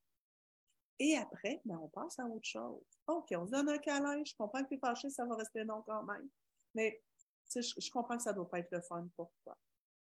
Et 0.99 1.16
après, 1.16 1.61
ben, 1.64 1.78
on 1.78 1.89
passe 1.89 2.18
à 2.18 2.26
autre 2.26 2.47
chose. 2.47 2.85
OK, 3.07 3.33
on 3.33 3.47
se 3.47 3.51
donne 3.51 3.68
un 3.68 3.78
câlin. 3.78 4.22
Je 4.24 4.35
comprends 4.37 4.62
que 4.62 4.68
tu 4.68 4.74
es 4.74 4.78
fâché, 4.78 5.09
ça 5.11 5.24
va 5.24 5.37
rester 5.37 5.64
long 5.64 5.83
quand 5.83 6.03
même. 6.05 6.28
Mais 6.74 7.03
je, 7.55 7.61
je 7.61 7.91
comprends 7.91 8.16
que 8.16 8.22
ça 8.22 8.30
ne 8.30 8.37
doit 8.37 8.49
pas 8.49 8.59
être 8.59 8.70
le 8.70 8.80
fun 8.80 9.07
pour 9.16 9.33
toi. 9.45 9.57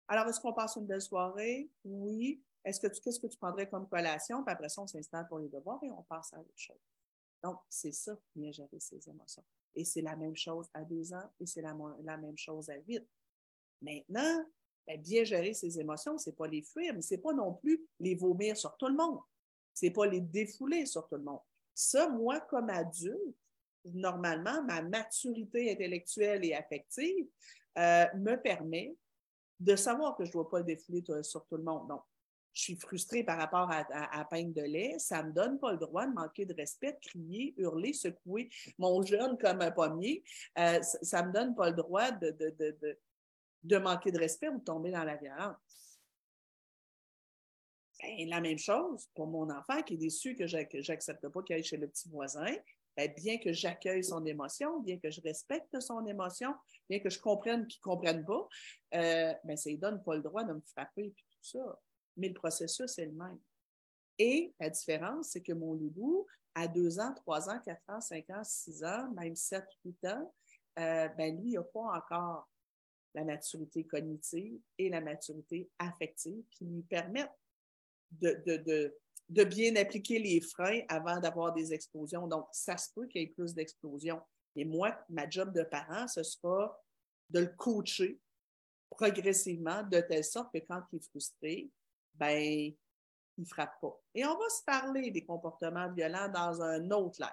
Alors, 0.09 0.27
est-ce 0.27 0.39
qu'on 0.39 0.53
passe 0.53 0.75
une 0.75 0.87
belle 0.87 1.01
soirée? 1.01 1.69
Oui. 1.85 2.41
Est-ce 2.65 2.79
que 2.79 2.87
qu'est-ce 2.87 3.19
que 3.19 3.27
tu 3.27 3.37
prendrais 3.37 3.69
comme 3.69 3.87
collation? 3.87 4.43
Puis 4.43 4.51
après 4.51 4.67
ça, 4.67 4.81
on 4.81 4.87
s'installe 4.87 5.27
pour 5.27 5.37
les 5.37 5.47
devoirs 5.47 5.79
et 5.83 5.91
on 5.91 6.01
passe 6.01 6.33
à 6.33 6.39
autre 6.39 6.49
chose. 6.55 6.81
Donc, 7.43 7.59
c'est 7.69 7.91
ça, 7.91 8.17
bien 8.35 8.51
gérer 8.51 8.79
ses 8.79 9.07
émotions. 9.07 9.43
Et 9.75 9.85
c'est 9.85 10.01
la 10.01 10.15
même 10.15 10.35
chose 10.35 10.67
à 10.73 10.83
deux 10.83 11.13
ans 11.13 11.31
et 11.39 11.45
c'est 11.45 11.61
la, 11.61 11.73
même 12.17 12.37
chose 12.37 12.69
à 12.71 12.75
huit. 12.87 13.07
Maintenant, 13.81 14.45
ben, 14.87 14.99
bien 14.99 15.23
gérer 15.23 15.53
ses 15.53 15.79
émotions, 15.79 16.17
ce 16.17 16.31
n'est 16.31 16.35
pas 16.35 16.47
les 16.47 16.63
fuir, 16.63 16.93
mais 16.95 17.03
ce 17.03 17.13
n'est 17.13 17.21
pas 17.21 17.31
non 17.31 17.53
plus 17.53 17.87
les 17.99 18.15
vomir 18.15 18.57
sur 18.57 18.75
tout 18.77 18.87
le 18.87 18.95
monde. 18.95 19.19
Ce 19.75 19.85
n'est 19.85 19.93
pas 19.93 20.07
les 20.07 20.21
défouler 20.21 20.87
sur 20.87 21.07
tout 21.07 21.15
le 21.15 21.23
monde. 21.23 21.41
Ça, 21.75 22.09
moi, 22.09 22.41
comme 22.41 22.69
adulte, 22.71 23.37
normalement, 23.85 24.63
ma 24.63 24.81
maturité 24.81 25.71
intellectuelle 25.71 26.43
et 26.43 26.55
affective 26.55 27.27
euh, 27.77 28.05
me 28.15 28.35
permet 28.35 28.97
de 29.59 29.75
savoir 29.75 30.15
que 30.15 30.23
je 30.23 30.29
ne 30.29 30.33
dois 30.33 30.49
pas 30.49 30.61
défouler 30.61 31.03
sur 31.23 31.45
tout 31.45 31.57
le 31.57 31.63
monde. 31.63 31.87
Donc, 31.87 32.01
je 32.53 32.63
suis 32.63 32.75
frustrée 32.75 33.23
par 33.23 33.37
rapport 33.37 33.69
à, 33.71 33.85
à, 34.19 34.25
peine 34.25 34.53
de 34.53 34.61
lait, 34.61 34.97
ça 34.97 35.21
ne 35.21 35.29
me 35.29 35.33
donne 35.33 35.59
pas 35.59 35.71
le 35.71 35.77
droit 35.77 36.05
de 36.05 36.13
manquer 36.13 36.45
de 36.45 36.53
respect, 36.53 36.93
de 36.93 36.99
crier, 36.99 37.53
hurler, 37.57 37.93
secouer 37.93 38.49
mon 38.77 39.01
jeune 39.01 39.37
comme 39.37 39.61
un 39.61 39.71
pommier. 39.71 40.23
Euh, 40.57 40.81
ça 40.81 41.21
ne 41.21 41.27
me 41.27 41.33
donne 41.33 41.55
pas 41.55 41.69
le 41.69 41.75
droit 41.75 42.11
de, 42.11 42.31
de, 43.63 43.77
manquer 43.77 44.11
de 44.11 44.19
respect 44.19 44.49
ou 44.49 44.59
de 44.59 44.63
tomber 44.63 44.91
dans 44.91 45.03
la 45.03 45.15
violence. 45.15 45.57
Ben, 48.01 48.29
la 48.29 48.41
même 48.41 48.57
chose 48.57 49.07
pour 49.13 49.27
mon 49.27 49.49
enfant 49.49 49.81
qui 49.83 49.95
est 49.95 49.97
déçu 49.97 50.35
que 50.35 50.47
je 50.47 50.57
n'accepte 50.57 51.27
pas 51.27 51.43
qu'il 51.43 51.55
aille 51.55 51.63
chez 51.63 51.77
le 51.77 51.87
petit 51.87 52.09
voisin. 52.09 52.55
Ben, 52.99 53.13
bien 53.15 53.37
que 53.37 53.53
j'accueille 53.53 54.03
son 54.03 54.25
émotion, 54.25 54.81
bien 54.81 54.99
que 54.99 55.09
je 55.09 55.21
respecte 55.21 55.79
son 55.79 56.05
émotion, 56.05 56.53
bien 56.89 56.99
que 56.99 57.09
je 57.09 57.17
comprenne 57.17 57.65
qu'il 57.65 57.79
ne 57.79 57.93
comprenne 57.93 58.25
pas, 58.25 58.45
euh, 58.95 59.33
ben, 59.45 59.55
ça 59.55 59.69
ne 59.69 59.77
donne 59.77 60.03
pas 60.03 60.15
le 60.15 60.21
droit 60.21 60.43
de 60.43 60.51
me 60.51 60.61
frapper 60.61 61.05
et 61.05 61.11
tout 61.11 61.37
ça 61.41 61.79
mais 62.17 62.27
le 62.27 62.33
processus 62.33 62.97
est 62.99 63.05
le 63.05 63.13
même. 63.13 63.39
Et 64.17 64.53
la 64.59 64.69
différence, 64.69 65.29
c'est 65.29 65.41
que 65.41 65.53
mon 65.53 65.73
loulou, 65.73 66.27
à 66.53 66.67
deux 66.67 66.99
ans, 66.99 67.13
trois 67.13 67.49
ans, 67.49 67.59
quatre 67.63 67.89
ans, 67.89 68.01
cinq 68.01 68.29
ans, 68.29 68.43
six 68.43 68.83
ans, 68.83 69.09
même 69.13 69.35
sept, 69.35 69.65
huit 69.85 70.03
ans, 70.05 70.33
euh, 70.77 71.07
ben 71.17 71.39
lui, 71.39 71.51
il 71.51 71.53
n'a 71.53 71.63
pas 71.63 71.97
encore 71.97 72.49
la 73.15 73.23
maturité 73.23 73.85
cognitive 73.85 74.59
et 74.77 74.89
la 74.89 74.99
maturité 74.99 75.69
affective 75.79 76.43
qui 76.51 76.65
lui 76.65 76.83
permettent 76.83 77.31
de, 78.11 78.93
bien 79.29 79.75
appliquer 79.75 80.19
les 80.19 80.41
freins 80.41 80.81
avant 80.87 81.19
d'avoir 81.19 81.53
des 81.53 81.73
explosions. 81.73 82.27
Donc, 82.27 82.47
ça 82.51 82.77
se 82.77 82.89
peut 82.93 83.07
qu'il 83.07 83.21
y 83.21 83.23
ait 83.25 83.27
plus 83.27 83.53
d'explosions. 83.53 84.21
Et 84.55 84.65
moi, 84.65 84.97
ma 85.09 85.29
job 85.29 85.53
de 85.53 85.63
parent, 85.63 86.07
ce 86.07 86.23
sera 86.23 86.77
de 87.29 87.39
le 87.41 87.53
coacher 87.57 88.19
progressivement 88.89 89.83
de 89.83 90.01
telle 90.01 90.23
sorte 90.23 90.51
que 90.53 90.59
quand 90.59 90.81
il 90.91 90.97
est 90.97 91.09
frustré, 91.09 91.69
ben, 92.15 92.39
il 92.41 92.75
ne 93.37 93.45
frappe 93.45 93.79
pas. 93.79 94.01
Et 94.15 94.25
on 94.25 94.37
va 94.37 94.49
se 94.49 94.63
parler 94.65 95.11
des 95.11 95.23
comportements 95.23 95.91
violents 95.91 96.27
dans 96.29 96.61
un 96.61 96.89
autre 96.91 97.21
live. 97.21 97.29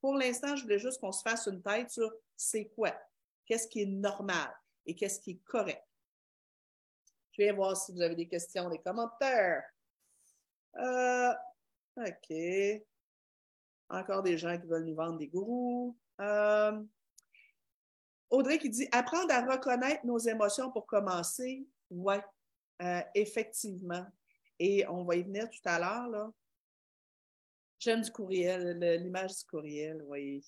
Pour 0.00 0.14
l'instant, 0.14 0.56
je 0.56 0.62
voulais 0.62 0.78
juste 0.78 1.00
qu'on 1.00 1.12
se 1.12 1.22
fasse 1.22 1.46
une 1.46 1.62
tête 1.62 1.90
sur 1.90 2.12
c'est 2.36 2.66
quoi, 2.74 2.92
qu'est-ce 3.46 3.68
qui 3.68 3.82
est 3.82 3.86
normal 3.86 4.52
et 4.86 4.94
qu'est-ce 4.94 5.20
qui 5.20 5.32
est 5.32 5.44
correct. 5.44 5.84
Je 7.32 7.42
vais 7.42 7.52
voir 7.52 7.76
si 7.76 7.92
vous 7.92 8.00
avez 8.00 8.14
des 8.14 8.28
questions, 8.28 8.68
des 8.68 8.80
commentaires. 8.80 9.64
Euh, 10.76 11.32
OK. 11.96 12.36
Encore 13.88 14.22
des 14.22 14.38
gens 14.38 14.58
qui 14.58 14.66
veulent 14.66 14.84
nous 14.84 14.94
vendre 14.94 15.18
des 15.18 15.28
gourous. 15.28 15.96
Euh, 16.20 16.82
Audrey 18.30 18.58
qui 18.58 18.70
dit 18.70 18.88
apprendre 18.90 19.32
à 19.32 19.44
reconnaître 19.44 20.04
nos 20.04 20.18
émotions 20.18 20.70
pour 20.70 20.86
commencer. 20.86 21.66
Oui, 21.90 22.16
euh, 22.82 23.02
effectivement. 23.14 24.06
Et 24.58 24.86
on 24.88 25.04
va 25.04 25.16
y 25.16 25.22
venir 25.22 25.48
tout 25.50 25.60
à 25.64 25.78
l'heure, 25.78 26.08
là. 26.08 26.32
J'aime 27.78 28.00
du 28.00 28.10
courriel, 28.10 28.78
l'image 29.02 29.38
du 29.38 29.44
courriel, 29.44 30.02
oui. 30.06 30.44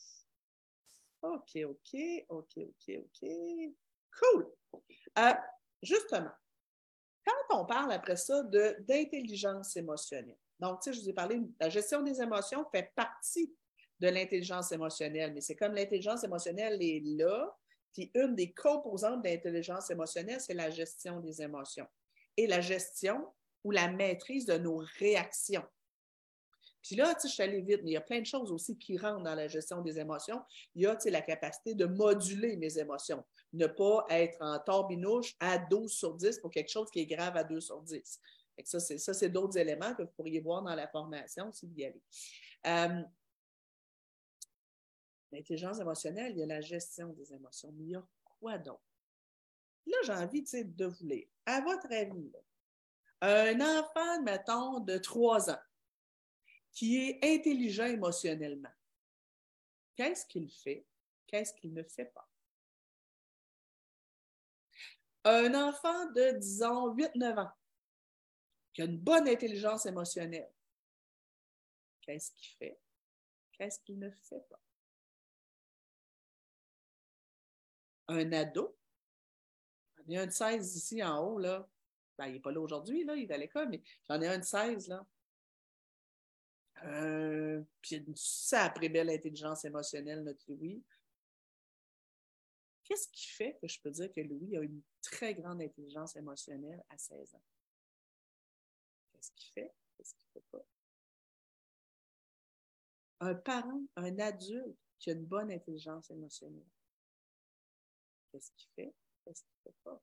OK, 1.23 1.59
OK, 1.65 2.01
OK, 2.29 2.53
OK, 2.57 2.99
OK. 2.99 3.31
Cool. 4.19 4.51
Justement, 5.83 6.33
quand 7.27 7.61
on 7.61 7.67
parle 7.67 7.93
après 7.93 8.17
ça 8.17 8.43
d'intelligence 8.45 9.77
émotionnelle, 9.77 10.39
donc, 10.59 10.81
tu 10.81 10.91
sais, 10.91 10.97
je 10.97 11.03
vous 11.03 11.11
ai 11.11 11.13
parlé, 11.13 11.41
la 11.61 11.69
gestion 11.69 12.03
des 12.03 12.21
émotions 12.21 12.65
fait 12.73 12.91
partie 12.95 13.55
de 14.01 14.09
l'intelligence 14.09 14.73
émotionnelle, 14.73 15.33
mais 15.35 15.41
c'est 15.41 15.57
comme 15.57 15.75
l'intelligence 15.75 16.25
émotionnelle 16.25 16.79
est 16.81 17.03
là, 17.05 17.55
puis 17.93 18.11
une 18.15 18.35
des 18.35 18.53
composantes 18.53 19.23
de 19.23 19.29
l'intelligence 19.29 19.91
émotionnelle, 19.91 20.41
c'est 20.41 20.55
la 20.55 20.71
gestion 20.71 21.21
des 21.21 21.43
émotions. 21.43 21.87
Et 22.37 22.47
la 22.47 22.61
gestion, 22.61 23.27
ou 23.65 23.71
la 23.71 23.89
maîtrise 23.89 24.47
de 24.47 24.59
nos 24.59 24.83
réactions. 24.99 25.65
Puis 26.87 26.95
là, 26.95 27.17
je 27.21 27.27
suis 27.27 27.43
allée 27.43 27.63
vite, 27.63 27.81
mais 27.83 27.91
il 27.91 27.95
y 27.95 27.97
a 27.97 28.01
plein 28.01 28.21
de 28.21 28.27
choses 28.27 28.53
aussi 28.53 28.79
qui 28.79 28.97
rentrent 28.97 29.25
dans 29.25 29.35
la 29.35 29.49
gestion 29.49 29.81
des 29.83 29.99
émotions. 29.99 30.41
Il 30.77 30.83
y 30.83 30.87
a, 30.87 30.97
la 31.07 31.21
capacité 31.21 31.75
de 31.75 31.85
moduler 31.85 32.57
mes 32.57 32.79
émotions. 32.79 33.25
Ne 33.53 33.67
pas 33.67 34.07
être 34.09 34.37
en 34.41 34.59
torbinouche 34.61 35.35
à 35.41 35.59
12 35.59 35.93
sur 35.93 36.15
10 36.15 36.39
pour 36.39 36.53
quelque 36.53 36.71
chose 36.71 36.89
qui 36.91 37.01
est 37.01 37.07
grave 37.07 37.37
à 37.37 37.43
2 37.43 37.61
sur 37.61 37.83
10. 37.83 38.21
ça, 38.65 38.79
c'est, 38.79 38.99
ça, 38.99 39.15
c'est 39.15 39.29
d'autres 39.29 39.59
éléments 39.59 39.95
que 39.95 40.03
vous 40.03 40.13
pourriez 40.17 40.41
voir 40.41 40.63
dans 40.63 40.77
la 40.77 40.87
formation 40.87 41.53
si 41.53 41.67
vous 41.67 41.75
y 41.77 41.87
allez. 41.87 42.03
Euh, 42.67 43.03
l'intelligence 45.33 45.81
émotionnelle, 45.81 46.33
il 46.33 46.39
y 46.39 46.43
a 46.45 46.47
la 46.47 46.61
gestion 46.61 47.09
des 47.15 47.35
émotions. 47.35 47.73
Mais 47.77 47.85
il 47.85 47.91
y 47.91 47.97
a 47.97 48.07
quoi 48.39 48.59
d'autre? 48.59 48.81
Là, 49.87 49.97
j'ai 50.05 50.13
envie, 50.13 50.43
de 50.43 50.87
vous 50.87 51.05
lire. 51.05 51.27
À 51.47 51.61
votre 51.63 51.93
avis, 51.93 52.33
un 53.23 53.61
enfant, 53.61 54.23
mettons, 54.23 54.81
de 54.81 54.99
trois 54.99 55.51
ans, 55.51 55.59
qui 56.77 56.99
est 56.99 57.19
intelligent 57.25 57.87
émotionnellement, 57.87 58.73
qu'est-ce 59.97 60.27
qu'il 60.27 60.51
fait? 60.51 60.87
Qu'est-ce 61.27 61.55
qu'il 61.55 61.73
ne 61.73 61.83
fait 61.83 62.13
pas? 62.13 62.29
Un 65.25 65.55
enfant 65.55 66.13
de, 66.13 66.39
disons, 66.39 66.95
8-9 66.95 67.39
ans, 67.39 67.53
qui 68.75 68.83
a 68.83 68.85
une 68.85 68.99
bonne 68.99 69.27
intelligence 69.27 69.87
émotionnelle, 69.87 70.53
qu'est-ce 72.03 72.31
qu'il 72.33 72.55
fait? 72.59 72.79
Qu'est-ce 73.53 73.81
qu'il 73.81 73.99
ne 73.99 74.11
fait 74.11 74.47
pas? 74.51 74.61
Un 78.09 78.33
ado, 78.33 78.79
il 80.07 80.13
y 80.13 80.19
a 80.19 80.23
un 80.23 80.27
de 80.27 80.31
16 80.31 80.77
ici 80.77 81.03
en 81.03 81.25
haut, 81.25 81.39
là, 81.39 81.67
ben, 82.19 82.27
il 82.27 82.35
n'est 82.35 82.41
pas 82.41 82.53
là 82.53 82.61
aujourd'hui, 82.61 83.03
là, 83.05 83.17
il 83.17 83.23
est 83.23 83.35
à 83.35 83.39
l'école, 83.39 83.71
mais 83.71 83.83
j'en 84.07 84.21
ai 84.21 84.29
un 84.29 84.39
de 84.39 84.45
16, 84.45 84.89
là. 84.89 85.07
Euh, 86.85 87.63
puis 87.81 87.97
une 87.97 88.17
sacrée 88.17 88.89
belle 88.89 89.11
intelligence 89.11 89.65
émotionnelle, 89.65 90.23
notre 90.23 90.45
Louis. 90.49 90.83
Qu'est-ce 92.85 93.09
qui 93.09 93.29
fait 93.29 93.59
que 93.61 93.67
je 93.67 93.81
peux 93.81 93.91
dire 93.91 94.13
que 94.13 94.21
Louis 94.21 94.57
a 94.57 94.61
une 94.61 94.81
très 95.03 95.35
grande 95.35 95.61
intelligence 95.61 96.15
émotionnelle 96.17 96.85
à 96.89 96.99
16 96.99 97.35
ans? 97.35 97.43
Qu'est-ce 99.13 99.33
qu'il 99.33 99.53
fait? 99.53 99.75
Qu'est-ce 99.97 100.15
qu'il 100.15 100.27
ne 100.29 100.41
fait 100.41 100.47
pas? 100.53 100.67
Un 103.21 103.35
parent, 103.35 103.83
un 103.97 104.19
adulte 104.19 104.79
qui 104.99 105.11
a 105.11 105.15
une 105.15 105.25
bonne 105.25 105.51
intelligence 105.51 106.11
émotionnelle. 106.11 106.69
Qu'est-ce 108.31 108.53
qu'il 108.53 108.71
fait? 108.77 108.95
Qu'est-ce 109.25 109.43
qu'il 109.43 109.57
ne 109.65 109.73
fait 109.73 109.77
pas? 109.83 110.01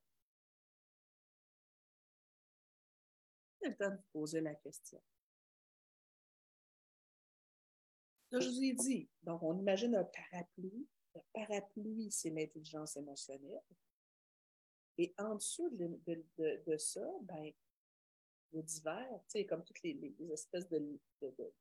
le 3.64 3.74
temps 3.76 3.90
de 3.90 4.00
poser 4.12 4.40
la 4.40 4.54
question. 4.54 5.00
Je 8.40 8.48
vous 8.48 8.62
ai 8.62 8.72
dit, 8.72 9.08
donc 9.22 9.42
on 9.42 9.58
imagine 9.58 9.94
un 9.94 10.04
parapluie. 10.04 10.86
Le 11.14 11.20
parapluie, 11.32 12.10
c'est 12.10 12.30
l'intelligence 12.30 12.96
émotionnelle. 12.96 13.62
Et 14.98 15.14
en 15.18 15.36
dessous 15.36 15.70
de, 15.70 16.76
ça, 16.78 17.08
ben, 17.22 17.52
le 18.52 18.62
divers, 18.62 19.20
comme 19.48 19.64
toutes 19.64 19.82
les, 19.82 20.14
espèces 20.32 20.68
de, 20.68 20.98
de, 21.22 21.52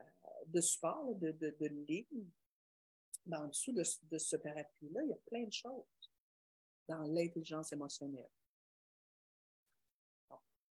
euh, 0.00 0.60
support, 0.60 1.14
de, 1.14 1.32
de, 1.32 1.66
lignes, 1.66 2.30
ben, 3.26 3.44
en 3.44 3.48
dessous 3.48 3.72
de, 3.72 3.82
de 4.10 4.18
ce 4.18 4.36
parapluie-là, 4.36 5.02
il 5.02 5.08
y 5.10 5.12
a 5.12 5.18
plein 5.26 5.44
de 5.44 5.52
choses 5.52 6.10
dans 6.88 7.02
l'intelligence 7.04 7.72
émotionnelle 7.72 8.28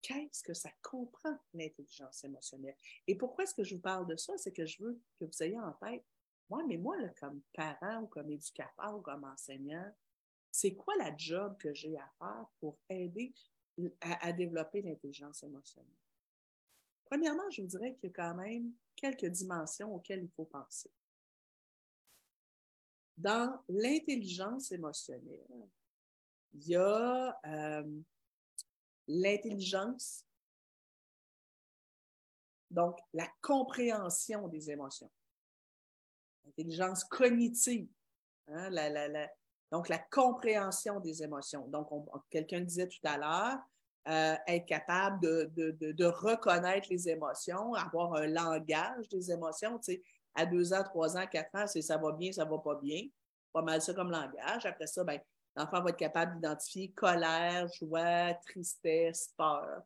qu'est-ce 0.02 0.44
que 0.44 0.54
ça 0.54 0.70
comprend, 0.82 1.38
l'intelligence 1.54 2.24
émotionnelle? 2.24 2.76
Et 3.08 3.16
pourquoi 3.16 3.44
est-ce 3.44 3.54
que 3.54 3.64
je 3.64 3.76
vous 3.76 3.82
parle 3.82 4.08
de 4.08 4.16
ça? 4.16 4.38
C'est 4.38 4.52
que 4.52 4.66
je 4.66 4.84
veux 4.84 5.00
que 5.20 5.26
vous 5.26 5.44
ayez 5.44 5.60
en 5.60 5.74
tête, 5.74 6.04
moi, 6.50 6.64
mais 6.68 6.78
moi, 6.78 6.98
comme 7.20 7.42
parent 7.54 8.02
ou 8.02 8.08
comme 8.08 8.30
éducateur 8.30 8.98
ou 8.98 9.02
comme 9.02 9.24
enseignant, 9.24 9.90
c'est 10.52 10.76
quoi 10.76 10.96
la 10.98 11.16
job 11.16 11.56
que 11.58 11.74
j'ai 11.74 11.98
à 11.98 12.12
faire 12.20 12.46
pour 12.60 12.78
aider 12.90 13.34
à, 14.02 14.34
développer 14.34 14.82
l'intelligence 14.82 15.44
émotionnelle? 15.44 15.90
Premièrement, 17.06 17.50
je 17.50 17.62
vous 17.62 17.68
dirais 17.68 17.96
qu'il 17.96 18.10
y 18.10 18.14
a 18.14 18.16
quand 18.16 18.36
même 18.36 18.74
quelques 18.96 19.28
dimensions 19.28 19.96
auxquelles 19.96 20.24
il 20.24 20.30
faut 20.30 20.46
penser. 20.46 20.92
Dans 23.18 23.62
l'intelligence 23.70 24.72
émotionnelle, 24.72 25.70
il 26.54 26.68
y 26.68 26.76
a 26.76 27.40
euh, 27.46 28.02
l'intelligence, 29.12 30.26
donc 32.70 32.98
la 33.14 33.28
compréhension 33.42 34.48
des 34.48 34.72
émotions. 34.72 35.12
Intelligence 36.48 37.04
cognitive. 37.04 37.88
Hein, 38.48 38.70
donc, 39.72 39.88
la 39.88 40.00
compréhension 40.00 41.00
des 41.00 41.24
émotions. 41.24 41.68
Donc, 41.68 41.90
quelqu'un 42.30 42.60
disait 42.62 42.88
tout 42.88 43.00
à 43.06 43.18
l'heure, 43.18 43.60
euh, 44.08 44.36
être 44.48 44.66
capable 44.66 45.22
de, 45.22 46.06
reconnaître 46.06 46.88
les 46.90 47.08
émotions, 47.08 47.74
avoir 47.76 48.16
un 48.16 48.28
langage 48.28 49.08
des 49.10 49.32
émotions. 49.32 49.78
Tu 49.80 49.94
sais, 49.94 50.04
à 50.36 50.46
deux 50.46 50.74
ans, 50.74 50.84
trois 50.84 51.18
ans, 51.18 51.26
quatre 51.28 51.56
ans, 51.56 51.68
c'est 51.68 51.82
ça 51.82 51.98
va 51.98 52.12
bien, 52.12 52.32
ça 52.32 52.46
va 52.46 52.58
pas 52.58 52.76
bien. 52.76 53.08
Pas 53.54 53.62
mal 53.62 53.82
ça 53.82 53.94
comme 53.94 54.12
langage. 54.12 54.66
Après 54.66 54.88
ça, 54.88 55.04
ben, 55.04 55.20
l'enfant 55.56 55.82
va 55.82 55.90
être 55.90 55.98
capable 55.98 56.36
d'identifier 56.36 56.92
colère, 56.92 57.68
joie, 57.80 58.34
tristesse, 58.46 59.34
peur. 59.38 59.84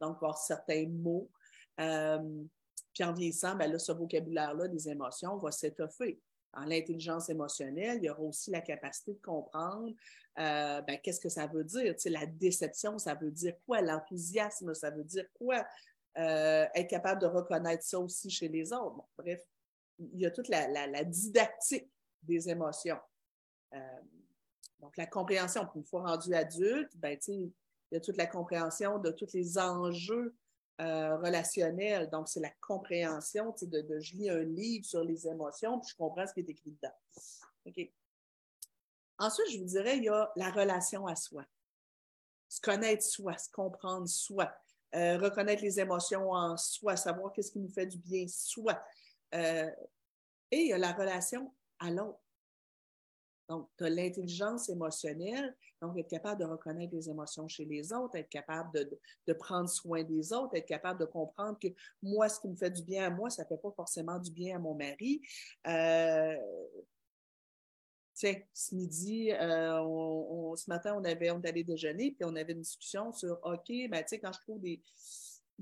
Donc, 0.00 0.16
avoir 0.16 0.38
certains 0.38 0.86
mots. 0.88 1.30
Euh, 1.80 2.44
puis 2.92 3.04
en 3.04 3.12
vieillissant, 3.12 3.54
ben 3.56 3.78
ce 3.78 3.92
vocabulaire-là 3.92 4.68
des 4.68 4.88
émotions 4.88 5.36
va 5.38 5.50
s'étoffer. 5.50 6.20
En 6.54 6.64
l'intelligence 6.64 7.30
émotionnelle, 7.30 7.98
il 7.98 8.04
y 8.04 8.10
aura 8.10 8.22
aussi 8.22 8.50
la 8.50 8.60
capacité 8.60 9.14
de 9.14 9.20
comprendre 9.22 9.90
euh, 10.38 10.82
ben, 10.82 10.98
qu'est-ce 11.02 11.20
que 11.20 11.30
ça 11.30 11.46
veut 11.46 11.64
dire. 11.64 11.94
La 12.06 12.26
déception, 12.26 12.98
ça 12.98 13.14
veut 13.14 13.30
dire 13.30 13.54
quoi? 13.64 13.80
L'enthousiasme, 13.80 14.74
ça 14.74 14.90
veut 14.90 15.04
dire 15.04 15.24
quoi? 15.32 15.66
Euh, 16.18 16.66
être 16.74 16.90
capable 16.90 17.22
de 17.22 17.26
reconnaître 17.26 17.84
ça 17.84 17.98
aussi 17.98 18.28
chez 18.28 18.48
les 18.48 18.70
autres. 18.72 19.02
bref, 19.16 19.40
il 19.98 20.20
y 20.20 20.26
a 20.26 20.30
toute 20.30 20.48
la, 20.48 21.04
didactique 21.04 21.90
des 22.22 22.50
émotions. 22.50 22.98
Donc, 24.82 24.96
la 24.96 25.06
compréhension, 25.06 25.66
une 25.76 25.84
fois 25.84 26.02
rendu 26.02 26.34
adulte, 26.34 26.90
ben, 26.96 27.16
il 27.28 27.52
y 27.92 27.96
a 27.96 28.00
toute 28.00 28.16
la 28.16 28.26
compréhension 28.26 28.98
de 28.98 29.12
tous 29.12 29.32
les 29.32 29.56
enjeux 29.56 30.34
euh, 30.80 31.16
relationnel. 31.18 32.10
Donc, 32.10 32.28
c'est 32.28 32.40
la 32.40 32.50
compréhension 32.60 33.54
de, 33.62 33.80
de, 33.80 34.00
je 34.00 34.16
lis 34.16 34.28
un 34.28 34.42
livre 34.42 34.84
sur 34.84 35.04
les 35.04 35.28
émotions, 35.28 35.78
puis 35.78 35.90
je 35.90 35.96
comprends 35.96 36.26
ce 36.26 36.34
qui 36.34 36.40
est 36.40 36.50
écrit 36.50 36.72
dedans. 36.72 37.86
Ensuite, 39.18 39.52
je 39.52 39.58
vous 39.58 39.66
dirais, 39.66 39.98
il 39.98 40.04
y 40.04 40.08
a 40.08 40.32
la 40.34 40.50
relation 40.50 41.06
à 41.06 41.14
soi. 41.14 41.44
Se 42.48 42.60
connaître 42.60 43.04
soi, 43.04 43.38
se 43.38 43.50
comprendre 43.50 44.08
soi, 44.08 44.52
euh, 44.96 45.16
reconnaître 45.16 45.62
les 45.62 45.78
émotions 45.78 46.32
en 46.32 46.56
soi, 46.56 46.96
savoir 46.96 47.32
qu'est-ce 47.32 47.52
qui 47.52 47.60
nous 47.60 47.70
fait 47.70 47.86
du 47.86 47.98
bien 47.98 48.26
soi. 48.26 48.82
Euh, 49.34 49.70
et 50.50 50.58
il 50.58 50.66
y 50.66 50.72
a 50.72 50.78
la 50.78 50.92
relation 50.92 51.54
à 51.78 51.90
l'autre. 51.90 52.21
Donc, 53.48 53.68
tu 53.76 53.84
as 53.84 53.90
l'intelligence 53.90 54.68
émotionnelle, 54.68 55.54
donc 55.80 55.98
être 55.98 56.08
capable 56.08 56.40
de 56.40 56.46
reconnaître 56.46 56.94
les 56.94 57.10
émotions 57.10 57.48
chez 57.48 57.64
les 57.64 57.92
autres, 57.92 58.16
être 58.16 58.28
capable 58.28 58.70
de, 59.26 59.32
prendre 59.34 59.68
soin 59.68 60.02
des 60.04 60.32
autres, 60.32 60.54
être 60.54 60.66
capable 60.66 61.00
de 61.00 61.04
comprendre 61.04 61.58
que 61.58 61.68
moi, 62.02 62.28
ce 62.28 62.40
qui 62.40 62.48
me 62.48 62.56
fait 62.56 62.70
du 62.70 62.82
bien 62.82 63.06
à 63.06 63.10
moi, 63.10 63.30
ça 63.30 63.42
ne 63.42 63.48
fait 63.48 63.58
pas 63.58 63.72
forcément 63.72 64.18
du 64.18 64.30
bien 64.30 64.56
à 64.56 64.58
mon 64.58 64.74
mari. 64.74 65.20
Euh, 65.66 66.36
tiens, 68.14 68.36
ce 68.54 68.74
midi, 68.74 69.32
euh, 69.32 70.56
ce 70.56 70.70
matin, 70.70 70.94
on, 70.96 71.04
avait, 71.04 71.30
on 71.30 71.40
allait 71.40 71.64
déjeuner, 71.64 72.12
puis 72.12 72.24
on 72.24 72.36
avait 72.36 72.52
une 72.52 72.62
discussion 72.62 73.12
sur 73.12 73.38
OK, 73.42 73.68
ben, 73.68 74.02
tu 74.02 74.08
sais, 74.08 74.20
quand 74.20 74.32
je 74.32 74.40
trouve 74.40 74.60
des, 74.60 74.80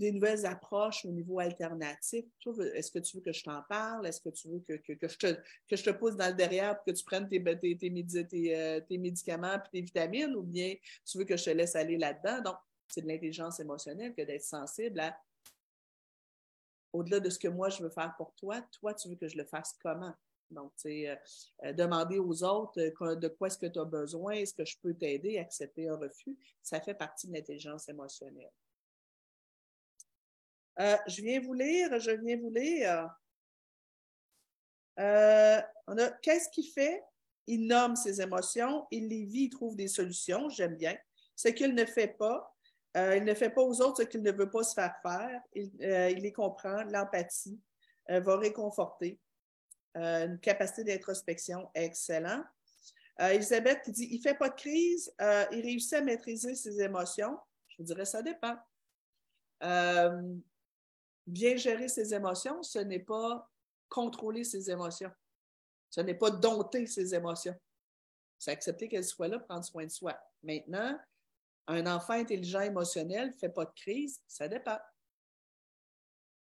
des 0.01 0.13
nouvelles 0.13 0.47
approches 0.47 1.05
au 1.05 1.11
niveau 1.11 1.39
alternatif. 1.39 2.25
Est-ce 2.75 2.91
que 2.91 2.99
tu 2.99 3.19
veux 3.19 3.23
que 3.23 3.33
je 3.33 3.45
t'en 3.45 3.63
parle? 3.69 4.07
Est-ce 4.07 4.21
que 4.21 4.31
tu 4.31 4.49
veux 4.49 4.61
que, 4.61 4.75
je 4.87 5.17
te, 5.17 5.35
que 5.69 5.77
je 5.77 5.85
te 5.85 5.91
pousse 5.91 6.17
dans 6.17 6.29
le 6.29 6.35
derrière 6.35 6.75
pour 6.77 6.87
que 6.87 6.91
tu 6.93 7.05
prennes 7.05 7.29
tes, 7.29 7.43
tes, 7.43 7.77
tes, 7.77 8.57
euh, 8.57 8.81
médicaments 8.91 9.55
et 9.55 9.71
tes 9.71 9.81
vitamines 9.83 10.35
ou 10.35 10.43
bien 10.43 10.75
tu 11.05 11.19
veux 11.19 11.25
que 11.25 11.37
je 11.37 11.45
te 11.45 11.51
laisse 11.51 11.77
aller 11.77 11.99
là-dedans? 11.99 12.41
Donc, 12.43 12.57
c'est 12.89 13.03
de 13.03 13.09
l'intelligence 13.09 13.61
émotionnelle 13.61 14.15
que 14.15 14.23
d'être 14.23 14.43
sensible 14.43 14.99
à 15.01 15.17
au-delà 16.93 17.21
de 17.21 17.31
ce 17.31 17.39
que 17.39 17.47
moi 17.47 17.69
je 17.69 17.83
veux 17.85 17.91
faire 17.91 18.13
pour 18.17 18.35
toi, 18.35 18.61
toi, 18.81 18.95
tu 18.95 19.09
veux 19.09 19.15
que 19.15 19.29
je 19.29 19.37
le 19.37 19.45
fasse 19.45 19.77
comment? 19.81 20.13
Donc, 20.51 20.73
tu 20.75 20.83
sais, 20.83 21.09
euh, 21.09 21.15
euh, 21.67 21.73
demander 21.73 22.19
aux 22.19 22.43
autres 22.43 22.81
de 22.81 23.29
quoi 23.29 23.47
est-ce 23.47 23.59
que 23.59 23.67
tu 23.67 23.79
as 23.79 23.85
besoin, 23.85 24.33
est-ce 24.33 24.55
que 24.55 24.65
je 24.65 24.77
peux 24.83 24.95
t'aider, 24.95 25.39
accepter 25.39 25.89
un 25.89 25.97
refus, 25.97 26.37
ça 26.63 26.81
fait 26.81 26.95
partie 26.95 27.29
de 27.29 27.35
l'intelligence 27.35 27.89
émotionnelle. 27.89 28.51
Euh, 30.79 30.97
je 31.07 31.23
viens 31.23 31.41
vous 31.41 31.53
lire, 31.53 31.99
je 31.99 32.13
viens 32.13 32.39
vous 32.39 32.51
lire. 32.51 33.11
Euh, 34.99 35.61
qu'est-ce 36.23 36.49
qu'il 36.51 36.71
fait? 36.71 37.03
Il 37.47 37.67
nomme 37.67 37.97
ses 37.97 38.21
émotions, 38.21 38.87
il 38.91 39.09
les 39.09 39.25
vit, 39.25 39.45
il 39.45 39.51
trouve 39.51 39.75
des 39.75 39.89
solutions, 39.89 40.49
j'aime 40.49 40.77
bien. 40.77 40.97
Ce 41.35 41.49
qu'il 41.49 41.75
ne 41.75 41.85
fait 41.85 42.17
pas, 42.19 42.55
euh, 42.97 43.17
il 43.17 43.25
ne 43.25 43.35
fait 43.35 43.51
pas 43.51 43.63
aux 43.63 43.81
autres 43.81 44.03
ce 44.03 44.09
qu'il 44.09 44.23
ne 44.23 44.31
veut 44.31 44.51
pas 44.51 44.63
se 44.63 44.75
faire 44.75 44.95
faire. 45.03 45.41
Il, 45.55 45.71
les 45.79 46.33
comprend, 46.33 46.83
l'empathie, 46.85 47.61
va 48.09 48.37
réconforter. 48.37 49.19
une 49.95 50.39
capacité 50.41 50.85
d'introspection 50.85 51.71
excellent. 51.75 52.45
Elisabeth 53.19 53.83
qui 53.83 53.93
dit 53.93 54.09
il 54.11 54.17
ne 54.19 54.23
fait 54.23 54.35
pas 54.35 54.49
de 54.49 54.55
crise, 54.55 55.13
il 55.21 55.61
réussit 55.63 55.95
à 55.95 56.01
maîtriser 56.03 56.55
ses 56.55 56.81
émotions. 56.81 57.39
Je 57.69 57.77
vous 57.79 57.85
dirais 57.85 58.05
ça 58.05 58.23
dépend 58.23 58.57
bien 61.27 61.57
gérer 61.57 61.89
ses 61.89 62.15
émotions, 62.15 62.63
ce 62.63 62.79
n'est 62.79 63.01
pas 63.01 63.49
contrôler 63.89 64.45
ses 64.45 64.71
émotions. 64.71 65.11
Ce 65.91 66.01
n'est 66.01 66.15
pas 66.15 66.31
dompter 66.31 66.87
ses 66.87 67.15
émotions. 67.15 67.57
C'est 68.39 68.53
accepter 68.53 68.89
qu'elles 68.89 69.05
soient 69.05 69.29
là, 69.29 69.39
prendre 69.39 69.65
soin 69.65 69.85
de 69.85 69.91
soi. 69.91 70.19
Maintenant, 70.43 70.99
un 71.67 71.87
enfant 71.87 72.15
intelligent 72.15 72.61
émotionnel 72.61 73.29
ne 73.29 73.33
fait 73.33 73.51
pas 73.51 73.65
de 73.65 73.73
crise, 73.73 74.21
ça 74.27 74.49
dépend. 74.49 74.79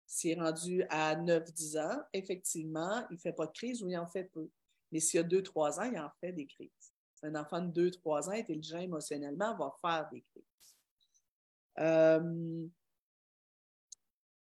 S'il 0.06 0.32
est 0.32 0.42
rendu 0.42 0.84
à 0.90 1.16
9-10 1.16 1.80
ans, 1.80 2.04
effectivement, 2.14 3.06
il 3.10 3.16
ne 3.16 3.20
fait 3.20 3.34
pas 3.34 3.46
de 3.46 3.52
crise 3.52 3.84
ou 3.84 3.90
il 3.90 3.98
en 3.98 4.08
fait 4.08 4.26
peu. 4.26 4.50
Mais 4.92 5.00
s'il 5.00 5.20
a 5.20 5.24
2-3 5.24 5.80
ans, 5.80 5.84
il 5.92 6.00
en 6.00 6.12
fait 6.20 6.34
des 6.34 6.46
crises. 6.46 6.94
Un 7.24 7.36
enfant 7.36 7.62
de 7.62 7.90
2-3 7.90 8.30
ans 8.30 8.32
intelligent 8.32 8.80
émotionnellement 8.80 9.56
va 9.56 9.76
faire 9.82 10.10
des 10.12 10.22
crises. 10.22 10.76
Euh, 11.80 12.68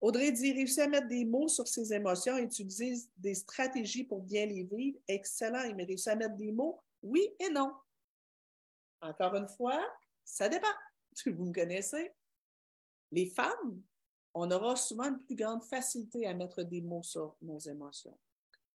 Audrey 0.03 0.33
dit 0.33 0.51
réussir 0.51 0.83
à 0.83 0.87
mettre 0.87 1.07
des 1.07 1.23
mots 1.23 1.47
sur 1.47 1.65
ses 1.65 1.93
émotions 1.93 2.37
et 2.37 2.41
utiliser 2.41 2.93
des 3.15 3.35
stratégies 3.35 4.03
pour 4.03 4.21
bien 4.21 4.45
les 4.45 4.63
vivre. 4.63 4.99
Excellent. 5.07 5.63
Il 5.63 5.81
réussit 5.81 6.09
à 6.09 6.15
mettre 6.17 6.35
des 6.35 6.51
mots? 6.51 6.77
Oui 7.01 7.25
et 7.39 7.49
non. 7.49 7.71
Encore 8.99 9.33
une 9.35 9.47
fois, 9.47 9.81
ça 10.25 10.49
dépend. 10.49 10.67
Vous 11.25 11.45
me 11.45 11.53
connaissez. 11.53 12.11
Les 13.13 13.27
femmes, 13.27 13.81
on 14.33 14.51
aura 14.51 14.75
souvent 14.75 15.05
une 15.05 15.23
plus 15.23 15.37
grande 15.37 15.63
facilité 15.63 16.27
à 16.27 16.33
mettre 16.33 16.63
des 16.63 16.81
mots 16.81 17.03
sur 17.03 17.37
nos 17.41 17.59
émotions. 17.59 18.19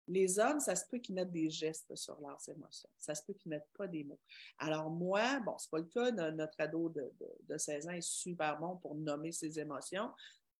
Les 0.06 0.38
hommes, 0.38 0.60
ça 0.60 0.76
se 0.76 0.84
peut 0.86 0.98
qu'ils 0.98 1.14
mettent 1.14 1.32
des 1.32 1.48
gestes 1.48 1.96
sur 1.96 2.20
leurs 2.20 2.46
émotions. 2.50 2.90
Ça 2.98 3.14
se 3.14 3.22
peut 3.22 3.32
qu'ils 3.32 3.50
ne 3.50 3.56
mettent 3.56 3.72
pas 3.72 3.86
des 3.86 4.04
mots. 4.04 4.20
Alors 4.58 4.90
moi, 4.90 5.40
bon, 5.40 5.56
ce 5.56 5.68
n'est 5.68 5.70
pas 5.70 5.78
le 5.78 5.84
cas, 5.86 6.30
notre 6.32 6.60
ado 6.60 6.90
de, 6.90 7.10
de, 7.48 7.56
16 7.56 7.86
ans 7.88 7.92
est 7.92 8.02
super 8.02 8.58
bon 8.58 8.76
pour 8.76 8.94
nommer 8.94 9.32
ses 9.32 9.58
émotions. 9.58 10.10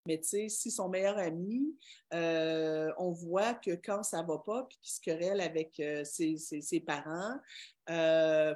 Mais 0.06 0.18
tu 0.18 0.28
sais, 0.28 0.48
si 0.48 0.70
son 0.70 0.88
meilleur 0.88 1.16
ami, 1.18 1.78
euh, 2.12 2.92
on 2.98 3.10
voit 3.10 3.54
que 3.54 3.70
quand 3.70 4.02
ça 4.02 4.22
va 4.22 4.38
pas, 4.38 4.64
puis 4.64 4.78
qu'il 4.80 4.92
se 4.92 5.00
querelle 5.00 5.40
avec 5.40 5.80
euh, 5.80 6.04
ses, 6.04 6.80
parents, 6.80 7.40
euh, 7.88 8.54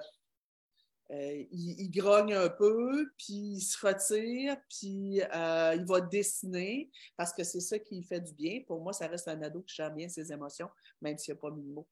il, 1.10 1.90
grogne 1.90 2.34
un 2.34 2.50
peu, 2.50 3.10
puis 3.16 3.54
il 3.56 3.60
se 3.62 3.86
retire, 3.86 4.58
puis 4.68 5.20
il 5.22 5.84
va 5.86 6.00
dessiner, 6.02 6.90
parce 7.16 7.32
que 7.32 7.44
c'est 7.44 7.60
ça 7.60 7.78
qui 7.78 8.02
fait 8.02 8.20
du 8.20 8.34
bien. 8.34 8.62
Pour 8.66 8.82
moi, 8.82 8.92
ça 8.92 9.06
reste 9.06 9.28
un 9.28 9.40
ado 9.40 9.62
qui 9.62 9.74
gère 9.74 9.90
bien 9.90 10.08
ses 10.08 10.30
émotions, 10.30 10.68
même 11.00 11.16
s'il 11.16 11.32
n'y 11.32 11.38
a 11.38 11.40
pas 11.40 11.50
mis 11.50 11.62
de 11.62 11.72
mots. 11.72 11.88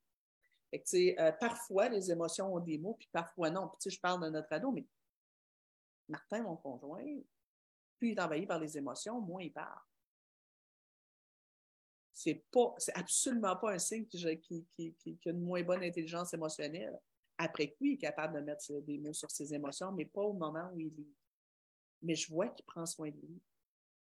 Parfois, 1.40 1.88
les 1.88 2.10
émotions 2.10 2.54
ont 2.54 2.60
des 2.60 2.76
mots, 2.76 2.96
puis 2.98 3.08
parfois 3.10 3.48
non. 3.48 3.70
Puis, 3.80 3.90
je 3.90 3.98
parle 3.98 4.22
de 4.22 4.28
notre 4.28 4.52
ado, 4.52 4.70
mais 4.70 4.84
Martin, 6.08 6.42
mon 6.42 6.56
conjoint, 6.56 7.02
plus 7.98 8.10
il 8.10 8.18
est 8.18 8.20
envahi 8.20 8.46
par 8.46 8.58
les 8.58 8.76
émotions, 8.76 9.20
moins 9.20 9.42
il 9.42 9.52
parle. 9.52 9.80
C'est 12.12 12.46
pas, 12.50 12.74
c'est 12.78 12.96
absolument 12.96 13.56
pas 13.56 13.72
un 13.72 13.78
signe 13.78 14.06
qu'il 14.06 14.26
a 14.26 15.30
une 15.30 15.40
moins 15.40 15.62
bonne 15.62 15.82
intelligence 15.82 16.32
émotionnelle. 16.32 16.98
Après 17.38 17.68
coup, 17.68 17.84
il 17.84 17.94
est 17.94 17.98
capable 17.98 18.36
de 18.36 18.40
mettre 18.40 18.72
des 18.80 18.98
mots 18.98 19.12
sur 19.12 19.30
ses 19.30 19.52
émotions, 19.52 19.92
mais 19.92 20.06
pas 20.06 20.22
au 20.22 20.32
moment 20.32 20.70
où 20.72 20.80
il 20.80 20.94
lit. 20.94 21.14
Mais 22.02 22.14
je 22.14 22.30
vois 22.30 22.48
qu'il 22.48 22.64
prend 22.64 22.86
soin 22.86 23.10
de 23.10 23.20
lui. 23.20 23.42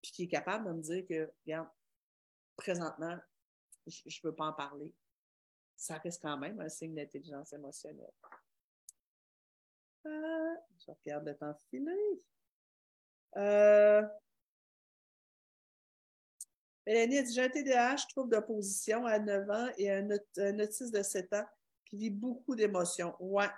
Puis 0.02 0.12
qu'il 0.12 0.26
est 0.26 0.30
capable 0.30 0.68
de 0.68 0.74
me 0.74 0.82
dire 0.82 1.06
que, 1.08 1.32
regarde, 1.46 1.70
présentement, 2.58 3.18
je 3.88 4.02
ne 4.06 4.30
veux 4.30 4.36
pas 4.36 4.48
en 4.48 4.54
parler. 4.54 4.94
Ça 5.76 5.98
reste 5.98 6.22
quand 6.22 6.38
même 6.38 6.60
un 6.60 6.70
signe 6.70 6.96
d'intelligence 6.96 7.54
émotionnelle. 7.54 8.14
Euh, 10.06 10.56
je 10.86 10.92
regarde 10.92 11.26
le 11.26 11.36
temps 11.38 11.56
filer. 11.70 12.22
Euh, 13.38 14.04
Mélanie 16.86 17.18
a 17.20 17.24
dit 17.24 17.34
J'ai 17.34 17.44
un 17.44 17.50
TDAH, 17.50 18.08
trouble 18.10 18.32
d'opposition 18.32 19.06
à 19.06 19.20
9 19.20 19.50
ans 19.50 19.68
et 19.78 19.92
un, 19.92 20.10
autiste 20.10 20.94
de 20.94 21.02
7 21.02 21.34
ans 21.34 21.46
qui 21.86 21.98
vit 21.98 22.10
beaucoup 22.10 22.56
d'émotions. 22.56 23.16
Ouais. 23.20 23.50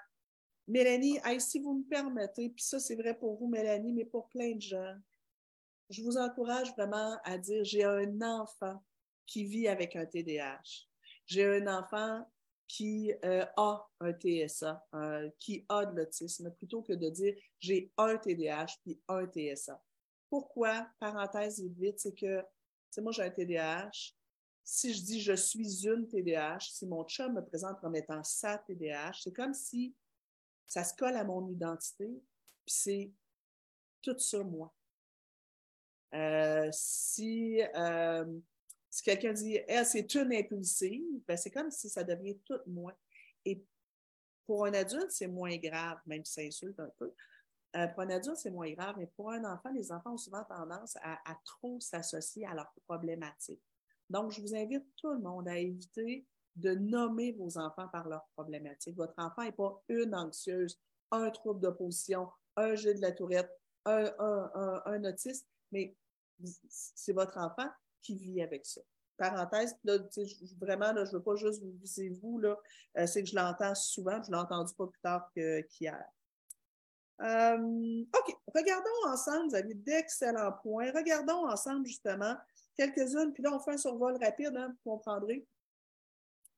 Mélanie, 0.67 1.19
si 1.39 1.59
vous 1.59 1.76
me 1.76 1.84
permettez, 1.84 2.49
puis 2.49 2.63
ça, 2.63 2.80
c'est 2.80 2.95
vrai 2.95 3.17
pour 3.17 3.36
vous, 3.36 3.47
Mélanie, 3.47 3.93
mais 3.93 4.05
pour 4.05 4.30
plein 4.30 4.55
de 4.55 4.61
gens, 4.61 4.95
je 5.89 6.01
vous 6.01 6.17
encourage 6.17 6.71
vraiment 6.71 7.17
à 7.23 7.38
dire 7.38 7.63
J'ai 7.63 7.84
un 7.84 8.21
enfant 8.21 8.84
qui 9.26 9.43
vit 9.43 9.67
avec 9.67 9.95
un 9.95 10.05
TDAH. 10.05 10.88
j'ai 11.26 11.45
un 11.45 11.67
enfant 11.67 12.26
qui 12.68 13.13
euh, 13.24 13.45
a 13.57 13.88
un 13.99 14.13
TSA, 14.13 14.86
euh, 14.93 15.30
qui 15.39 15.66
a 15.70 15.86
de 15.86 15.95
l'autisme, 15.95 16.51
plutôt 16.51 16.82
que 16.82 16.93
de 16.93 17.09
dire 17.09 17.36
j'ai 17.59 17.91
un 17.97 18.18
TDAH 18.18 18.78
puis 18.82 18.99
un 19.07 19.26
TSA. 19.26 19.82
Pourquoi, 20.30 20.88
parenthèse 20.99 21.63
vite, 21.78 21.99
c'est 21.99 22.16
que, 22.16 22.43
moi 22.97 23.11
j'ai 23.11 23.24
un 23.24 23.30
TDAH. 23.30 24.13
Si 24.63 24.93
je 24.93 25.01
dis 25.03 25.22
je 25.22 25.34
suis 25.34 25.86
une 25.86 26.07
TDAH, 26.07 26.61
si 26.72 26.88
mon 26.88 27.03
chum 27.03 27.34
me 27.34 27.45
présente 27.45 27.80
comme 27.80 27.95
étant 27.95 28.24
sa 28.24 28.57
TDAH, 28.57 29.20
c'est 29.24 29.34
comme 29.34 29.53
si 29.53 29.95
ça 30.66 30.84
se 30.84 30.95
colle 30.95 31.16
à 31.16 31.24
mon 31.24 31.47
identité, 31.47 32.07
puis 32.66 32.74
c'est 32.74 33.11
tout 34.01 34.18
ça 34.18 34.43
moi. 34.43 34.74
Euh, 36.13 36.70
si 36.72 37.61
si 38.96 39.04
quelqu'un 39.04 39.34
dit, 39.34 39.60
elle, 39.68 39.86
c'est 39.86 40.16
une 40.16 40.34
impulsive, 40.34 41.22
ben, 41.28 41.36
c'est 41.36 41.52
comme 41.52 41.70
si 41.70 41.89
ça 41.89 42.02
devient 42.02 42.38
tout 42.46 42.60
moi. 42.66 42.98
Et 43.43 43.62
pour 44.48 44.66
un 44.66 44.74
adulte, 44.74 45.12
c'est 45.12 45.28
moins 45.28 45.58
grave, 45.58 45.98
même 46.06 46.24
si 46.24 46.32
ça 46.32 46.41
insulte 46.41 46.80
un 46.80 46.89
peu. 46.98 47.14
Euh, 47.76 47.88
pour 47.88 48.04
un 48.04 48.10
adulte, 48.12 48.38
c'est 48.38 48.52
moins 48.52 48.72
grave, 48.72 48.96
mais 48.98 49.08
pour 49.08 49.32
un 49.32 49.43
enfant, 49.43 49.70
les 49.72 49.91
enfants 49.91 50.14
ont 50.14 50.18
souvent 50.18 50.46
tendance 50.46 50.96
à, 51.02 51.20
trop 51.43 51.78
s'associer 51.82 52.46
à 52.46 52.54
leurs 52.54 52.74
problématiques. 52.88 53.62
Donc, 54.10 54.32
je 54.32 54.39
vous 54.39 54.56
invite 54.56 54.86
tout 54.96 55.12
le 55.12 55.20
monde 55.20 55.50
à 55.50 55.58
éviter 55.58 56.26
de 56.56 56.74
nommer 56.74 57.34
vos 57.34 57.58
enfants 57.58 57.89
par 57.89 58.08
leurs 58.08 58.30
problématiques. 58.38 58.96
Votre 58.96 59.16
enfant 59.18 59.43
n'est 59.43 59.52
pas 59.52 59.78
une 59.89 60.16
anxieuse, 60.16 60.80
un 61.12 61.30
trouble 61.32 61.60
d'opposition, 61.60 62.30
un 62.56 62.76
jeu 62.76 62.93
de 62.93 63.02
la 63.02 63.12
tourette, 63.12 63.52
un, 63.84 64.10
un, 64.20 64.82
un 64.86 65.04
autiste, 65.04 65.50
mais 65.74 65.98
c'est 66.70 67.12
votre 67.12 67.38
enfant 67.38 67.70
qui 68.06 68.16
vit 68.16 68.41
avec 68.41 68.66
ça. 68.66 68.82
Parenthèse, 69.18 69.76
là, 69.84 69.97
vraiment, 70.60 70.93
je 70.93 71.01
ne 71.01 71.12
veux 71.12 71.24
pas 71.24 71.36
juste 71.36 71.62
vous 71.62 71.72
viser 71.82 72.10
vous, 72.10 72.41
euh, 72.43 73.08
c'est 73.08 73.24
que 73.24 73.30
je 73.30 73.36
l'entends 73.36 73.74
souvent, 73.74 74.22
je 74.22 74.30
ne 74.30 74.36
l'ai 74.36 74.41
entendu 74.41 74.74
pas 74.76 74.88
plus 74.88 74.99
tard 74.99 75.32
qu'hier. 75.34 76.06
Euh, 77.22 78.03
OK, 78.18 78.36
regardons 78.53 79.08
ensemble, 79.08 79.49
vous 79.49 79.56
avez 79.56 79.74
d'excellents 79.74 80.51
points. 80.62 80.91
Regardons 80.91 81.47
ensemble, 81.47 81.86
justement, 81.88 82.36
quelques-unes, 82.76 83.32
puis 83.34 83.41
là, 83.41 83.53
on 83.53 83.60
fait 83.60 83.72
un 83.72 83.78
survol 83.78 84.18
rapide, 84.22 84.53
hein, 84.58 84.68
vous 84.68 84.91
comprendrez. 84.91 85.47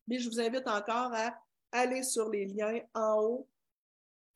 Mais 0.08 0.18
je 0.18 0.28
vous 0.28 0.40
invite 0.40 0.68
encore 0.68 1.14
à 1.14 1.40
aller 1.72 2.02
sur 2.02 2.30
les 2.30 2.46
liens 2.46 2.80
en 2.96 3.22
haut. 3.22 3.48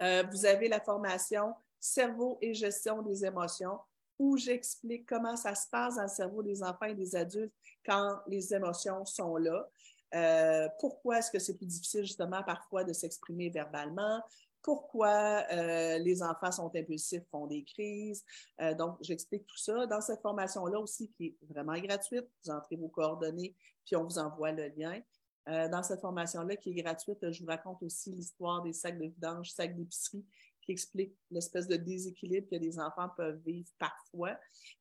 Euh, 0.02 0.24
vous 0.32 0.46
avez 0.46 0.68
la 0.68 0.80
formation 0.80 1.56
Cerveau 1.80 2.38
et 2.42 2.54
gestion 2.54 3.02
des 3.02 3.26
émotions 3.26 3.80
où 4.22 4.38
j'explique 4.38 5.08
comment 5.08 5.36
ça 5.36 5.56
se 5.56 5.68
passe 5.68 5.96
dans 5.96 6.04
le 6.04 6.08
cerveau 6.08 6.44
des 6.44 6.62
enfants 6.62 6.86
et 6.86 6.94
des 6.94 7.16
adultes 7.16 7.56
quand 7.84 8.20
les 8.28 8.54
émotions 8.54 9.04
sont 9.04 9.36
là. 9.38 9.68
Euh, 10.14 10.70
pourquoi 10.80 11.18
est-ce 11.18 11.32
que 11.32 11.40
c'est 11.40 11.58
plus 11.58 11.66
difficile 11.66 12.04
justement 12.04 12.44
parfois 12.44 12.84
de 12.84 12.94
s'exprimer 12.94 13.50
verbalement? 13.50 14.22
Pourquoi 14.62 15.44
euh, 15.52 15.98
les 15.98 16.22
enfants 16.22 16.52
sont 16.52 16.70
impulsifs, 16.76 17.24
font 17.32 17.48
des 17.48 17.64
crises? 17.64 18.24
Euh, 18.62 18.76
donc, 18.76 18.98
j'explique 19.02 19.48
tout 19.48 19.58
ça. 19.58 19.88
Dans 19.88 20.02
cette 20.02 20.22
formation-là 20.22 20.80
aussi, 20.80 21.10
qui 21.18 21.26
est 21.26 21.38
vraiment 21.50 21.80
gratuite, 21.80 22.28
vous 22.46 22.52
entrez 22.52 22.76
vos 22.76 22.90
coordonnées, 22.90 23.56
puis 23.84 23.96
on 23.96 24.04
vous 24.04 24.20
envoie 24.20 24.52
le 24.52 24.68
lien. 24.78 25.02
dans 25.48 25.82
cette 25.82 26.02
formation-là 26.02 26.58
qui 26.58 26.70
est 26.70 26.84
gratuite, 26.84 27.32
je 27.32 27.42
vous 27.42 27.50
raconte 27.50 27.82
aussi 27.82 28.12
l'histoire 28.12 28.62
des 28.62 28.74
sacs 28.74 29.00
de 29.00 29.06
vidange, 29.06 29.50
sacs 29.50 29.76
d'épicerie 29.76 30.24
qui 30.62 30.72
explique 30.72 31.16
l'espèce 31.30 31.68
de 31.68 31.76
déséquilibre 31.76 32.48
que 32.50 32.56
les 32.56 32.80
enfants 32.80 33.10
peuvent 33.16 33.42
vivre 33.46 33.70
parfois. 33.80 34.38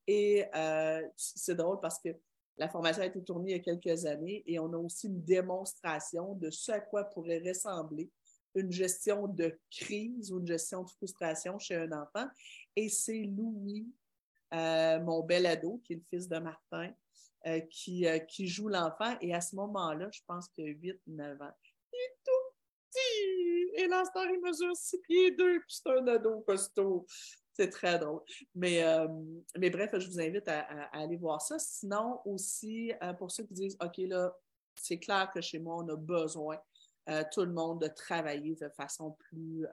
Et 0.06 0.44
euh, 0.54 1.02
c'est 1.16 1.54
drôle 1.54 1.80
parce 1.80 1.98
que 1.98 2.10
la 2.56 2.68
formation 2.68 3.02
a 3.02 3.06
été 3.06 3.22
tournée 3.22 3.52
il 3.52 3.56
y 3.56 3.60
a 3.60 3.62
quelques 3.62 4.04
années 4.06 4.42
et 4.46 4.58
on 4.58 4.72
a 4.72 4.76
aussi 4.76 5.06
une 5.06 5.22
démonstration 5.22 6.34
de 6.34 6.50
ce 6.50 6.72
à 6.72 6.80
quoi 6.80 7.04
pourrait 7.04 7.42
ressembler 7.46 8.10
une 8.54 8.70
gestion 8.70 9.28
de 9.28 9.58
crise 9.70 10.32
ou 10.32 10.40
une 10.40 10.46
gestion 10.46 10.82
de 10.82 10.90
frustration 10.90 11.58
chez 11.58 11.76
un 11.76 11.92
enfant. 11.92 12.26
Et 12.76 12.88
c'est 12.88 13.22
Louis, 13.22 13.88
euh, 14.52 15.00
mon 15.00 15.22
bel 15.22 15.46
ado, 15.46 15.80
qui 15.84 15.94
est 15.94 15.96
le 15.96 16.02
fils 16.02 16.28
de 16.28 16.38
Martin, 16.38 16.92
euh, 17.46 17.60
qui, 17.70 18.04
qui 18.28 18.48
joue 18.48 18.68
l'enfant. 18.68 19.16
Et 19.20 19.32
à 19.32 19.40
ce 19.40 19.54
moment-là, 19.56 20.10
je 20.12 20.20
pense 20.26 20.48
qu'il 20.48 20.64
a 20.64 20.68
8-9 20.68 21.42
ans. 21.42 21.54
Il 21.92 21.96
est 21.96 22.16
tout 22.24 22.50
et 23.74 23.86
l'instant, 23.86 24.22
il 24.24 24.40
mesure 24.40 24.74
6 24.74 24.98
pieds 24.98 25.30
2, 25.32 25.60
puis 25.60 25.68
c'est 25.68 25.90
un 25.90 26.06
ado 26.06 26.40
costaud. 26.40 27.06
C'est 27.52 27.68
très 27.68 27.98
drôle. 27.98 28.22
Mais, 28.54 28.82
euh, 28.82 29.08
mais 29.58 29.70
bref, 29.70 29.90
je 29.98 30.08
vous 30.08 30.20
invite 30.20 30.48
à, 30.48 30.60
aller 30.92 31.16
voir 31.16 31.42
ça. 31.42 31.58
Sinon, 31.58 32.20
aussi, 32.24 32.92
euh, 33.02 33.12
pour 33.12 33.30
ceux 33.30 33.44
qui 33.44 33.54
disent, 33.54 33.76
OK, 33.82 33.98
là, 33.98 34.34
c'est 34.76 34.98
clair 34.98 35.30
que 35.34 35.40
chez 35.40 35.58
moi, 35.58 35.76
on 35.76 35.88
a 35.88 35.96
besoin, 35.96 36.58
euh, 37.08 37.22
tout 37.32 37.44
le 37.44 37.52
monde, 37.52 37.82
de 37.82 37.88
travailler 37.88 38.54
de 38.54 38.68
façon 38.70 39.12
plus, 39.12 39.66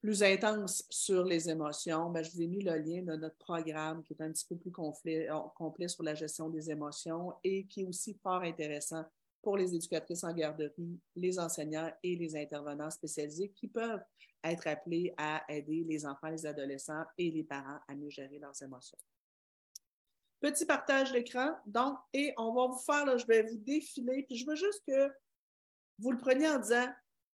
plus 0.00 0.22
intense 0.22 0.84
sur 0.90 1.24
les 1.24 1.48
émotions. 1.48 2.10
Ben, 2.10 2.22
je 2.22 2.30
vous 2.32 2.42
ai 2.42 2.46
mis 2.46 2.62
le 2.62 2.76
lien 2.76 3.02
de 3.02 3.16
notre 3.16 3.36
programme 3.36 4.02
qui 4.02 4.12
est 4.12 4.22
un 4.22 4.30
petit 4.30 4.46
peu 4.46 4.56
plus 4.56 4.70
complet, 4.70 5.28
complet 5.56 5.88
sur 5.88 6.02
la 6.02 6.14
gestion 6.14 6.50
des 6.50 6.70
émotions 6.70 7.34
et 7.42 7.66
qui 7.66 7.82
est 7.82 7.86
aussi 7.86 8.14
fort 8.22 8.42
intéressant 8.42 9.04
pour 9.42 9.56
les 9.56 9.74
éducatrices 9.74 10.24
en 10.24 10.32
garderie, 10.32 11.00
les 11.14 11.38
enseignants 11.38 11.90
et 12.02 12.16
les 12.16 12.36
intervenants 12.36 12.90
spécialisés 12.90 13.50
qui 13.50 13.68
peuvent 13.68 14.02
être 14.44 14.66
appelés 14.66 15.14
à 15.16 15.42
aider 15.48 15.84
les 15.84 16.06
enfants, 16.06 16.28
les 16.28 16.46
adolescents 16.46 17.04
et 17.16 17.30
les 17.30 17.44
parents 17.44 17.78
à 17.88 17.94
mieux 17.94 18.10
gérer 18.10 18.38
leurs 18.38 18.60
émotions. 18.62 18.98
Petit 20.40 20.66
partage 20.66 21.12
d'écran, 21.12 21.56
donc, 21.66 21.98
et 22.12 22.32
on 22.36 22.54
va 22.54 22.66
vous 22.68 22.78
faire, 22.78 23.04
là, 23.04 23.16
je 23.16 23.26
vais 23.26 23.42
vous 23.42 23.58
défiler, 23.58 24.22
puis 24.22 24.36
je 24.36 24.46
veux 24.46 24.54
juste 24.54 24.82
que 24.86 25.12
vous 25.98 26.12
le 26.12 26.18
preniez 26.18 26.48
en 26.48 26.60
disant, 26.60 26.86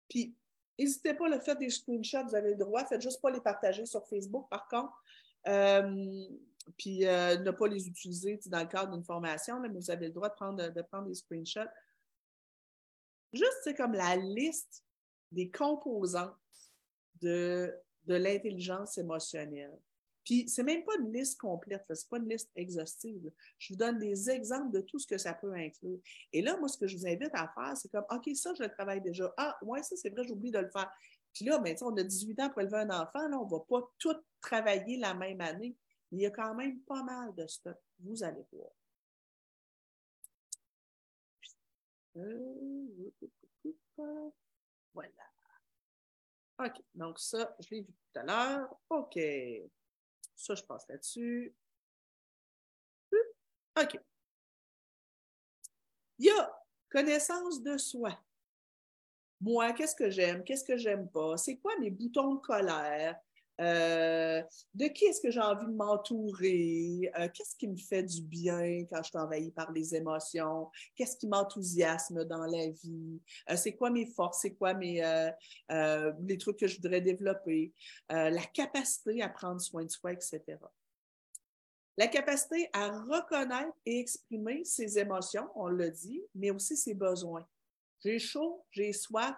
puis 0.08 0.36
n'hésitez 0.78 1.14
pas 1.14 1.26
à 1.26 1.30
le 1.30 1.40
faire 1.40 1.56
des 1.56 1.70
screenshots, 1.70 2.24
vous 2.28 2.36
avez 2.36 2.50
le 2.50 2.56
droit, 2.56 2.84
faites 2.84 3.02
juste 3.02 3.20
pas 3.20 3.30
les 3.30 3.40
partager 3.40 3.86
sur 3.86 4.06
Facebook, 4.06 4.48
par 4.48 4.68
contre. 4.68 4.92
Euh, 5.48 6.24
puis 6.76 7.06
euh, 7.06 7.38
ne 7.38 7.50
pas 7.50 7.66
les 7.66 7.88
utiliser 7.88 8.38
dans 8.46 8.60
le 8.60 8.66
cadre 8.66 8.92
d'une 8.92 9.04
formation, 9.04 9.60
mais 9.60 9.68
vous 9.68 9.90
avez 9.90 10.06
le 10.06 10.12
droit 10.12 10.28
de 10.28 10.34
prendre, 10.34 10.68
de 10.68 10.82
prendre 10.82 11.08
des 11.08 11.14
screenshots. 11.14 11.68
Juste, 13.32 13.58
c'est 13.64 13.74
comme 13.74 13.92
la 13.92 14.16
liste 14.16 14.84
des 15.30 15.50
composantes 15.50 16.36
de, 17.20 17.74
de 18.04 18.14
l'intelligence 18.14 18.98
émotionnelle. 18.98 19.78
Puis, 20.24 20.48
c'est 20.48 20.62
même 20.62 20.84
pas 20.84 20.92
une 21.00 21.12
liste 21.12 21.40
complète, 21.40 21.84
c'est 21.92 22.08
pas 22.08 22.18
une 22.18 22.28
liste 22.28 22.50
exhaustive. 22.54 23.30
Je 23.58 23.72
vous 23.72 23.76
donne 23.76 23.98
des 23.98 24.30
exemples 24.30 24.70
de 24.70 24.80
tout 24.80 24.98
ce 24.98 25.06
que 25.06 25.18
ça 25.18 25.34
peut 25.34 25.52
inclure. 25.52 25.98
Et 26.32 26.42
là, 26.42 26.56
moi, 26.58 26.68
ce 26.68 26.78
que 26.78 26.86
je 26.86 26.96
vous 26.96 27.06
invite 27.06 27.32
à 27.32 27.48
faire, 27.48 27.76
c'est 27.76 27.88
comme, 27.88 28.04
OK, 28.08 28.30
ça, 28.36 28.52
je 28.54 28.62
le 28.62 28.70
travaille 28.70 29.00
déjà. 29.00 29.32
Ah, 29.36 29.56
ouais, 29.62 29.82
ça, 29.82 29.96
c'est 29.96 30.10
vrai, 30.10 30.22
j'oublie 30.24 30.52
de 30.52 30.58
le 30.58 30.70
faire. 30.70 30.90
Puis 31.34 31.44
là, 31.46 31.58
ben, 31.58 31.74
on 31.80 31.96
a 31.96 32.02
18 32.02 32.40
ans 32.40 32.50
pour 32.50 32.60
élever 32.60 32.78
un 32.78 32.90
enfant, 32.90 33.26
là, 33.28 33.38
on 33.38 33.46
va 33.46 33.60
pas 33.60 33.90
tout 33.98 34.16
travailler 34.40 34.96
la 34.96 35.14
même 35.14 35.40
année. 35.40 35.76
Il 36.12 36.20
y 36.20 36.26
a 36.26 36.30
quand 36.30 36.54
même 36.54 36.78
pas 36.80 37.02
mal 37.02 37.34
de 37.34 37.46
stuff. 37.46 37.76
Vous 38.00 38.22
allez 38.22 38.44
voir. 38.52 38.70
Voilà. 44.94 45.10
OK. 46.58 46.82
Donc, 46.94 47.18
ça, 47.18 47.56
je 47.60 47.74
l'ai 47.74 47.80
vu 47.80 47.92
tout 47.92 48.20
à 48.20 48.22
l'heure. 48.22 48.76
OK. 48.90 49.18
Ça, 50.36 50.54
je 50.54 50.62
passe 50.62 50.86
là-dessus. 50.88 51.54
OK. 53.80 53.98
Il 56.18 56.26
y 56.26 56.30
a 56.30 56.62
connaissance 56.90 57.62
de 57.62 57.78
soi. 57.78 58.18
Moi, 59.40 59.72
qu'est-ce 59.72 59.96
que 59.96 60.10
j'aime? 60.10 60.44
Qu'est-ce 60.44 60.64
que 60.64 60.76
j'aime 60.76 61.08
pas? 61.10 61.36
C'est 61.36 61.56
quoi 61.56 61.76
mes 61.78 61.90
boutons 61.90 62.34
de 62.34 62.40
colère? 62.40 63.18
Euh, 63.62 64.42
de 64.74 64.86
qui 64.86 65.04
est-ce 65.04 65.20
que 65.20 65.30
j'ai 65.30 65.40
envie 65.40 65.66
de 65.66 65.72
m'entourer? 65.72 67.10
Euh, 67.18 67.28
qu'est-ce 67.32 67.54
qui 67.56 67.68
me 67.68 67.76
fait 67.76 68.02
du 68.02 68.22
bien 68.22 68.84
quand 68.90 69.02
je 69.02 69.08
suis 69.08 69.18
envahie 69.18 69.52
par 69.52 69.70
les 69.70 69.94
émotions? 69.94 70.68
Qu'est-ce 70.96 71.16
qui 71.16 71.28
m'enthousiasme 71.28 72.24
dans 72.24 72.44
la 72.44 72.68
vie? 72.70 73.20
Euh, 73.50 73.56
c'est 73.56 73.74
quoi 73.74 73.90
mes 73.90 74.06
forces? 74.06 74.40
C'est 74.42 74.54
quoi 74.54 74.74
mes, 74.74 75.00
les 76.20 76.38
trucs 76.38 76.58
que 76.58 76.66
je 76.66 76.76
voudrais 76.76 77.00
développer? 77.00 77.72
la 78.10 78.44
capacité 78.52 79.22
à 79.22 79.28
prendre 79.28 79.60
soin 79.60 79.84
de 79.84 79.90
soi, 79.90 80.12
etc. 80.12 80.42
La 81.98 82.08
capacité 82.08 82.68
à 82.72 82.88
reconnaître 82.88 83.76
et 83.84 84.00
exprimer 84.00 84.64
ses 84.64 84.98
émotions, 84.98 85.48
on 85.54 85.68
l'a 85.68 85.90
dit, 85.90 86.22
mais 86.34 86.50
aussi 86.50 86.76
ses 86.76 86.94
besoins. 86.94 87.46
J'ai 88.04 88.18
chaud, 88.18 88.64
j'ai 88.70 88.92
soif, 88.92 89.36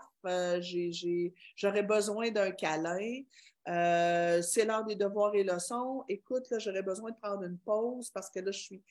j'aurais 1.57 1.83
besoin 1.83 2.31
d'un 2.31 2.51
câlin, 2.51 3.23
euh, 3.69 4.43
c'est 4.43 4.65
l'heure 4.65 4.85
des 4.85 4.95
devoirs 4.95 5.35
et 5.35 5.45
leçons. 5.45 6.05
Écoute, 6.09 6.49
là, 6.51 6.59
j'aurais 6.59 6.83
besoin 6.83 7.11
de 7.11 7.17
prendre 7.17 7.43
une 7.45 7.59
pause 7.59 8.11
parce 8.11 8.31
que 8.31 8.41
là, 8.41 8.51
je 8.51 8.59
suis, 8.59 8.83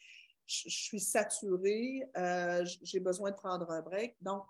je, 0.48 0.70
suis 0.70 1.00
saturée. 1.00 2.04
Euh, 2.18 2.66
j'ai 2.82 3.00
besoin 3.00 3.32
de 3.32 3.36
prendre 3.36 3.70
un 3.70 3.82
break. 3.82 4.16
Donc, 4.22 4.44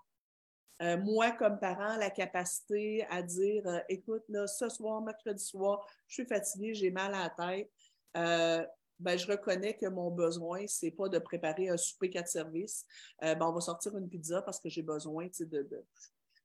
euh, 0.82 0.96
moi, 0.98 1.30
comme 1.32 1.58
parent, 1.58 1.96
la 1.96 2.10
capacité 2.10 3.06
à 3.10 3.22
dire 3.22 3.82
écoute, 3.88 4.24
là, 4.28 4.46
ce 4.46 4.68
soir, 4.68 5.02
mercredi 5.02 5.44
soir, 5.44 5.86
je 6.08 6.14
suis 6.14 6.26
fatiguée, 6.26 6.74
j'ai 6.74 6.90
mal 6.90 7.14
à 7.14 7.30
la 7.36 7.66
tête. 8.16 8.70
Ben, 8.98 9.18
je 9.18 9.26
reconnais 9.26 9.76
que 9.76 9.86
mon 9.86 10.10
besoin, 10.10 10.66
c'est 10.66 10.90
pas 10.90 11.08
de 11.08 11.18
préparer 11.18 11.68
un 11.68 11.76
souper 11.76 12.10
quatre 12.10 12.28
services. 12.28 12.86
Euh, 13.22 13.34
ben, 13.34 13.46
on 13.46 13.52
va 13.52 13.60
sortir 13.60 13.96
une 13.96 14.08
pizza 14.08 14.42
parce 14.42 14.60
que 14.60 14.68
j'ai 14.68 14.82
besoin 14.82 15.28
de, 15.40 15.68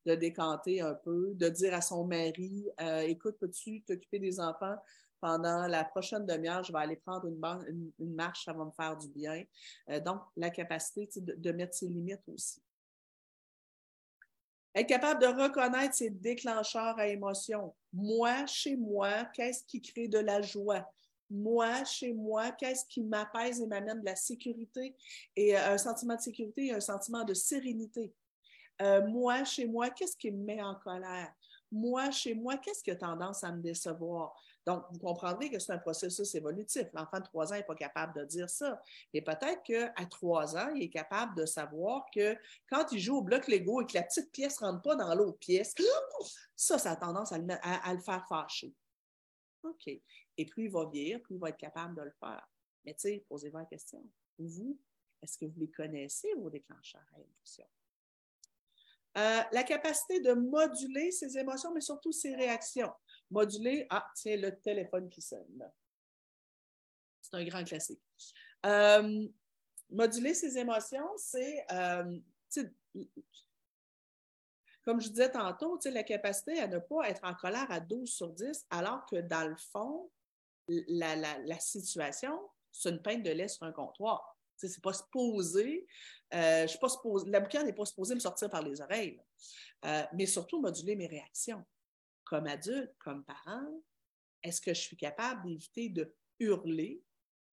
de, 0.05 0.15
décanter 0.15 0.81
un 0.81 0.95
peu, 0.95 1.33
de 1.35 1.49
dire 1.49 1.73
à 1.73 1.81
son 1.81 2.05
mari 2.05 2.67
euh, 2.81 3.01
Écoute, 3.01 3.37
peux-tu 3.39 3.81
t'occuper 3.83 4.19
des 4.19 4.39
enfants 4.39 4.75
pendant 5.21 5.67
la 5.67 5.83
prochaine 5.83 6.25
demi-heure, 6.25 6.63
je 6.63 6.71
vais 6.71 6.79
aller 6.79 6.95
prendre 6.95 7.27
une, 7.27 7.91
une, 7.99 8.15
marche, 8.15 8.45
ça 8.45 8.53
va 8.53 8.63
me 8.63 8.71
faire 8.71 8.95
du 8.95 9.09
bien. 9.09 9.43
Euh, 9.89 9.99
donc, 9.99 10.21
la 10.37 10.49
capacité 10.49 11.09
de, 11.19 11.33
de 11.33 11.51
mettre 11.51 11.75
ses 11.75 11.87
limites 11.87 12.27
aussi. 12.29 12.61
Être 14.75 14.87
capable 14.87 15.21
de 15.21 15.27
reconnaître 15.27 15.95
ses 15.95 16.09
déclencheurs 16.09 16.97
à 16.97 17.07
émotion. 17.07 17.75
Moi, 17.91 18.45
chez 18.45 18.77
moi, 18.77 19.25
qu'est-ce 19.33 19.63
qui 19.65 19.81
crée 19.81 20.07
de 20.07 20.19
la 20.19 20.41
joie? 20.41 20.87
Moi, 21.29 21.83
chez 21.83 22.13
moi, 22.13 22.51
qu'est-ce 22.51 22.85
qui 22.85 23.03
m'apaise 23.03 23.61
et 23.61 23.67
m'amène 23.67 24.01
de 24.01 24.05
la 24.05 24.15
sécurité 24.15 24.95
et 25.35 25.57
euh, 25.57 25.73
un 25.73 25.77
sentiment 25.77 26.15
de 26.15 26.21
sécurité 26.21 26.67
et 26.67 26.73
un 26.73 26.79
sentiment 26.79 27.23
de 27.23 27.33
sérénité. 27.33 28.13
Euh, 28.81 29.05
moi, 29.07 29.43
chez 29.43 29.65
moi, 29.65 29.89
qu'est-ce 29.89 30.15
qui 30.17 30.31
me 30.31 30.43
met 30.43 30.61
en 30.61 30.75
colère? 30.75 31.33
Moi, 31.71 32.09
chez 32.11 32.33
moi, 32.33 32.57
qu'est-ce 32.57 32.83
qui 32.83 32.91
a 32.91 32.95
tendance 32.95 33.43
à 33.43 33.51
me 33.51 33.61
décevoir? 33.61 34.33
Donc, 34.65 34.83
vous 34.91 34.99
comprendrez 34.99 35.49
que 35.49 35.59
c'est 35.59 35.71
un 35.71 35.77
processus 35.77 36.33
évolutif. 36.35 36.87
L'enfant 36.93 37.19
de 37.19 37.25
trois 37.25 37.51
ans 37.51 37.55
n'est 37.55 37.63
pas 37.63 37.75
capable 37.75 38.19
de 38.19 38.25
dire 38.25 38.49
ça. 38.49 38.81
Et 39.13 39.21
peut-être 39.21 39.63
qu'à 39.63 40.05
trois 40.09 40.55
ans, 40.57 40.69
il 40.75 40.83
est 40.83 40.89
capable 40.89 41.35
de 41.35 41.45
savoir 41.45 42.05
que 42.13 42.35
quand 42.69 42.91
il 42.91 42.99
joue 42.99 43.17
au 43.17 43.21
bloc 43.21 43.47
Lego 43.47 43.81
et 43.81 43.85
que 43.85 43.95
la 43.95 44.03
petite 44.03 44.31
pièce 44.31 44.61
ne 44.61 44.67
rentre 44.67 44.81
pas 44.81 44.95
dans 44.95 45.13
l'autre 45.13 45.39
pièce, 45.39 45.73
ça, 46.55 46.77
ça 46.77 46.91
a 46.91 46.95
tendance 46.95 47.31
à 47.31 47.37
le, 47.37 47.47
à 47.61 47.93
le 47.93 47.99
faire 47.99 48.25
fâcher. 48.27 48.73
OK. 49.63 49.89
Et 50.39 50.45
plus 50.45 50.67
il 50.67 50.71
va 50.71 50.85
vieillir, 50.85 51.21
plus 51.21 51.35
il 51.35 51.39
va 51.39 51.49
être 51.49 51.57
capable 51.57 51.95
de 51.95 52.01
le 52.03 52.11
faire. 52.11 52.49
Mais 52.85 52.93
tu 52.93 53.01
sais, 53.01 53.25
posez-vous 53.27 53.57
la 53.57 53.65
question. 53.65 54.01
Vous, 54.37 54.79
est-ce 55.21 55.37
que 55.37 55.45
vous 55.45 55.59
les 55.59 55.69
connaissez, 55.69 56.33
vos 56.35 56.49
déclencheurs 56.49 57.03
à 57.13 57.19
émotions? 57.19 57.67
Euh, 59.17 59.41
la 59.51 59.63
capacité 59.63 60.21
de 60.21 60.31
moduler 60.31 61.11
ses 61.11 61.37
émotions, 61.37 61.73
mais 61.73 61.81
surtout 61.81 62.13
ses 62.13 62.33
réactions. 62.35 62.89
Moduler, 63.29 63.85
ah, 63.89 64.09
tiens, 64.15 64.37
le 64.37 64.57
téléphone 64.61 65.09
qui 65.09 65.21
sonne. 65.21 65.69
C'est 67.21 67.35
un 67.35 67.43
grand 67.43 67.65
classique. 67.65 68.01
Euh, 68.65 69.27
moduler 69.89 70.33
ses 70.33 70.57
émotions, 70.57 71.17
c'est, 71.17 71.65
euh, 71.69 72.17
comme 74.85 75.01
je 75.01 75.09
disais 75.09 75.31
tantôt, 75.31 75.77
la 75.83 76.03
capacité 76.03 76.61
à 76.61 76.67
ne 76.69 76.79
pas 76.79 77.09
être 77.09 77.25
en 77.25 77.35
colère 77.35 77.69
à 77.69 77.81
12 77.81 78.09
sur 78.09 78.29
10, 78.31 78.67
alors 78.69 79.05
que 79.05 79.17
dans 79.17 79.49
le 79.49 79.57
fond, 79.57 80.09
la, 80.69 81.59
situation, 81.59 82.39
c'est 82.71 82.89
une 82.89 83.01
peinte 83.01 83.23
de 83.23 83.31
lait 83.31 83.47
sur 83.47 83.63
un 83.65 83.71
comptoir. 83.71 84.37
C'est 84.55 84.81
pas 84.81 84.93
supposé, 84.93 85.87
euh, 86.33 86.63
je 86.63 86.67
suis 86.67 86.79
pas 86.79 86.89
supposé, 86.89 87.29
la 87.29 87.39
boucane 87.39 87.65
n'est 87.65 87.73
pas 87.73 87.85
supposée 87.85 88.13
me 88.13 88.19
sortir 88.19 88.49
par 88.49 88.61
les 88.61 88.81
oreilles, 88.81 89.21
euh, 89.85 90.03
mais 90.13 90.25
surtout 90.25 90.59
moduler 90.59 90.95
mes 90.95 91.07
réactions. 91.07 91.65
Comme 92.25 92.45
adulte, 92.45 92.93
comme 92.99 93.23
parent, 93.23 93.81
est-ce 94.43 94.59
que 94.59 94.73
je 94.73 94.81
suis 94.81 94.97
capable 94.97 95.47
d'éviter 95.47 95.89
de 95.89 96.13
hurler 96.39 97.01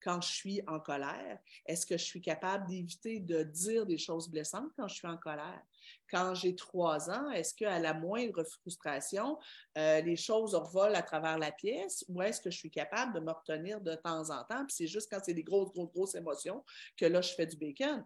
quand 0.03 0.21
je 0.21 0.29
suis 0.29 0.63
en 0.67 0.81
colère? 0.81 1.39
Est-ce 1.67 1.87
que 1.87 1.97
je 1.97 2.05
suis 2.05 2.21
capable 2.21 2.67
d'éviter 2.67 3.21
de 3.21 3.43
dire 3.43 3.87
des 3.87 3.99
choses 3.99 4.29
blessantes 4.29 4.71
quand 4.77 4.89
je 4.89 4.95
suis 4.95 5.09
en 5.09 5.17
colère? 5.17 5.63
Quand 6.11 6.35
j'ai 6.35 6.55
trois 6.55 7.11
ans, 7.11 7.31
est-ce 7.31 7.55
qu'à 7.55 7.79
la 7.79 7.95
moindre 7.95 8.45
frustration, 8.45 9.39
euh, 9.79 10.01
les 10.01 10.17
choses 10.17 10.55
revolent 10.55 10.97
à 10.97 11.03
travers 11.03 11.39
la 11.39 11.53
pièce 11.53 12.05
ou 12.09 12.23
est-ce 12.23 12.41
que 12.41 12.51
je 12.51 12.59
suis 12.59 12.71
capable 12.71 13.15
de 13.15 13.21
me 13.21 13.33
retenir 13.33 13.81
de 13.81 13.95
temps 13.95 14.31
en 14.31 14.45
temps? 14.45 14.65
Puis 14.67 14.77
c'est 14.77 14.87
juste 14.87 15.11
quand 15.11 15.21
c'est 15.23 15.35
des 15.35 15.45
grosses, 15.45 15.73
grosses, 15.73 15.93
grosses 15.93 16.15
émotions 16.15 16.65
que 16.97 17.07
là, 17.07 17.21
je 17.21 17.33
fais 17.35 17.47
du 17.47 17.57
bacon. 17.57 18.05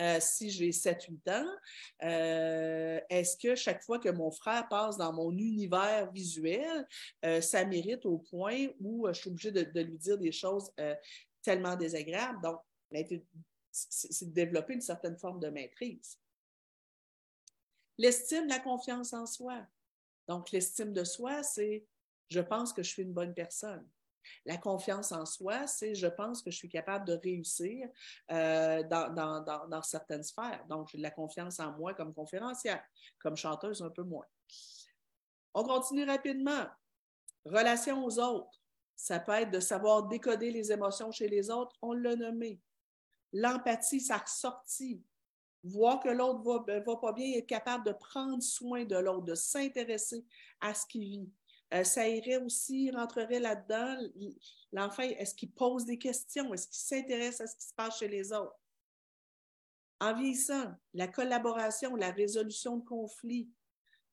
Euh, 0.00 0.18
si 0.20 0.50
j'ai 0.50 0.70
7-8 0.70 1.30
ans, 1.30 1.56
euh, 2.02 3.00
est-ce 3.08 3.36
que 3.36 3.54
chaque 3.54 3.82
fois 3.82 3.98
que 3.98 4.10
mon 4.10 4.30
frère 4.30 4.68
passe 4.68 4.98
dans 4.98 5.12
mon 5.12 5.32
univers 5.32 6.10
visuel, 6.12 6.86
ça 7.40 7.64
mérite 7.64 8.04
au 8.04 8.18
point 8.18 8.66
où 8.80 9.06
je 9.08 9.12
suis 9.14 9.30
obligée 9.30 9.52
de, 9.52 9.80
lui 9.80 9.96
dire 9.96 10.18
des 10.18 10.32
choses 10.32 10.70
tellement 11.42 11.76
désagréables? 11.76 12.42
Donc, 12.42 12.60
c'est 13.70 14.28
de 14.28 14.32
développer 14.32 14.74
une 14.74 14.80
certaine 14.80 15.16
forme 15.16 15.40
de 15.40 15.48
maîtrise. 15.48 16.18
L'estime, 17.98 18.46
la 18.48 18.58
confiance 18.58 19.12
en 19.12 19.26
soi. 19.26 19.66
Donc, 20.28 20.50
l'estime 20.50 20.92
de 20.92 21.04
soi, 21.04 21.42
c'est 21.42 21.86
je 22.28 22.40
pense 22.40 22.72
que 22.72 22.82
je 22.82 22.90
suis 22.90 23.02
une 23.02 23.12
bonne 23.12 23.34
personne. 23.34 23.86
La 24.44 24.56
confiance 24.56 25.12
en 25.12 25.26
soi, 25.26 25.66
c'est 25.66 25.94
je 25.94 26.06
pense 26.06 26.42
que 26.42 26.50
je 26.50 26.56
suis 26.56 26.68
capable 26.68 27.06
de 27.06 27.14
réussir 27.14 27.88
euh, 28.30 28.82
dans, 28.84 29.82
certaines 29.82 30.22
sphères. 30.22 30.64
Donc, 30.68 30.88
j'ai 30.88 30.98
de 30.98 31.02
la 31.02 31.10
confiance 31.10 31.60
en 31.60 31.72
moi 31.72 31.94
comme 31.94 32.14
conférencière, 32.14 32.82
comme 33.18 33.36
chanteuse 33.36 33.82
un 33.82 33.90
peu 33.90 34.02
moins. 34.02 34.26
On 35.54 35.64
continue 35.64 36.04
rapidement. 36.04 36.66
Relation 37.44 38.04
aux 38.04 38.18
autres. 38.18 38.60
Ça 38.94 39.20
peut 39.20 39.32
être 39.32 39.50
de 39.50 39.60
savoir 39.60 40.08
décoder 40.08 40.50
les 40.50 40.72
émotions 40.72 41.10
chez 41.12 41.28
les 41.28 41.50
autres. 41.50 41.76
On 41.82 41.92
l'a 41.92 42.16
nommé. 42.16 42.60
L'empathie, 43.32 44.00
ça 44.00 44.18
ressortit 44.18 45.02
voir 45.66 46.00
que 46.00 46.08
l'autre 46.08 46.42
va, 46.42 46.60
ben, 46.60 46.82
va 46.82 46.96
pas 46.96 47.12
bien, 47.12 47.36
être 47.36 47.46
capable 47.46 47.84
de 47.84 47.92
prendre 47.92 48.42
soin 48.42 48.84
de 48.84 48.96
l'autre, 48.96 49.24
de 49.24 49.34
s'intéresser 49.34 50.24
à 50.60 50.74
ce 50.74 50.86
qu'il 50.86 51.02
vit. 51.02 51.30
Euh, 51.74 51.84
ça 51.84 52.08
irait 52.08 52.36
aussi, 52.36 52.90
rentrerait 52.90 53.40
là-dedans, 53.40 53.96
l'enfant, 54.72 55.02
est-ce 55.02 55.34
qu'il 55.34 55.50
pose 55.50 55.84
des 55.84 55.98
questions? 55.98 56.54
Est-ce 56.54 56.68
qu'il 56.68 56.78
s'intéresse 56.78 57.40
à 57.40 57.46
ce 57.46 57.56
qui 57.56 57.66
se 57.66 57.74
passe 57.74 57.98
chez 57.98 58.08
les 58.08 58.32
autres? 58.32 58.56
En 60.00 60.14
vieillissant, 60.14 60.74
la 60.94 61.08
collaboration, 61.08 61.96
la 61.96 62.10
résolution 62.10 62.76
de 62.76 62.84
conflits, 62.84 63.50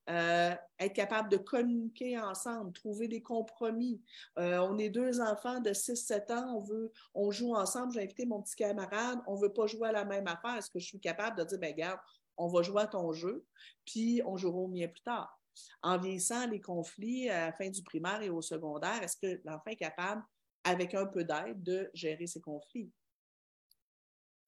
euh, 0.10 0.54
être 0.80 0.94
capable 0.94 1.30
de 1.30 1.38
communiquer 1.38 2.20
ensemble, 2.20 2.74
trouver 2.74 3.08
des 3.08 3.22
compromis. 3.22 4.02
Euh, 4.38 4.58
on 4.60 4.78
est 4.78 4.90
deux 4.90 5.22
enfants 5.22 5.62
de 5.62 5.72
6-7 5.72 6.32
ans, 6.32 6.58
on 6.58 6.60
veut, 6.60 6.92
on 7.14 7.32
joue 7.32 7.56
ensemble, 7.56 7.94
j'ai 7.94 8.02
invité 8.02 8.26
mon 8.26 8.42
petit 8.42 8.56
camarade, 8.56 9.20
on 9.28 9.36
ne 9.36 9.42
veut 9.42 9.54
pas 9.54 9.66
jouer 9.68 9.90
à 9.90 9.92
la 9.92 10.06
même 10.06 10.28
affaire. 10.28 10.58
Est-ce 10.58 10.70
que 10.70 10.80
je 10.80 10.88
suis 10.88 11.00
capable 11.00 11.38
de 11.38 11.44
dire, 11.46 11.60
ben 11.60 11.72
regarde, 11.72 12.00
on 12.36 12.48
va 12.48 12.64
jouer 12.64 12.82
à 12.82 12.88
ton 12.88 13.14
jeu, 13.14 13.46
puis 13.86 14.22
on 14.26 14.36
jouera 14.36 14.58
au 14.58 14.68
mien 14.68 14.88
plus 14.88 15.04
tard? 15.04 15.40
En 15.82 15.98
vieillissant, 15.98 16.48
les 16.48 16.62
conflits 16.62 17.30
à 17.30 17.48
la 17.48 17.54
fin 17.54 17.70
du 17.70 17.84
primaire 17.84 18.22
et 18.22 18.30
au 18.30 18.42
secondaire, 18.42 19.02
est-ce 19.04 19.18
que 19.18 19.42
l'enfant 19.46 19.72
est 19.72 19.76
capable, 19.76 20.24
avec 20.64 20.94
un 20.94 21.06
peu 21.06 21.24
d'aide, 21.24 21.62
de 21.62 21.90
gérer 21.94 22.28
ces 22.28 22.42
conflits? 22.42 22.92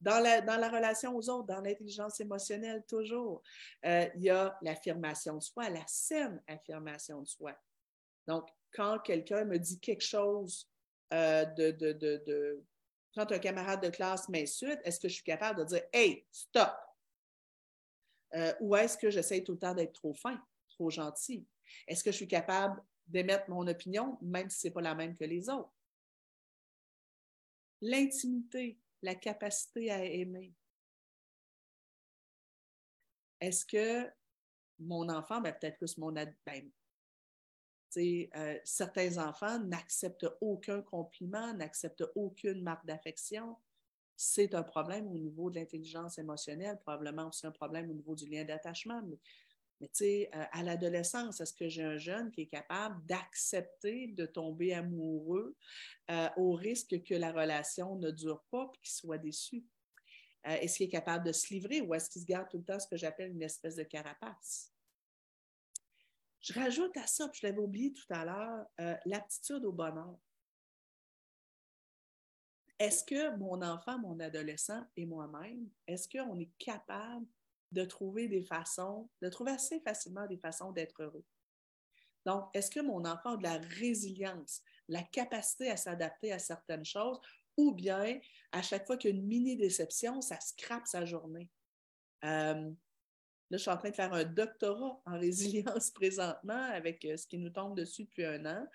Dans 0.01 0.19
la, 0.19 0.41
dans 0.41 0.57
la 0.57 0.69
relation 0.69 1.15
aux 1.15 1.29
autres, 1.29 1.47
dans 1.47 1.61
l'intelligence 1.61 2.19
émotionnelle, 2.19 2.83
toujours, 2.87 3.41
euh, 3.85 4.07
il 4.15 4.23
y 4.23 4.29
a 4.29 4.57
l'affirmation 4.61 5.37
de 5.37 5.41
soi, 5.41 5.69
la 5.69 5.83
saine 5.87 6.41
affirmation 6.47 7.21
de 7.21 7.27
soi. 7.27 7.53
Donc, 8.27 8.47
quand 8.73 8.99
quelqu'un 8.99 9.45
me 9.45 9.57
dit 9.57 9.79
quelque 9.79 10.03
chose 10.03 10.69
euh, 11.13 11.45
de, 11.45 11.71
de, 11.71 11.93
de, 11.93 12.63
Quand 13.15 13.31
un 13.31 13.39
camarade 13.39 13.83
de 13.83 13.89
classe 13.89 14.27
m'insulte, 14.27 14.79
est-ce 14.83 14.99
que 14.99 15.07
je 15.07 15.15
suis 15.15 15.23
capable 15.23 15.59
de 15.59 15.65
dire 15.65 15.83
Hey, 15.93 16.25
stop! 16.31 16.73
Euh, 18.33 18.53
ou 18.59 18.75
est-ce 18.75 18.97
que 18.97 19.09
j'essaie 19.09 19.43
tout 19.43 19.53
le 19.53 19.59
temps 19.59 19.73
d'être 19.73 19.93
trop 19.93 20.13
fin, 20.13 20.39
trop 20.75 20.89
gentil? 20.89 21.45
Est-ce 21.87 22.03
que 22.03 22.11
je 22.11 22.17
suis 22.17 22.27
capable 22.27 22.83
d'émettre 23.07 23.49
mon 23.49 23.67
opinion, 23.67 24.17
même 24.21 24.49
si 24.49 24.59
ce 24.59 24.67
n'est 24.67 24.73
pas 24.73 24.81
la 24.81 24.95
même 24.95 25.15
que 25.15 25.25
les 25.25 25.49
autres? 25.49 25.73
L'intimité, 27.81 28.79
la 29.01 29.15
capacité 29.15 29.91
à 29.91 30.03
aimer. 30.03 30.53
Est-ce 33.39 33.65
que 33.65 34.09
mon 34.79 35.09
enfant, 35.09 35.41
ben, 35.41 35.53
peut-être 35.53 35.77
plus 35.77 35.97
mon 35.97 36.11
ben, 36.11 36.71
euh, 37.97 38.59
certains 38.63 39.17
enfants 39.17 39.59
n'acceptent 39.59 40.27
aucun 40.41 40.81
compliment, 40.81 41.53
n'acceptent 41.53 42.05
aucune 42.15 42.61
marque 42.61 42.85
d'affection. 42.85 43.55
C'est 44.17 44.53
un 44.55 44.63
problème 44.63 45.07
au 45.07 45.17
niveau 45.17 45.49
de 45.49 45.59
l'intelligence 45.59 46.17
émotionnelle, 46.17 46.79
probablement 46.79 47.27
aussi 47.27 47.45
un 47.47 47.51
problème 47.51 47.89
au 47.89 47.93
niveau 47.93 48.15
du 48.15 48.25
lien 48.25 48.43
d'attachement. 48.43 49.01
Mais 49.81 49.87
tu 49.87 50.05
sais, 50.05 50.29
euh, 50.33 50.43
à 50.51 50.63
l'adolescence, 50.63 51.41
est-ce 51.41 51.53
que 51.53 51.67
j'ai 51.67 51.83
un 51.83 51.97
jeune 51.97 52.31
qui 52.31 52.41
est 52.41 52.47
capable 52.47 53.05
d'accepter 53.05 54.07
de 54.07 54.25
tomber 54.25 54.73
amoureux 54.73 55.55
euh, 56.09 56.29
au 56.37 56.53
risque 56.53 57.03
que 57.03 57.13
la 57.13 57.31
relation 57.31 57.95
ne 57.97 58.09
dure 58.11 58.43
pas 58.51 58.71
et 58.73 58.77
qu'il 58.77 58.93
soit 58.93 59.17
déçu? 59.17 59.65
Euh, 60.47 60.51
est-ce 60.51 60.77
qu'il 60.77 60.87
est 60.87 60.91
capable 60.91 61.25
de 61.25 61.33
se 61.33 61.53
livrer 61.53 61.81
ou 61.81 61.93
est-ce 61.93 62.09
qu'il 62.09 62.21
se 62.21 62.27
garde 62.27 62.47
tout 62.49 62.57
le 62.57 62.63
temps 62.63 62.79
ce 62.79 62.87
que 62.87 62.95
j'appelle 62.95 63.31
une 63.31 63.43
espèce 63.43 63.75
de 63.75 63.83
carapace? 63.83 64.71
Je 66.39 66.53
rajoute 66.53 66.95
à 66.95 67.07
ça, 67.07 67.27
puis 67.27 67.41
je 67.41 67.47
l'avais 67.47 67.59
oublié 67.59 67.91
tout 67.91 68.05
à 68.11 68.23
l'heure, 68.23 68.99
l'aptitude 69.05 69.65
au 69.65 69.71
bonheur. 69.71 70.15
Est-ce 72.77 73.03
que 73.03 73.35
mon 73.37 73.61
enfant, 73.63 73.97
mon 73.97 74.19
adolescent 74.19 74.85
et 74.95 75.05
moi-même, 75.05 75.67
est-ce 75.87 76.07
qu'on 76.07 76.37
est 76.39 76.51
capable 76.59 77.25
de 77.75 77.83
trouver 77.83 78.27
des 78.27 78.41
façons, 78.41 79.09
de 79.21 79.29
trouver 79.29 79.51
assez 79.51 79.79
facilement 79.81 80.25
des 80.25 80.37
façons 80.37 80.71
d'être 80.71 81.03
heureux. 81.03 81.25
Donc, 82.25 82.49
est-ce 82.53 82.71
que 82.71 82.79
mon 82.79 83.05
enfant 83.05 83.33
a 83.33 83.37
de 83.37 83.43
la 83.43 83.57
résilience, 83.57 84.63
la 84.87 85.03
capacité 85.03 85.69
à 85.69 85.77
s'adapter 85.77 86.31
à 86.31 86.39
certaines 86.39 86.85
choses 86.85 87.19
ou 87.57 87.73
bien 87.73 88.19
à 88.51 88.61
chaque 88.61 88.87
fois 88.87 88.97
qu'il 88.97 89.11
y 89.11 89.13
a 89.13 89.17
une 89.17 89.27
mini-déception, 89.27 90.21
ça 90.21 90.39
scrape 90.39 90.87
sa 90.87 91.05
journée? 91.05 91.49
Euh, 92.23 92.71
là, 92.71 92.71
je 93.51 93.57
suis 93.57 93.69
en 93.69 93.77
train 93.77 93.89
de 93.89 93.95
faire 93.95 94.13
un 94.13 94.23
doctorat 94.23 95.01
en 95.05 95.19
résilience 95.19 95.91
présentement 95.91 96.63
avec 96.71 97.03
euh, 97.05 97.17
ce 97.17 97.27
qui 97.27 97.37
nous 97.37 97.51
tombe 97.51 97.77
dessus 97.77 98.05
depuis 98.05 98.25
un 98.25 98.45
an. 98.45 98.65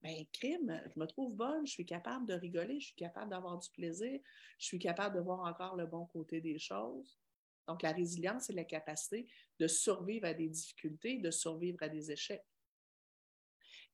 Bien, 0.00 0.24
crime, 0.32 0.80
je 0.94 0.98
me 0.98 1.06
trouve 1.06 1.34
bonne, 1.34 1.66
je 1.66 1.72
suis 1.72 1.86
capable 1.86 2.26
de 2.26 2.34
rigoler, 2.34 2.80
je 2.80 2.86
suis 2.86 2.94
capable 2.94 3.30
d'avoir 3.30 3.58
du 3.58 3.68
plaisir, 3.70 4.20
je 4.58 4.64
suis 4.64 4.78
capable 4.78 5.16
de 5.16 5.20
voir 5.20 5.40
encore 5.40 5.76
le 5.76 5.86
bon 5.86 6.06
côté 6.06 6.40
des 6.40 6.58
choses. 6.58 7.18
Donc, 7.68 7.82
la 7.82 7.92
résilience, 7.92 8.44
c'est 8.44 8.54
la 8.54 8.64
capacité 8.64 9.28
de 9.58 9.68
survivre 9.68 10.26
à 10.26 10.34
des 10.34 10.48
difficultés, 10.48 11.18
de 11.18 11.30
survivre 11.30 11.78
à 11.82 11.88
des 11.88 12.10
échecs. 12.10 12.44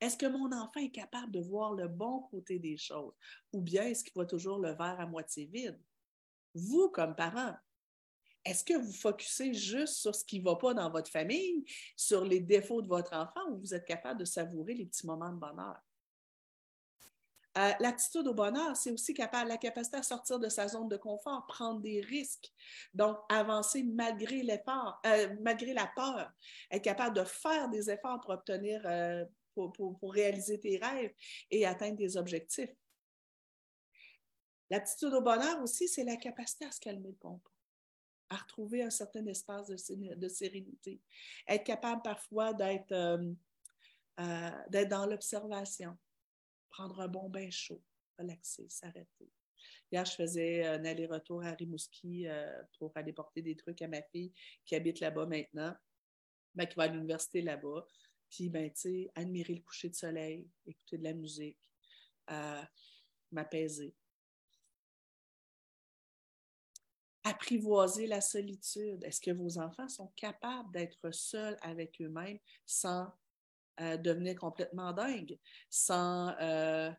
Est-ce 0.00 0.16
que 0.16 0.26
mon 0.26 0.52
enfant 0.52 0.80
est 0.80 0.90
capable 0.90 1.32
de 1.32 1.40
voir 1.40 1.74
le 1.74 1.88
bon 1.88 2.22
côté 2.30 2.58
des 2.58 2.76
choses 2.76 3.14
ou 3.52 3.60
bien 3.60 3.84
est-ce 3.84 4.04
qu'il 4.04 4.12
voit 4.14 4.26
toujours 4.26 4.58
le 4.58 4.70
verre 4.70 5.00
à 5.00 5.06
moitié 5.06 5.46
vide? 5.46 5.80
Vous, 6.54 6.88
comme 6.90 7.16
parent, 7.16 7.56
est-ce 8.44 8.62
que 8.62 8.74
vous 8.74 8.92
focussez 8.92 9.54
juste 9.54 9.94
sur 9.94 10.14
ce 10.14 10.24
qui 10.24 10.40
ne 10.40 10.44
va 10.44 10.56
pas 10.56 10.74
dans 10.74 10.90
votre 10.90 11.10
famille, 11.10 11.64
sur 11.96 12.24
les 12.24 12.40
défauts 12.40 12.82
de 12.82 12.88
votre 12.88 13.14
enfant 13.14 13.50
ou 13.50 13.58
vous 13.58 13.74
êtes 13.74 13.86
capable 13.86 14.20
de 14.20 14.24
savourer 14.24 14.74
les 14.74 14.86
petits 14.86 15.06
moments 15.06 15.32
de 15.32 15.38
bonheur? 15.38 15.80
Euh, 17.56 17.70
l'attitude 17.78 18.26
au 18.26 18.34
bonheur, 18.34 18.76
c'est 18.76 18.90
aussi 18.90 19.14
la 19.14 19.56
capacité 19.58 19.96
à 19.96 20.02
sortir 20.02 20.40
de 20.40 20.48
sa 20.48 20.66
zone 20.66 20.88
de 20.88 20.96
confort, 20.96 21.46
prendre 21.46 21.80
des 21.80 22.00
risques, 22.00 22.52
donc 22.94 23.16
avancer 23.28 23.84
malgré 23.84 24.42
l'effort, 24.42 25.00
euh, 25.06 25.36
malgré 25.40 25.72
la 25.72 25.86
peur, 25.94 26.32
être 26.70 26.82
capable 26.82 27.16
de 27.16 27.22
faire 27.22 27.68
des 27.68 27.90
efforts 27.90 28.20
pour 28.20 28.30
obtenir, 28.30 28.82
euh, 28.86 29.24
pour, 29.54 30.12
réaliser 30.12 30.58
tes 30.58 30.78
rêves 30.78 31.12
et 31.48 31.64
atteindre 31.64 31.98
tes 31.98 32.16
objectifs. 32.16 32.74
L'attitude 34.68 35.14
au 35.14 35.20
bonheur 35.20 35.62
aussi, 35.62 35.86
c'est 35.86 36.02
la 36.02 36.16
capacité 36.16 36.64
à 36.64 36.72
se 36.72 36.80
calmer 36.80 37.10
le 37.10 37.14
pompon, 37.14 37.50
à 38.30 38.36
retrouver 38.36 38.82
un 38.82 38.90
certain 38.90 39.24
espace 39.26 39.68
de 39.68 40.28
sérénité, 40.28 41.00
être 41.46 41.62
capable 41.62 42.02
parfois 42.02 42.52
d'être 42.52 42.90
dans 44.16 45.06
l'observation 45.06 45.96
prendre 46.74 47.00
un 47.00 47.08
bon 47.08 47.28
bain 47.28 47.48
chaud, 47.50 47.82
relaxer, 48.18 48.68
s'arrêter. 48.68 49.30
Hier, 49.92 50.04
je 50.04 50.12
faisais 50.12 50.66
un 50.66 50.84
aller-retour 50.84 51.44
à 51.44 51.52
Rimouski 51.52 52.26
euh, 52.26 52.62
pour 52.78 52.90
aller 52.96 53.12
porter 53.12 53.42
des 53.42 53.54
trucs 53.54 53.80
à 53.80 53.88
ma 53.88 54.02
fille 54.02 54.32
qui 54.64 54.74
habite 54.74 54.98
là-bas 54.98 55.26
maintenant, 55.26 55.74
mais 56.54 56.68
qui 56.68 56.74
va 56.74 56.84
à 56.84 56.88
l'université 56.88 57.42
là-bas. 57.42 57.86
Puis, 58.28 58.48
ben, 58.48 58.68
tu 58.72 58.80
sais, 58.80 59.10
admirer 59.14 59.54
le 59.54 59.62
coucher 59.62 59.88
de 59.88 59.94
soleil, 59.94 60.48
écouter 60.66 60.98
de 60.98 61.04
la 61.04 61.12
musique, 61.12 61.70
euh, 62.30 62.62
m'apaiser. 63.30 63.94
Apprivoiser 67.22 68.08
la 68.08 68.20
solitude. 68.20 69.02
Est-ce 69.04 69.20
que 69.20 69.30
vos 69.30 69.58
enfants 69.58 69.88
sont 69.88 70.08
capables 70.16 70.72
d'être 70.72 71.12
seuls 71.12 71.56
avec 71.62 72.00
eux-mêmes 72.02 72.40
sans 72.66 73.12
devenir 73.78 74.36
complètement 74.36 74.92
dingue, 74.92 75.38
sans 75.68 76.34
euh, 76.40 76.90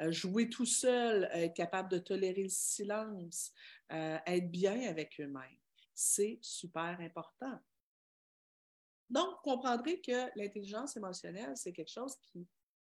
euh, 0.00 0.12
jouer 0.12 0.48
tout 0.48 0.66
seul, 0.66 1.28
être 1.32 1.54
capable 1.54 1.90
de 1.90 1.98
tolérer 1.98 2.42
le 2.42 2.48
silence, 2.48 3.52
euh, 3.92 4.18
être 4.26 4.50
bien 4.50 4.88
avec 4.88 5.18
eux-mêmes. 5.20 5.58
C'est 5.94 6.38
super 6.42 6.98
important. 7.00 7.58
Donc, 9.08 9.28
vous 9.36 9.52
comprendrez 9.52 10.00
que 10.00 10.38
l'intelligence 10.38 10.96
émotionnelle, 10.96 11.56
c'est 11.56 11.72
quelque 11.72 11.92
chose 11.92 12.16
qui, 12.16 12.46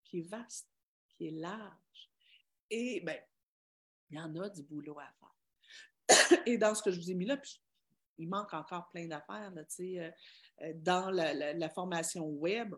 qui, 0.05 0.21
est 0.21 0.29
vaste, 0.29 0.69
qui 1.11 1.27
est 1.27 1.33
large. 1.33 2.11
Et 2.71 3.01
bien, 3.01 3.21
il 4.11 4.17
y 4.17 4.21
en 4.21 4.35
a 4.37 4.49
du 4.49 4.63
boulot 4.63 4.99
à 4.99 5.13
faire. 5.19 6.43
Et 6.47 6.57
dans 6.57 6.75
ce 6.75 6.83
que 6.83 6.91
je 6.91 7.01
vous 7.01 7.11
ai 7.11 7.15
mis 7.15 7.27
là, 7.27 7.37
il 8.19 8.29
manque 8.29 8.55
encore 8.55 8.89
plein 8.91 9.07
d'affaires. 9.07 9.53
Dans 10.77 11.11
la, 11.11 11.69
formation 11.69 12.27
web, 12.27 12.75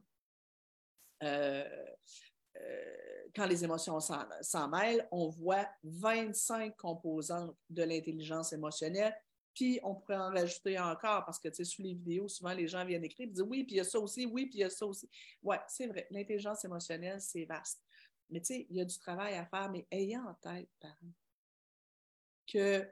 quand 3.34 3.46
les 3.46 3.64
émotions 3.64 4.00
s'en 4.00 4.68
mêlent, 4.68 5.06
on 5.10 5.28
voit 5.28 5.68
25 5.84 6.76
composantes 6.76 7.56
de 7.68 7.82
l'intelligence 7.82 8.52
émotionnelle. 8.52 9.14
Puis 9.54 9.80
on 9.82 9.94
pourrait 9.94 10.16
en 10.16 10.30
rajouter 10.30 10.78
encore 10.78 11.24
parce 11.24 11.38
que 11.38 11.48
tu 11.48 11.56
sais, 11.56 11.64
sous 11.64 11.82
les 11.82 11.94
vidéos, 11.94 12.28
souvent 12.28 12.52
les 12.52 12.68
gens 12.68 12.84
viennent 12.84 13.04
écrire, 13.04 13.26
ils 13.26 13.32
disent 13.32 13.42
oui, 13.42 13.64
puis 13.64 13.76
il 13.76 13.78
y 13.78 13.80
a 13.80 13.84
ça 13.84 13.98
aussi, 13.98 14.26
oui, 14.26 14.46
puis 14.46 14.58
il 14.58 14.60
y 14.60 14.64
a 14.64 14.70
ça 14.70 14.84
aussi. 14.84 15.08
Oui, 15.42 15.56
c'est 15.66 15.86
vrai, 15.86 16.06
l'intelligence 16.10 16.62
émotionnelle, 16.66 17.20
c'est 17.22 17.46
vaste. 17.46 17.82
Mais 18.28 18.40
tu 18.40 18.46
sais, 18.54 18.66
il 18.68 18.76
y 18.76 18.80
a 18.82 18.84
du 18.84 18.98
travail 18.98 19.34
à 19.34 19.46
faire, 19.46 19.70
mais 19.70 19.86
ayant 19.90 20.26
en 20.26 20.34
tête, 20.34 20.68
parents, 20.78 20.94
que 22.46 22.86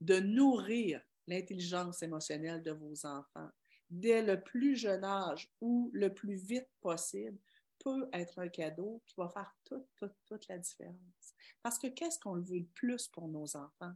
de 0.00 0.20
nourrir 0.20 1.00
l'intelligence 1.26 2.02
émotionnelle 2.02 2.62
de 2.62 2.72
vos 2.72 3.06
enfants, 3.06 3.48
dès 3.90 4.22
le 4.22 4.42
plus 4.42 4.76
jeune 4.76 5.04
âge 5.04 5.50
ou 5.60 5.90
le 5.92 6.12
plus 6.12 6.36
vite 6.36 6.68
possible 6.80 7.38
peut 7.78 8.08
être 8.12 8.38
un 8.38 8.48
cadeau 8.48 9.02
qui 9.06 9.14
va 9.16 9.28
faire 9.28 9.54
toute, 9.64 9.86
toute, 9.96 10.14
toute 10.26 10.48
la 10.48 10.58
différence. 10.58 11.34
Parce 11.62 11.78
que 11.78 11.86
qu'est-ce 11.88 12.18
qu'on 12.18 12.40
veut 12.40 12.58
le 12.58 12.68
plus 12.74 13.08
pour 13.08 13.28
nos 13.28 13.56
enfants? 13.56 13.94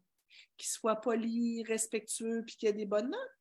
Qu'ils 0.57 0.69
soient 0.69 1.01
polis, 1.01 1.67
respectueux, 1.67 2.45
puis 2.45 2.57
qu'il 2.57 2.69
y 2.69 2.71
ait 2.71 2.75
des 2.75 2.87
bonnes 2.87 3.11
notes? 3.11 3.39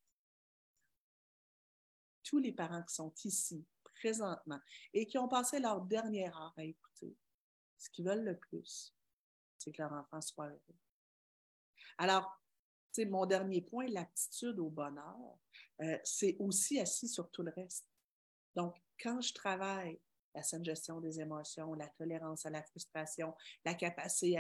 Tous 2.24 2.40
les 2.40 2.52
parents 2.52 2.84
qui 2.84 2.96
sont 2.96 3.14
ici, 3.24 3.66
présentement, 3.84 4.60
et 4.94 5.06
qui 5.06 5.18
ont 5.18 5.28
passé 5.28 5.60
leur 5.60 5.82
dernière 5.82 6.36
heure 6.38 6.54
à 6.58 6.64
écouter, 6.64 7.16
ce 7.78 7.90
qu'ils 7.90 8.06
veulent 8.06 8.24
le 8.24 8.38
plus, 8.38 8.96
c'est 9.58 9.72
que 9.72 9.82
leur 9.82 9.94
enfant 9.94 10.22
soit 10.22 10.48
heureux. 10.48 10.78
Alors, 11.98 12.40
mon 13.06 13.26
dernier 13.26 13.62
point, 13.62 13.88
l'aptitude 13.88 14.60
au 14.60 14.70
bonheur, 14.70 15.38
euh, 15.82 15.98
c'est 16.04 16.36
aussi 16.40 16.80
assis 16.80 17.08
sur 17.08 17.30
tout 17.30 17.44
le 17.44 17.52
reste. 17.56 17.86
Donc, 18.56 18.76
quand 19.02 19.22
je 19.22 19.34
travaille 19.34 20.00
la 20.36 20.44
saine 20.44 20.64
gestion 20.64 21.00
des 21.00 21.20
émotions, 21.20 21.74
la 21.74 21.88
tolérance 21.88 22.46
à 22.46 22.50
la 22.50 22.64
frustration, 22.64 23.34
la 23.66 23.74
capacité 23.74 24.38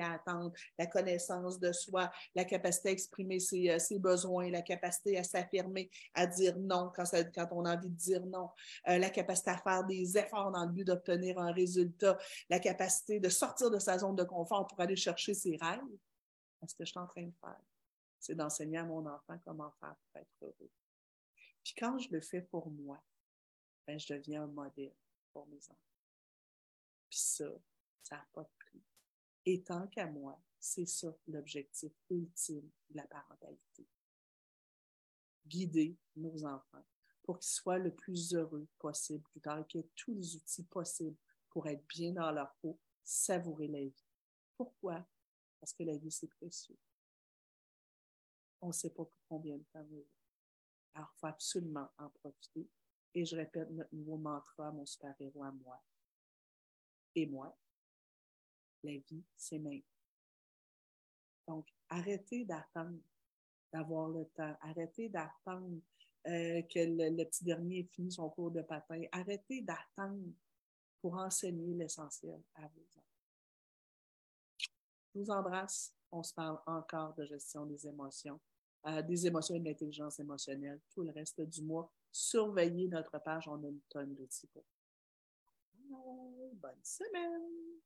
à, 0.00 0.12
attendre, 0.12 0.52
la 0.78 0.86
connaissance 0.86 1.58
de 1.58 1.72
soi, 1.72 2.10
la 2.34 2.44
capacité 2.44 2.90
à 2.90 2.92
exprimer 2.92 3.40
ses, 3.40 3.70
euh, 3.70 3.98
besoins, 3.98 4.50
la 4.50 4.62
capacité 4.62 5.18
à 5.18 5.24
s'affirmer, 5.24 5.90
à 6.14 6.26
dire 6.26 6.56
non 6.58 6.92
quand, 6.94 7.04
on 7.50 7.64
a 7.64 7.76
envie 7.76 7.90
de 7.90 7.94
dire 7.94 8.24
non, 8.26 8.50
euh, 8.88 8.98
la 8.98 9.10
capacité 9.10 9.50
à 9.50 9.58
faire 9.58 9.84
des 9.84 10.16
efforts 10.16 10.52
dans 10.52 10.64
le 10.64 10.72
but 10.72 10.86
d'obtenir 10.86 11.38
un 11.38 11.52
résultat, 11.52 12.16
la 12.48 12.60
capacité 12.60 13.20
de 13.20 13.28
sortir 13.28 13.70
de 13.70 13.78
sa 13.78 13.98
zone 13.98 14.16
de 14.16 14.24
confort 14.24 14.66
pour 14.66 14.80
aller 14.80 14.96
chercher 14.96 15.34
ses 15.34 15.56
rêves. 15.56 15.80
Ce 16.66 16.74
que 16.74 16.84
je 16.84 16.90
suis 16.90 17.00
en 17.00 17.06
train 17.06 17.22
de 17.22 17.32
faire, 17.40 17.58
c'est 18.20 18.34
d'enseigner 18.34 18.78
à 18.78 18.84
mon 18.84 19.04
enfant 19.06 19.38
comment 19.44 19.72
faire 19.80 19.96
pour 19.96 20.20
être 20.20 20.36
heureux. 20.42 20.70
Puis 21.64 21.74
quand 21.76 21.98
je 21.98 22.10
le 22.10 22.20
fais 22.20 22.42
pour 22.42 22.70
moi, 22.70 23.02
ben, 23.86 23.98
je 23.98 24.14
deviens 24.14 24.44
un 24.44 24.46
modèle 24.46 24.94
pour 25.32 25.46
mes 25.48 25.58
enfants. 25.70 25.76
Puis 27.08 27.18
ça, 27.18 27.50
ça 28.02 28.16
n'a 28.16 28.28
pas 28.32 28.44
de 28.44 28.50
prix. 28.58 28.82
Et 29.46 29.62
tant 29.62 29.86
qu'à 29.88 30.06
moi, 30.06 30.40
c'est 30.58 30.86
ça 30.86 31.16
l'objectif 31.26 31.92
ultime 32.10 32.70
de 32.90 32.96
la 32.96 33.06
parentalité. 33.06 33.86
Guider 35.46 35.96
nos 36.16 36.44
enfants 36.44 36.84
pour 37.22 37.38
qu'ils 37.38 37.52
soient 37.52 37.78
le 37.78 37.94
plus 37.94 38.34
heureux 38.34 38.68
possible 38.78 39.22
plus 39.30 39.40
tard, 39.40 39.66
qu'ils 39.66 39.80
aient 39.80 39.90
tous 39.96 40.12
les 40.12 40.36
outils 40.36 40.64
possibles 40.64 41.16
pour 41.48 41.66
être 41.66 41.86
bien 41.86 42.12
dans 42.12 42.30
leur 42.30 42.54
peau, 42.56 42.78
savourer 43.02 43.68
la 43.68 43.80
vie. 43.80 44.04
Pourquoi? 44.56 45.04
Parce 45.58 45.72
que 45.72 45.82
la 45.82 45.96
vie, 45.96 46.10
c'est 46.10 46.28
précieux. 46.28 46.76
On 48.60 48.68
ne 48.68 48.72
sait 48.72 48.90
pas 48.90 49.08
combien 49.28 49.56
de 49.56 49.64
temps. 49.72 49.86
Alors, 50.94 51.12
il 51.14 51.18
faut 51.18 51.26
absolument 51.26 51.88
en 51.98 52.08
profiter. 52.08 52.68
Et 53.14 53.24
je 53.24 53.36
répète 53.36 53.70
notre 53.70 53.94
nouveau 53.94 54.16
mantra, 54.16 54.70
mon 54.70 54.86
super-héros 54.86 55.42
à 55.42 55.50
moi. 55.50 55.82
Et 57.14 57.26
moi, 57.26 57.56
la 58.82 58.92
vie, 58.92 59.24
c'est 59.36 59.58
maintenant. 59.58 59.82
Donc, 61.48 61.66
arrêtez 61.88 62.44
d'attendre 62.44 63.00
d'avoir 63.72 64.08
le 64.08 64.26
temps. 64.26 64.56
Arrêtez 64.60 65.08
d'attendre 65.08 65.80
euh, 66.26 66.62
que 66.62 66.78
le, 66.78 67.24
petit 67.24 67.44
dernier 67.44 67.80
ait 67.80 67.88
fini 67.92 68.12
son 68.12 68.28
cours 68.30 68.50
de 68.50 68.62
patin. 68.62 69.02
Arrêtez 69.12 69.62
d'attendre 69.62 70.32
pour 71.00 71.14
enseigner 71.14 71.74
l'essentiel 71.74 72.40
à 72.54 72.62
vos 72.68 72.86
enfants. 72.96 73.04
Je 75.14 75.20
vous 75.20 75.30
embrasse. 75.30 75.94
On 76.12 76.22
se 76.22 76.34
parle 76.34 76.60
encore 76.66 77.14
de 77.14 77.24
gestion 77.24 77.66
des 77.66 77.86
émotions, 77.86 78.40
euh, 78.86 79.02
des 79.02 79.26
émotions 79.26 79.54
et 79.54 79.60
de 79.60 79.64
l'intelligence 79.64 80.18
émotionnelle 80.20 80.80
tout 80.90 81.02
le 81.02 81.10
reste 81.10 81.40
du 81.42 81.62
mois. 81.62 81.92
Surveillez 82.12 82.88
notre 82.88 83.18
page, 83.18 83.48
on 83.48 83.62
a 83.62 83.68
une 83.68 83.80
tonne 83.88 84.14
d'outils. 84.14 84.48
Bonne 86.54 86.82
semaine! 86.82 87.80